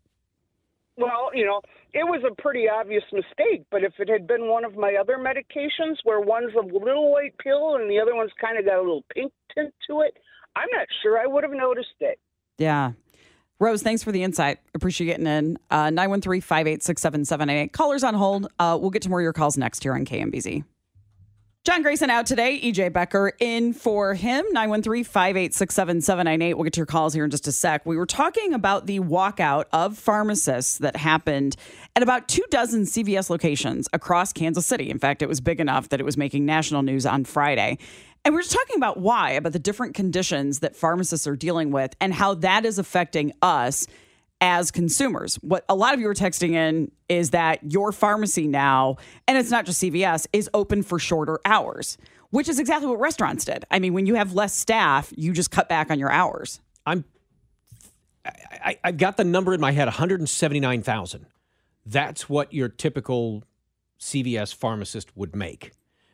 Well, 1.01 1.31
you 1.33 1.45
know, 1.45 1.61
it 1.93 2.05
was 2.05 2.23
a 2.29 2.41
pretty 2.41 2.67
obvious 2.69 3.03
mistake, 3.11 3.65
but 3.71 3.83
if 3.83 3.93
it 3.99 4.09
had 4.09 4.27
been 4.27 4.47
one 4.47 4.63
of 4.63 4.75
my 4.75 4.95
other 4.99 5.17
medications 5.17 5.97
where 6.03 6.19
one's 6.19 6.53
a 6.55 6.65
little 6.65 7.11
white 7.11 7.37
pill 7.37 7.75
and 7.75 7.89
the 7.89 7.99
other 7.99 8.15
one's 8.15 8.31
kind 8.39 8.57
of 8.57 8.65
got 8.65 8.77
a 8.77 8.81
little 8.81 9.03
pink 9.13 9.31
tint 9.53 9.73
to 9.89 10.01
it, 10.01 10.15
I'm 10.55 10.69
not 10.71 10.87
sure 11.01 11.19
I 11.19 11.27
would 11.27 11.43
have 11.43 11.53
noticed 11.53 11.95
it. 11.99 12.19
Yeah. 12.57 12.91
Rose, 13.59 13.83
thanks 13.83 14.03
for 14.03 14.11
the 14.11 14.23
insight. 14.23 14.59
Appreciate 14.73 15.07
getting 15.07 15.27
in. 15.27 15.57
Uh, 15.69 15.89
913 15.91 16.41
586 16.41 17.01
7798. 17.01 17.73
Callers 17.73 18.03
on 18.03 18.15
hold. 18.15 18.47
Uh, 18.57 18.77
we'll 18.79 18.89
get 18.89 19.03
to 19.03 19.09
more 19.09 19.19
of 19.19 19.23
your 19.23 19.33
calls 19.33 19.57
next 19.57 19.83
here 19.83 19.93
on 19.93 20.05
KMBZ. 20.05 20.63
John 21.63 21.83
Grayson 21.83 22.09
out 22.09 22.25
today. 22.25 22.59
EJ 22.59 22.91
Becker 22.91 23.33
in 23.39 23.73
for 23.73 24.15
him. 24.15 24.43
913 24.51 25.03
586 25.03 25.75
7798. 25.75 26.55
We'll 26.55 26.63
get 26.63 26.73
to 26.73 26.79
your 26.79 26.87
calls 26.87 27.13
here 27.13 27.23
in 27.23 27.29
just 27.29 27.45
a 27.45 27.51
sec. 27.51 27.85
We 27.85 27.97
were 27.97 28.07
talking 28.07 28.55
about 28.55 28.87
the 28.87 28.99
walkout 28.99 29.65
of 29.71 29.95
pharmacists 29.95 30.79
that 30.79 30.95
happened 30.95 31.55
at 31.95 32.01
about 32.01 32.27
two 32.27 32.43
dozen 32.49 32.85
CVS 32.85 33.29
locations 33.29 33.87
across 33.93 34.33
Kansas 34.33 34.65
City. 34.65 34.89
In 34.89 34.97
fact, 34.97 35.21
it 35.21 35.29
was 35.29 35.39
big 35.39 35.59
enough 35.59 35.89
that 35.89 35.99
it 35.99 36.03
was 36.03 36.17
making 36.17 36.47
national 36.47 36.81
news 36.81 37.05
on 37.05 37.25
Friday. 37.25 37.77
And 38.25 38.33
we're 38.33 38.41
just 38.41 38.53
talking 38.53 38.77
about 38.77 38.97
why, 38.97 39.33
about 39.33 39.53
the 39.53 39.59
different 39.59 39.93
conditions 39.93 40.61
that 40.61 40.75
pharmacists 40.75 41.27
are 41.27 41.35
dealing 41.35 41.69
with 41.69 41.95
and 42.01 42.11
how 42.11 42.33
that 42.35 42.65
is 42.65 42.79
affecting 42.79 43.33
us 43.43 43.85
as 44.41 44.71
consumers. 44.71 45.35
What 45.35 45.63
a 45.69 45.75
lot 45.75 45.93
of 45.93 45.99
you 45.99 46.09
are 46.09 46.15
texting 46.15 46.53
in 46.53 46.91
is 47.07 47.29
that 47.29 47.59
your 47.71 47.91
pharmacy 47.91 48.47
now, 48.47 48.97
and 49.27 49.37
it's 49.37 49.51
not 49.51 49.65
just 49.65 49.81
CVS, 49.81 50.27
is 50.33 50.49
open 50.53 50.81
for 50.81 50.99
shorter 50.99 51.39
hours, 51.45 51.97
which 52.31 52.49
is 52.49 52.59
exactly 52.59 52.89
what 52.89 52.99
restaurants 52.99 53.45
did. 53.45 53.63
I 53.71 53.79
mean, 53.79 53.93
when 53.93 54.07
you 54.07 54.15
have 54.15 54.33
less 54.33 54.53
staff, 54.55 55.13
you 55.15 55.31
just 55.31 55.51
cut 55.51 55.69
back 55.69 55.91
on 55.91 55.99
your 55.99 56.11
hours. 56.11 56.59
I'm 56.85 57.05
I, 58.25 58.77
I 58.83 58.91
got 58.91 59.17
the 59.17 59.23
number 59.23 59.53
in 59.53 59.61
my 59.61 59.71
head 59.71 59.85
179,000. 59.85 61.25
That's 61.85 62.29
what 62.29 62.53
your 62.53 62.69
typical 62.69 63.43
CVS 63.99 64.53
pharmacist 64.53 65.15
would 65.15 65.35
make. 65.35 65.71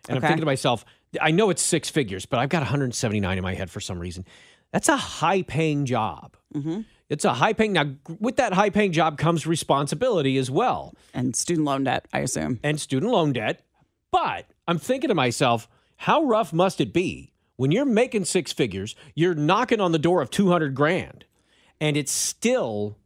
And 0.07 0.15
I'm 0.15 0.21
thinking 0.21 0.39
to 0.39 0.45
myself, 0.45 0.85
I 1.19 1.31
know 1.31 1.49
it's 1.49 1.61
six 1.61 1.89
figures, 1.89 2.25
but 2.25 2.39
I've 2.39 2.49
got 2.49 2.59
179 2.59 3.37
in 3.37 3.43
my 3.43 3.53
head 3.55 3.69
for 3.69 3.81
some 3.81 3.99
reason. 3.99 4.25
That's 4.71 4.87
a 4.89 4.97
high 4.97 5.41
paying 5.41 5.85
job. 5.85 6.37
Mm-hmm. 6.53 6.81
It's 7.09 7.25
a 7.25 7.35
high 7.35 7.53
paying. 7.53 7.73
Now, 7.73 7.91
with 8.19 8.35
that 8.37 8.53
high 8.53 8.69
paying 8.69 8.91
job 8.91 9.17
comes 9.17 9.47
responsibility 9.47 10.37
as 10.37 10.51
well. 10.51 10.93
And 11.13 11.35
student 11.35 11.65
loan 11.65 11.85
debt, 11.85 12.07
I 12.11 12.19
assume. 12.19 12.59
And 12.63 12.79
student 12.79 13.11
loan 13.11 13.33
debt. 13.33 13.63
But 14.11 14.47
I'm 14.67 14.77
thinking 14.77 15.07
to 15.09 15.15
myself, 15.15 15.69
how 15.97 16.23
rough 16.23 16.53
must 16.53 16.81
it 16.81 16.93
be 16.93 17.33
when 17.57 17.71
you're 17.71 17.85
making 17.85 18.25
six 18.25 18.53
figures, 18.53 18.95
you're 19.15 19.35
knocking 19.35 19.81
on 19.81 19.91
the 19.91 19.99
door 19.99 20.21
of 20.21 20.29
200 20.29 20.73
grand, 20.75 21.25
and 21.81 21.97
it's 21.97 22.11
still 22.11 22.97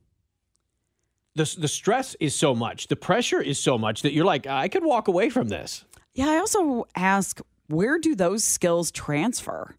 the, 1.35 1.55
the 1.57 1.67
stress 1.67 2.15
is 2.19 2.35
so 2.35 2.53
much, 2.53 2.87
the 2.87 2.95
pressure 2.95 3.41
is 3.41 3.57
so 3.57 3.77
much 3.77 4.01
that 4.01 4.11
you're 4.11 4.25
like, 4.25 4.45
I 4.45 4.67
could 4.67 4.83
walk 4.83 5.07
away 5.07 5.29
from 5.29 5.47
this. 5.47 5.85
Yeah, 6.13 6.29
I 6.29 6.37
also 6.37 6.85
ask, 6.95 7.39
where 7.67 7.97
do 7.97 8.15
those 8.15 8.43
skills 8.43 8.91
transfer? 8.91 9.75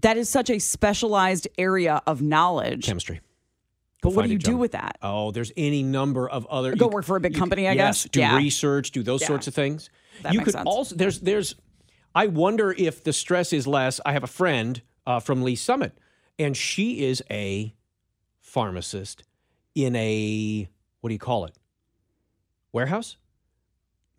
That 0.00 0.16
is 0.16 0.30
such 0.30 0.48
a 0.48 0.58
specialized 0.58 1.46
area 1.58 2.02
of 2.06 2.22
knowledge. 2.22 2.86
Chemistry. 2.86 3.20
But 4.02 4.14
what 4.14 4.26
do 4.26 4.32
you 4.32 4.38
do 4.38 4.56
with 4.56 4.72
that? 4.72 4.98
Oh, 5.00 5.30
there's 5.30 5.52
any 5.56 5.82
number 5.82 6.28
of 6.28 6.44
other. 6.46 6.74
Go 6.74 6.86
you- 6.86 6.90
work 6.90 7.04
for 7.04 7.16
a 7.16 7.20
big 7.20 7.34
company, 7.36 7.68
I 7.68 7.72
yes, 7.72 8.02
guess? 8.02 8.10
Do 8.10 8.20
Yeah. 8.20 8.36
research, 8.36 8.90
do 8.90 9.02
those 9.02 9.20
Yeah. 9.22 9.28
sorts 9.28 9.46
of 9.46 9.54
things. 9.54 9.90
That 10.22 10.34
you 10.34 10.40
could 10.40 10.52
sense. 10.54 10.66
also 10.66 10.94
there's 10.96 11.20
there's. 11.20 11.54
I 12.14 12.26
wonder 12.26 12.72
if 12.76 13.02
the 13.04 13.12
stress 13.12 13.52
is 13.52 13.66
less. 13.66 14.00
I 14.04 14.12
have 14.12 14.24
a 14.24 14.28
friend 14.28 14.82
uh, 15.06 15.20
from 15.20 15.42
Lee's 15.42 15.62
Summit, 15.62 15.96
and 16.38 16.56
she 16.56 17.04
is 17.04 17.22
a 17.30 17.74
pharmacist 18.40 19.24
in 19.74 19.94
a 19.96 20.68
what 21.00 21.08
do 21.08 21.14
you 21.14 21.18
call 21.20 21.44
it? 21.46 21.56
Warehouse. 22.72 23.16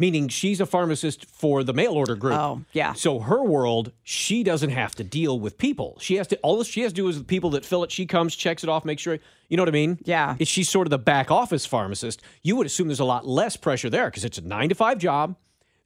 Meaning 0.03 0.27
she's 0.27 0.59
a 0.59 0.65
pharmacist 0.65 1.27
for 1.27 1.63
the 1.63 1.71
mail 1.71 1.93
order 1.93 2.17
group. 2.17 2.33
Oh, 2.33 2.65
yeah. 2.73 2.91
So 2.91 3.19
her 3.19 3.41
world, 3.41 3.93
she 4.03 4.43
doesn't 4.43 4.71
have 4.71 4.93
to 4.95 5.03
deal 5.05 5.39
with 5.39 5.57
people. 5.57 5.97
She 6.01 6.15
has 6.15 6.27
to 6.27 6.37
all 6.39 6.61
she 6.63 6.81
has 6.81 6.91
to 6.91 6.95
do 6.97 7.07
is 7.07 7.19
the 7.19 7.23
people 7.23 7.51
that 7.51 7.63
fill 7.63 7.85
it. 7.85 7.91
She 7.91 8.05
comes, 8.05 8.35
checks 8.35 8.63
it 8.63 8.69
off, 8.69 8.83
makes 8.83 9.01
sure 9.01 9.17
you 9.47 9.55
know 9.55 9.63
what 9.63 9.69
I 9.69 9.71
mean. 9.71 9.99
Yeah. 10.03 10.35
If 10.39 10.49
she's 10.49 10.67
sort 10.67 10.87
of 10.87 10.91
the 10.91 10.99
back 10.99 11.31
office 11.31 11.65
pharmacist, 11.65 12.21
you 12.41 12.57
would 12.57 12.67
assume 12.67 12.89
there's 12.89 12.99
a 12.99 13.05
lot 13.05 13.25
less 13.25 13.55
pressure 13.55 13.89
there 13.89 14.09
because 14.09 14.25
it's 14.25 14.37
a 14.37 14.41
nine 14.41 14.67
to 14.67 14.75
five 14.75 14.97
job, 14.97 15.37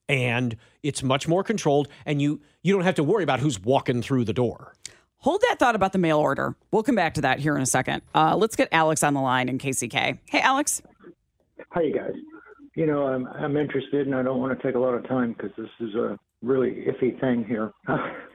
and 0.10 0.58
it's 0.82 1.04
much 1.04 1.28
more 1.28 1.44
controlled, 1.44 1.88
and 2.04 2.20
you 2.20 2.42
you 2.64 2.74
don't 2.74 2.86
have 2.86 2.96
to 2.96 3.04
worry 3.04 3.22
about 3.22 3.40
who's 3.40 3.60
walking 3.60 4.02
through 4.02 4.26
the 4.26 4.34
door. 4.34 4.74
Hold 5.18 5.42
that 5.42 5.60
thought 5.60 5.76
about 5.76 5.94
the 5.94 6.00
mail 6.00 6.18
order. 6.18 6.56
We'll 6.72 6.82
come 6.82 6.96
back 6.96 7.14
to 7.14 7.22
that 7.22 7.38
here 7.38 7.56
in 7.56 7.62
a 7.62 7.68
second. 7.68 8.02
Uh, 8.16 8.36
let's 8.36 8.56
get 8.56 8.68
Alex 8.72 9.04
on 9.04 9.14
the 9.14 9.22
line 9.22 9.48
in 9.48 9.60
KCK. 9.60 10.18
Hey, 10.26 10.42
Alex. 10.42 10.82
Hi, 11.70 11.82
you 11.82 11.94
guys. 11.94 12.14
You 12.78 12.86
know, 12.86 13.08
I'm 13.08 13.26
I'm 13.26 13.58
interested, 13.58 14.06
and 14.06 14.16
I 14.16 14.22
don't 14.22 14.40
want 14.40 14.56
to 14.56 14.68
take 14.68 14.76
a 14.76 14.80
lot 14.80 14.94
of 14.94 15.08
time 15.08 15.34
because 15.34 15.50
this 15.58 15.90
is 15.90 15.96
a 15.96 16.18
really 16.44 16.86
iffy 16.88 17.20
thing 17.20 17.44
here. 17.44 17.72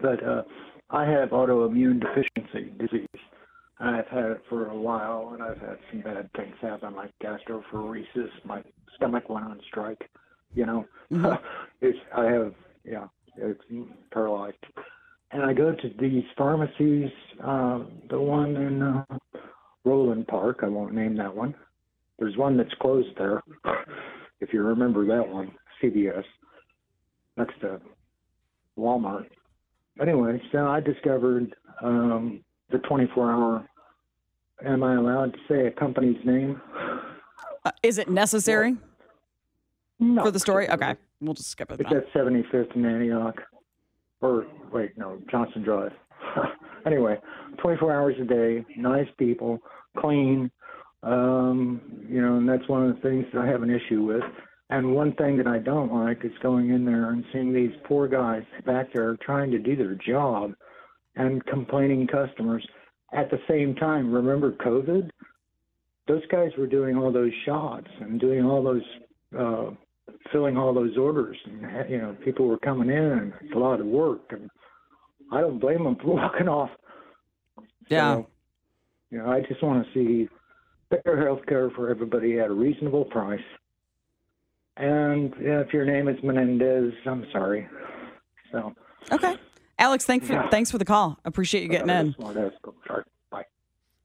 but 0.02 0.20
uh, 0.26 0.42
I 0.90 1.08
have 1.08 1.28
autoimmune 1.28 2.00
deficiency 2.00 2.72
disease, 2.76 3.06
I've 3.78 4.08
had 4.08 4.24
it 4.32 4.42
for 4.48 4.66
a 4.66 4.76
while, 4.76 5.30
and 5.32 5.42
I've 5.44 5.58
had 5.58 5.78
some 5.90 6.00
bad 6.00 6.28
things 6.36 6.54
happen, 6.60 6.96
like 6.96 7.12
gastroparesis. 7.22 8.30
My 8.44 8.64
stomach 8.96 9.28
went 9.28 9.46
on 9.46 9.60
strike. 9.68 10.10
You 10.54 10.66
know, 10.66 10.86
it's 11.80 11.98
I 12.16 12.24
have 12.24 12.52
yeah, 12.84 13.06
it's 13.36 13.62
paralyzed. 14.12 14.56
And 15.30 15.44
I 15.44 15.52
go 15.52 15.72
to 15.72 15.90
these 16.00 16.24
pharmacies, 16.36 17.10
uh, 17.44 17.84
the 18.10 18.20
one 18.20 18.56
in 18.56 18.82
uh, 18.82 19.04
Roeland 19.86 20.26
Park. 20.26 20.60
I 20.64 20.68
won't 20.68 20.94
name 20.94 21.16
that 21.16 21.34
one. 21.34 21.54
There's 22.18 22.36
one 22.36 22.56
that's 22.56 22.74
closed 22.80 23.16
there. 23.16 23.40
if 24.42 24.52
you 24.52 24.62
remember 24.62 25.06
that 25.06 25.26
one, 25.26 25.52
CVS, 25.82 26.24
next 27.36 27.58
to 27.60 27.80
Walmart. 28.76 29.26
Anyway, 30.00 30.40
so 30.50 30.66
I 30.66 30.80
discovered 30.80 31.54
um, 31.80 32.42
the 32.70 32.78
24-hour. 32.78 33.66
Am 34.66 34.82
I 34.82 34.94
allowed 34.96 35.32
to 35.32 35.38
say 35.48 35.66
a 35.66 35.70
company's 35.70 36.16
name? 36.24 36.60
Uh, 37.64 37.70
is 37.82 37.98
it 37.98 38.08
necessary 38.08 38.76
No. 40.00 40.24
for 40.24 40.30
the 40.32 40.40
story? 40.40 40.68
Okay, 40.70 40.94
we'll 41.20 41.34
just 41.34 41.50
skip 41.50 41.70
it. 41.70 41.80
It's 41.80 41.90
at 41.92 42.12
75th 42.12 42.74
and 42.74 42.84
Antioch. 42.86 43.40
Or, 44.20 44.46
wait, 44.72 44.96
no, 44.98 45.20
Johnson 45.30 45.62
Drive. 45.62 45.92
anyway, 46.86 47.16
24 47.60 47.92
hours 47.92 48.14
a 48.20 48.24
day, 48.24 48.64
nice 48.76 49.08
people, 49.18 49.58
clean. 49.98 50.50
Um, 51.02 51.80
you 52.08 52.22
know, 52.22 52.36
and 52.36 52.48
that's 52.48 52.68
one 52.68 52.88
of 52.88 52.94
the 52.94 53.00
things 53.02 53.24
that 53.32 53.42
I 53.42 53.46
have 53.46 53.62
an 53.62 53.70
issue 53.70 54.02
with. 54.02 54.22
And 54.70 54.94
one 54.94 55.12
thing 55.14 55.36
that 55.36 55.46
I 55.46 55.58
don't 55.58 55.92
like 55.92 56.24
is 56.24 56.32
going 56.42 56.70
in 56.70 56.84
there 56.84 57.10
and 57.10 57.24
seeing 57.32 57.52
these 57.52 57.72
poor 57.84 58.08
guys 58.08 58.44
back 58.64 58.92
there 58.92 59.16
trying 59.22 59.50
to 59.50 59.58
do 59.58 59.76
their 59.76 59.94
job 59.94 60.52
and 61.16 61.44
complaining 61.46 62.06
customers 62.06 62.66
at 63.12 63.30
the 63.30 63.38
same 63.48 63.74
time. 63.74 64.12
Remember 64.12 64.52
COVID? 64.52 65.10
Those 66.08 66.22
guys 66.30 66.50
were 66.56 66.66
doing 66.66 66.96
all 66.96 67.12
those 67.12 67.32
shots 67.44 67.88
and 68.00 68.18
doing 68.20 68.44
all 68.44 68.62
those 68.62 68.82
uh, 69.38 69.70
filling 70.32 70.56
all 70.56 70.72
those 70.72 70.96
orders 70.96 71.36
and 71.46 71.90
you 71.90 71.98
know 71.98 72.16
people 72.24 72.46
were 72.46 72.58
coming 72.58 72.88
in 72.88 72.96
and 72.96 73.32
it's 73.42 73.54
a 73.54 73.58
lot 73.58 73.80
of 73.80 73.86
work 73.86 74.20
and 74.30 74.48
i 75.32 75.40
don't 75.40 75.58
blame 75.58 75.84
them 75.84 75.96
for 75.96 76.14
walking 76.16 76.48
off 76.48 76.70
Yeah. 77.88 78.14
so, 78.14 78.26
you 79.10 79.18
know 79.18 79.30
i 79.30 79.40
just 79.40 79.62
want 79.62 79.84
to 79.86 79.92
see 79.92 80.28
better 80.92 81.24
health 81.26 81.40
care 81.48 81.70
for 81.70 81.88
everybody 81.90 82.38
at 82.38 82.48
a 82.48 82.52
reasonable 82.52 83.04
price 83.06 83.40
and 84.76 85.32
yeah, 85.40 85.60
if 85.60 85.72
your 85.72 85.84
name 85.84 86.08
is 86.08 86.16
menendez 86.22 86.92
i'm 87.06 87.24
sorry 87.32 87.66
so 88.52 88.72
Okay, 89.10 89.36
Alex, 89.80 90.04
thank 90.04 90.22
for, 90.22 90.46
thanks 90.52 90.70
for 90.70 90.78
the 90.78 90.84
call. 90.84 91.18
Appreciate 91.24 91.62
you 91.62 91.68
getting 91.68 91.90
in. 91.90 92.14
smart 92.14 92.36
ass 92.36 92.52
sorry 92.86 93.02
bye 93.30 93.44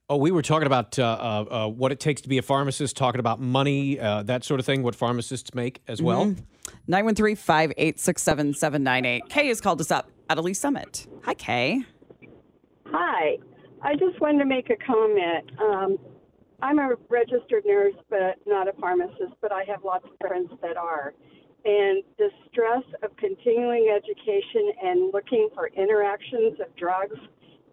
Oh, 0.09 0.17
we 0.17 0.31
were 0.31 0.41
talking 0.41 0.65
about 0.65 0.97
uh, 0.97 1.03
uh, 1.03 1.45
uh, 1.65 1.67
what 1.67 1.91
it 1.91 1.99
takes 1.99 2.21
to 2.21 2.29
be 2.29 2.37
a 2.37 2.41
pharmacist, 2.41 2.95
talking 2.97 3.19
about 3.19 3.39
money, 3.41 3.99
uh, 3.99 4.23
that 4.23 4.43
sort 4.45 4.59
of 4.61 4.65
thing, 4.65 4.81
what 4.81 4.95
pharmacists 4.95 5.53
make 5.53 5.81
as 5.87 6.01
well. 6.01 6.27
Mhm. 6.27 6.37
913 6.87 7.35
586 7.35 8.23
7798. 8.23 9.29
Kay 9.29 9.47
has 9.49 9.59
called 9.61 9.81
us 9.81 9.91
up 9.91 10.09
at 10.29 10.37
Elise 10.37 10.59
Summit. 10.59 11.05
Hi, 11.25 11.33
Kay. 11.33 11.83
Hi. 12.87 13.37
I 13.83 13.95
just 13.95 14.19
wanted 14.21 14.39
to 14.39 14.45
make 14.45 14.69
a 14.69 14.77
comment. 14.77 15.51
Um, 15.61 15.97
I'm 16.61 16.79
a 16.79 16.95
registered 17.09 17.65
nurse, 17.65 17.93
but 18.09 18.37
not 18.45 18.67
a 18.67 18.73
pharmacist, 18.73 19.33
but 19.41 19.51
I 19.51 19.63
have 19.65 19.83
lots 19.83 20.05
of 20.05 20.11
friends 20.27 20.49
that 20.61 20.77
are. 20.77 21.13
And 21.65 22.03
the 22.17 22.29
stress 22.49 22.83
of 23.03 23.15
continuing 23.17 23.93
education 23.95 24.71
and 24.83 25.13
looking 25.13 25.49
for 25.53 25.67
interactions 25.67 26.59
of 26.59 26.75
drugs 26.75 27.17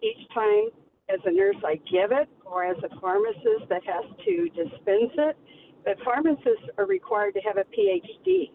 each 0.03 0.27
time 0.33 0.69
as 1.09 1.19
a 1.25 1.31
nurse 1.31 1.55
I 1.63 1.75
give 1.91 2.11
it 2.11 2.27
or 2.45 2.63
as 2.65 2.77
a 2.83 2.99
pharmacist 2.99 3.69
that 3.69 3.81
has 3.85 4.05
to 4.25 4.49
dispense 4.49 5.13
it. 5.17 5.37
But 5.83 5.97
pharmacists 6.03 6.67
are 6.77 6.85
required 6.85 7.35
to 7.35 7.41
have 7.41 7.57
a 7.57 7.63
PhD. 7.63 8.49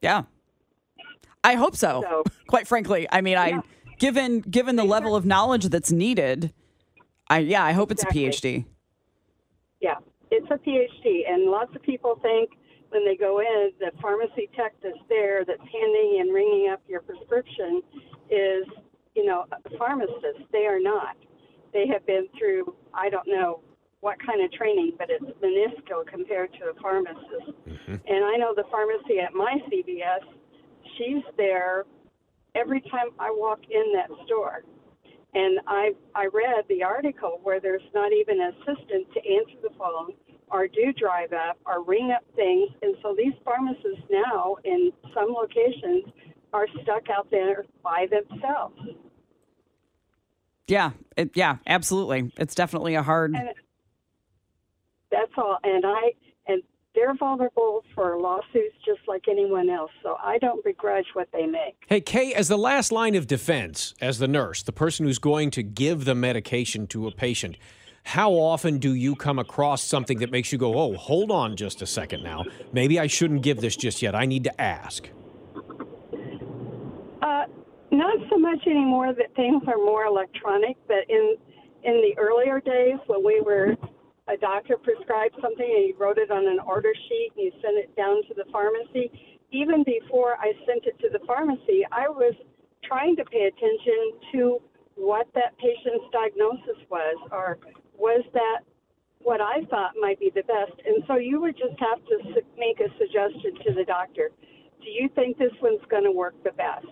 Yeah. 0.00 0.22
I 1.42 1.54
hope 1.54 1.76
so. 1.76 2.24
Quite 2.48 2.66
frankly, 2.66 3.06
I 3.10 3.20
mean, 3.20 3.36
I 3.36 3.62
given 3.98 4.40
given 4.40 4.76
the 4.76 4.84
level 4.84 5.16
of 5.16 5.26
knowledge 5.26 5.66
that's 5.66 5.90
needed, 5.90 6.52
I 7.28 7.38
yeah, 7.38 7.64
I 7.64 7.72
hope 7.72 7.90
it's 7.90 8.02
Exactly. 8.02 8.26
a 8.26 8.30
PhD. 8.30 8.64
It's 10.30 10.46
a 10.50 10.58
PhD, 10.58 11.28
and 11.28 11.50
lots 11.50 11.74
of 11.74 11.82
people 11.82 12.18
think 12.22 12.50
when 12.90 13.04
they 13.04 13.16
go 13.16 13.40
in, 13.40 13.70
the 13.80 13.90
pharmacy 14.00 14.48
tech 14.56 14.74
that's 14.82 14.96
there 15.08 15.44
that's 15.44 15.60
handing 15.60 16.18
and 16.20 16.34
ringing 16.34 16.70
up 16.72 16.80
your 16.88 17.00
prescription 17.00 17.82
is, 18.30 18.64
you 19.14 19.26
know, 19.26 19.44
a 19.52 19.76
pharmacist. 19.76 20.40
They 20.52 20.66
are 20.66 20.80
not. 20.80 21.16
They 21.72 21.86
have 21.86 22.06
been 22.06 22.28
through, 22.38 22.74
I 22.94 23.10
don't 23.10 23.28
know 23.28 23.60
what 24.00 24.16
kind 24.24 24.42
of 24.42 24.52
training, 24.52 24.92
but 24.96 25.08
it's 25.10 25.24
minuscule 25.42 26.04
compared 26.06 26.52
to 26.54 26.70
a 26.70 26.80
pharmacist. 26.80 27.52
Mm-hmm. 27.68 27.94
And 28.06 28.24
I 28.24 28.36
know 28.36 28.54
the 28.54 28.64
pharmacy 28.70 29.18
at 29.20 29.34
my 29.34 29.58
CVS, 29.68 30.24
she's 30.96 31.24
there 31.36 31.84
every 32.54 32.80
time 32.82 33.08
I 33.18 33.30
walk 33.30 33.60
in 33.70 33.92
that 33.94 34.08
store. 34.24 34.62
And 35.34 35.60
I 35.66 35.92
I 36.14 36.26
read 36.32 36.64
the 36.68 36.82
article 36.82 37.40
where 37.42 37.60
there's 37.60 37.82
not 37.94 38.12
even 38.12 38.40
an 38.40 38.52
assistant 38.54 39.12
to 39.12 39.20
answer 39.20 39.58
the 39.62 39.70
phone 39.78 40.12
or 40.50 40.66
do 40.66 40.92
drive 40.98 41.32
up 41.32 41.58
or 41.66 41.82
ring 41.84 42.12
up 42.14 42.24
things. 42.34 42.70
And 42.82 42.96
so 43.02 43.14
these 43.16 43.34
pharmacists 43.44 44.04
now 44.10 44.56
in 44.64 44.90
some 45.14 45.32
locations 45.32 46.04
are 46.52 46.66
stuck 46.82 47.10
out 47.10 47.30
there 47.30 47.66
by 47.82 48.06
themselves. 48.10 48.80
Yeah, 50.66 50.90
it, 51.16 51.30
yeah, 51.34 51.56
absolutely. 51.66 52.32
It's 52.36 52.54
definitely 52.54 52.94
a 52.94 53.02
hard. 53.02 53.34
That's 55.10 55.32
all. 55.36 55.58
And 55.64 55.84
I 55.86 56.12
and 56.46 56.62
they're 56.94 57.14
vulnerable 57.14 57.84
for 57.94 58.18
lawsuits 58.18 58.74
just 58.84 59.00
like 59.06 59.24
anyone 59.28 59.70
else. 59.70 59.90
So 60.02 60.16
I 60.22 60.38
don't 60.38 60.64
begrudge 60.64 61.06
what 61.12 61.28
they 61.32 61.46
make. 61.46 61.76
Hey, 61.86 62.00
Kay, 62.00 62.34
as 62.34 62.48
the 62.48 62.58
last 62.58 62.90
line 62.90 63.14
of 63.14 63.26
defense, 63.26 63.94
as 64.00 64.18
the 64.18 64.28
nurse, 64.28 64.62
the 64.62 64.72
person 64.72 65.06
who's 65.06 65.18
going 65.18 65.50
to 65.52 65.62
give 65.62 66.04
the 66.04 66.14
medication 66.14 66.86
to 66.88 67.06
a 67.06 67.12
patient, 67.12 67.56
how 68.04 68.32
often 68.32 68.78
do 68.78 68.94
you 68.94 69.14
come 69.14 69.38
across 69.38 69.82
something 69.82 70.18
that 70.18 70.30
makes 70.30 70.50
you 70.50 70.58
go, 70.58 70.78
oh, 70.78 70.96
hold 70.96 71.30
on 71.30 71.56
just 71.56 71.82
a 71.82 71.86
second 71.86 72.22
now? 72.22 72.44
Maybe 72.72 72.98
I 72.98 73.06
shouldn't 73.06 73.42
give 73.42 73.60
this 73.60 73.76
just 73.76 74.02
yet. 74.02 74.14
I 74.14 74.24
need 74.24 74.44
to 74.44 74.60
ask. 74.60 75.08
Uh, 77.22 77.44
not 77.90 78.16
so 78.30 78.38
much 78.38 78.66
anymore 78.66 79.12
that 79.12 79.34
things 79.36 79.62
are 79.66 79.76
more 79.76 80.04
electronic, 80.04 80.76
but 80.86 81.08
in 81.08 81.36
in 81.84 82.02
the 82.02 82.12
earlier 82.18 82.60
days 82.60 82.98
when 83.06 83.24
we 83.24 83.40
were 83.40 83.76
a 84.28 84.36
doctor 84.36 84.76
prescribed 84.76 85.34
something 85.40 85.66
and 85.66 85.84
he 85.86 85.94
wrote 85.98 86.18
it 86.18 86.30
on 86.30 86.46
an 86.46 86.60
order 86.60 86.92
sheet 87.08 87.30
and 87.36 87.46
you 87.46 87.52
sent 87.62 87.76
it 87.76 87.94
down 87.96 88.22
to 88.28 88.34
the 88.34 88.44
pharmacy, 88.52 89.10
even 89.52 89.82
before 89.84 90.36
I 90.36 90.52
sent 90.66 90.84
it 90.84 90.98
to 91.00 91.08
the 91.10 91.24
pharmacy, 91.26 91.84
I 91.90 92.08
was 92.08 92.34
trying 92.84 93.16
to 93.16 93.24
pay 93.24 93.48
attention 93.48 94.20
to 94.32 94.58
what 94.96 95.26
that 95.34 95.56
patient's 95.58 96.04
diagnosis 96.12 96.78
was 96.90 97.16
or 97.32 97.58
was 97.96 98.24
that 98.34 98.60
what 99.20 99.40
I 99.40 99.64
thought 99.70 99.92
might 100.00 100.20
be 100.20 100.30
the 100.34 100.42
best. 100.42 100.76
And 100.86 101.02
so 101.06 101.16
you 101.16 101.40
would 101.40 101.56
just 101.56 101.78
have 101.80 101.98
to 102.06 102.42
make 102.56 102.80
a 102.80 102.88
suggestion 102.98 103.54
to 103.66 103.74
the 103.74 103.84
doctor. 103.84 104.30
Do 104.80 104.90
you 104.90 105.08
think 105.14 105.38
this 105.38 105.52
one's 105.60 105.84
going 105.90 106.04
to 106.04 106.12
work 106.12 106.34
the 106.44 106.52
best 106.52 106.86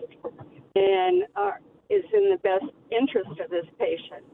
and 0.75 1.23
uh, 1.35 1.51
is 1.89 2.03
in 2.13 2.29
the 2.31 2.39
best 2.43 2.65
interest 2.91 3.39
of 3.39 3.49
this 3.49 3.65
patient? 3.79 4.25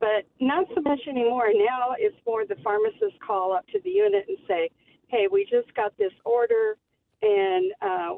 But 0.00 0.26
not 0.40 0.66
so 0.74 0.80
much 0.82 1.00
anymore. 1.08 1.48
Now 1.54 1.94
it's 1.98 2.16
more 2.26 2.46
the 2.46 2.56
pharmacist 2.62 3.18
call 3.26 3.52
up 3.52 3.66
to 3.68 3.80
the 3.82 3.90
unit 3.90 4.24
and 4.28 4.38
say, 4.46 4.70
hey, 5.08 5.26
we 5.30 5.44
just 5.50 5.74
got 5.74 5.96
this 5.98 6.12
order 6.24 6.76
and 7.22 7.72
uh, 7.82 8.14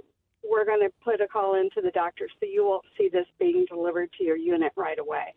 we're 0.48 0.64
going 0.66 0.80
to 0.80 0.90
put 1.02 1.20
a 1.20 1.26
call 1.26 1.54
into 1.54 1.80
the 1.82 1.90
doctor 1.92 2.28
so 2.38 2.46
you 2.46 2.64
won't 2.66 2.84
see 2.98 3.08
this 3.10 3.26
being 3.38 3.64
delivered 3.68 4.10
to 4.18 4.24
your 4.24 4.36
unit 4.36 4.72
right 4.76 4.98
away. 4.98 5.34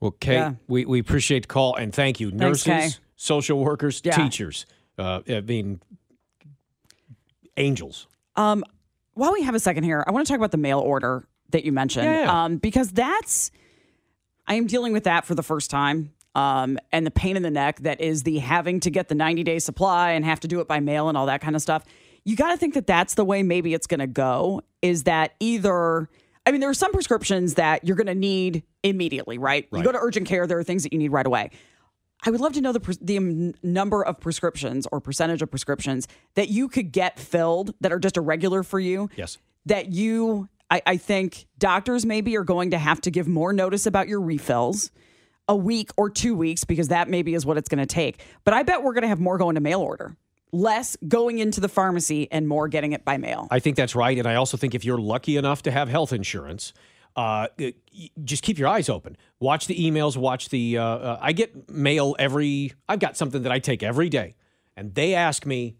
Well, 0.00 0.12
Kay, 0.12 0.34
Yeah. 0.34 0.52
we, 0.68 0.84
we 0.84 1.00
appreciate 1.00 1.40
the 1.42 1.48
call 1.48 1.74
and 1.76 1.92
thank 1.92 2.20
you. 2.20 2.28
Thanks, 2.30 2.66
Nurses, 2.66 2.94
Kay. 2.96 3.00
social 3.16 3.58
workers, 3.58 4.00
Yeah. 4.04 4.14
teachers, 4.16 4.66
uh, 4.98 5.22
I 5.28 5.40
mean, 5.40 5.80
angels. 7.56 8.06
Um, 8.36 8.64
while 9.14 9.32
we 9.32 9.42
have 9.42 9.54
a 9.54 9.60
second 9.60 9.84
here, 9.84 10.04
I 10.06 10.10
want 10.12 10.26
to 10.26 10.32
talk 10.32 10.38
about 10.38 10.50
the 10.50 10.58
mail 10.58 10.78
order 10.78 11.26
that 11.50 11.64
you 11.64 11.72
mentioned, 11.72 12.04
Yeah, 12.04 12.22
yeah. 12.24 12.44
um, 12.44 12.56
because 12.58 12.90
that's 12.92 13.50
I 14.46 14.54
am 14.54 14.66
dealing 14.66 14.92
with 14.92 15.04
that 15.04 15.24
for 15.24 15.34
the 15.34 15.42
first 15.42 15.70
time. 15.70 16.12
Um, 16.34 16.78
and 16.92 17.06
the 17.06 17.10
pain 17.10 17.36
in 17.36 17.42
the 17.42 17.50
neck 17.50 17.80
that 17.80 18.00
is 18.00 18.22
the 18.22 18.38
having 18.38 18.78
to 18.80 18.90
get 18.90 19.08
the 19.08 19.14
90 19.14 19.42
day 19.42 19.58
supply 19.58 20.10
and 20.10 20.24
have 20.24 20.40
to 20.40 20.48
do 20.48 20.60
it 20.60 20.68
by 20.68 20.80
mail 20.80 21.08
and 21.08 21.16
all 21.16 21.26
that 21.26 21.40
kind 21.40 21.56
of 21.56 21.62
stuff. 21.62 21.82
You 22.24 22.36
got 22.36 22.50
to 22.50 22.58
think 22.58 22.74
that 22.74 22.86
that's 22.86 23.14
the 23.14 23.24
way 23.24 23.42
maybe 23.42 23.72
it's 23.72 23.86
going 23.86 24.00
to 24.00 24.06
go 24.06 24.60
is 24.82 25.04
that 25.04 25.34
either, 25.40 26.10
I 26.44 26.50
mean, 26.50 26.60
there 26.60 26.68
are 26.68 26.74
some 26.74 26.92
prescriptions 26.92 27.54
that 27.54 27.84
you're 27.84 27.96
going 27.96 28.08
to 28.08 28.14
need 28.14 28.64
immediately, 28.82 29.38
right? 29.38 29.66
You 29.72 29.82
go 29.82 29.92
to 29.92 29.98
urgent 29.98 30.26
care, 30.26 30.46
there 30.46 30.58
are 30.58 30.64
things 30.64 30.82
that 30.82 30.92
you 30.92 30.98
need 30.98 31.08
right 31.08 31.26
away. 31.26 31.50
I 32.24 32.30
would 32.30 32.40
love 32.40 32.54
to 32.54 32.60
know 32.60 32.72
the 32.72 32.98
the 33.00 33.18
um, 33.18 33.54
number 33.62 34.04
of 34.04 34.20
prescriptions 34.20 34.86
or 34.90 35.00
percentage 35.00 35.42
of 35.42 35.50
prescriptions 35.50 36.08
that 36.34 36.48
you 36.48 36.68
could 36.68 36.90
get 36.92 37.18
filled 37.18 37.74
that 37.80 37.92
are 37.92 37.98
just 37.98 38.16
a 38.16 38.20
regular 38.20 38.62
for 38.62 38.80
you. 38.80 39.08
Yes. 39.16 39.38
That 39.66 39.92
you, 39.92 40.48
I, 40.70 40.82
I 40.86 40.96
think 40.96 41.46
doctors 41.58 42.04
maybe 42.04 42.36
are 42.36 42.44
going 42.44 42.70
to 42.70 42.78
have 42.78 43.00
to 43.02 43.10
give 43.10 43.28
more 43.28 43.52
notice 43.52 43.86
about 43.86 44.08
your 44.08 44.20
refills. 44.20 44.90
a 45.48 45.56
week 45.56 45.90
or 45.96 46.10
two 46.10 46.34
weeks 46.34 46.64
because 46.64 46.88
that 46.88 47.08
maybe 47.08 47.32
is 47.34 47.46
what 47.46 47.56
it's 47.56 47.68
going 47.68 47.78
to 47.78 47.86
take. 47.86 48.20
But 48.44 48.54
I 48.54 48.64
bet 48.64 48.82
we're 48.82 48.94
going 48.94 49.02
to 49.02 49.08
have 49.08 49.20
more 49.20 49.38
going 49.38 49.54
to 49.54 49.60
mail 49.60 49.80
order, 49.80 50.16
less 50.52 50.96
going 51.06 51.38
into 51.38 51.60
the 51.60 51.68
pharmacy, 51.68 52.26
and 52.32 52.48
more 52.48 52.66
getting 52.66 52.92
it 52.92 53.04
by 53.04 53.16
mail. 53.16 53.46
I 53.50 53.60
think 53.60 53.76
that's 53.76 53.94
right. 53.94 54.18
And 54.18 54.26
I 54.26 54.34
also 54.34 54.56
think 54.56 54.74
if 54.74 54.84
you're 54.84 54.98
lucky 54.98 55.36
enough 55.36 55.62
to 55.62 55.70
have 55.70 55.88
health 55.88 56.12
insurance, 56.12 56.72
uh, 57.14 57.46
just 58.24 58.42
keep 58.42 58.58
your 58.58 58.68
eyes 58.68 58.88
open. 58.88 59.16
Watch 59.38 59.68
the 59.68 59.76
emails. 59.76 60.16
Watch 60.16 60.48
the. 60.48 60.78
Uh, 60.78 60.84
uh, 60.84 61.18
I 61.22 61.32
get 61.32 61.70
mail 61.70 62.16
every. 62.18 62.72
I've 62.88 62.98
got 62.98 63.16
something 63.16 63.42
that 63.42 63.52
I 63.52 63.60
take 63.60 63.84
every 63.84 64.08
day, 64.08 64.34
and 64.76 64.94
they 64.96 65.14
ask 65.14 65.46
me 65.46 65.76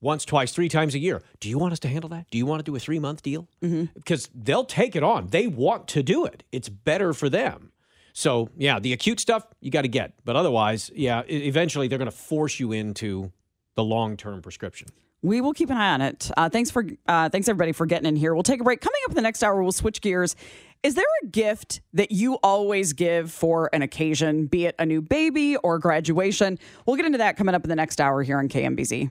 once, 0.00 0.24
twice, 0.24 0.52
three 0.52 0.68
times 0.68 0.94
a 0.94 0.98
year. 0.98 1.22
Do 1.40 1.48
you 1.48 1.58
want 1.58 1.72
us 1.72 1.78
to 1.80 1.88
handle 1.88 2.08
that? 2.10 2.26
Do 2.30 2.38
you 2.38 2.46
want 2.46 2.60
to 2.60 2.70
do 2.70 2.76
a 2.76 2.78
three 2.78 2.98
month 2.98 3.22
deal? 3.22 3.48
Because 3.94 4.28
they'll 4.34 4.64
take 4.64 4.96
it 4.96 5.02
on. 5.02 5.28
They 5.28 5.46
want 5.46 5.88
to 5.88 6.02
do 6.02 6.24
it. 6.24 6.44
It's 6.52 6.68
better 6.68 7.12
for 7.12 7.28
them. 7.28 7.72
So 8.12 8.48
yeah, 8.56 8.78
the 8.78 8.92
acute 8.92 9.20
stuff 9.20 9.46
you 9.60 9.70
got 9.70 9.82
to 9.82 9.88
get, 9.88 10.14
but 10.24 10.36
otherwise, 10.36 10.90
yeah, 10.94 11.22
eventually 11.28 11.86
they're 11.88 11.98
going 11.98 12.10
to 12.10 12.16
force 12.16 12.58
you 12.58 12.72
into 12.72 13.30
the 13.74 13.84
long 13.84 14.16
term 14.16 14.40
prescription. 14.40 14.88
We 15.22 15.40
will 15.40 15.52
keep 15.52 15.70
an 15.70 15.76
eye 15.76 15.92
on 15.92 16.00
it. 16.00 16.30
Uh, 16.36 16.48
thanks 16.48 16.70
for 16.70 16.86
uh, 17.08 17.28
thanks 17.28 17.48
everybody 17.48 17.72
for 17.72 17.84
getting 17.84 18.06
in 18.06 18.16
here. 18.16 18.32
We'll 18.32 18.42
take 18.42 18.60
a 18.60 18.64
break. 18.64 18.80
Coming 18.80 19.00
up 19.04 19.10
in 19.10 19.16
the 19.16 19.22
next 19.22 19.42
hour, 19.42 19.62
we'll 19.62 19.72
switch 19.72 20.00
gears. 20.00 20.36
Is 20.82 20.94
there 20.94 21.04
a 21.22 21.26
gift 21.26 21.80
that 21.94 22.12
you 22.12 22.34
always 22.42 22.92
give 22.92 23.32
for 23.32 23.68
an 23.72 23.82
occasion, 23.82 24.46
be 24.46 24.66
it 24.66 24.74
a 24.78 24.86
new 24.86 25.02
baby 25.02 25.56
or 25.56 25.78
graduation? 25.78 26.58
We'll 26.86 26.96
get 26.96 27.06
into 27.06 27.18
that 27.18 27.36
coming 27.36 27.54
up 27.54 27.64
in 27.64 27.70
the 27.70 27.76
next 27.76 28.00
hour 28.00 28.22
here 28.22 28.38
on 28.38 28.48
KMBZ. 28.48 29.10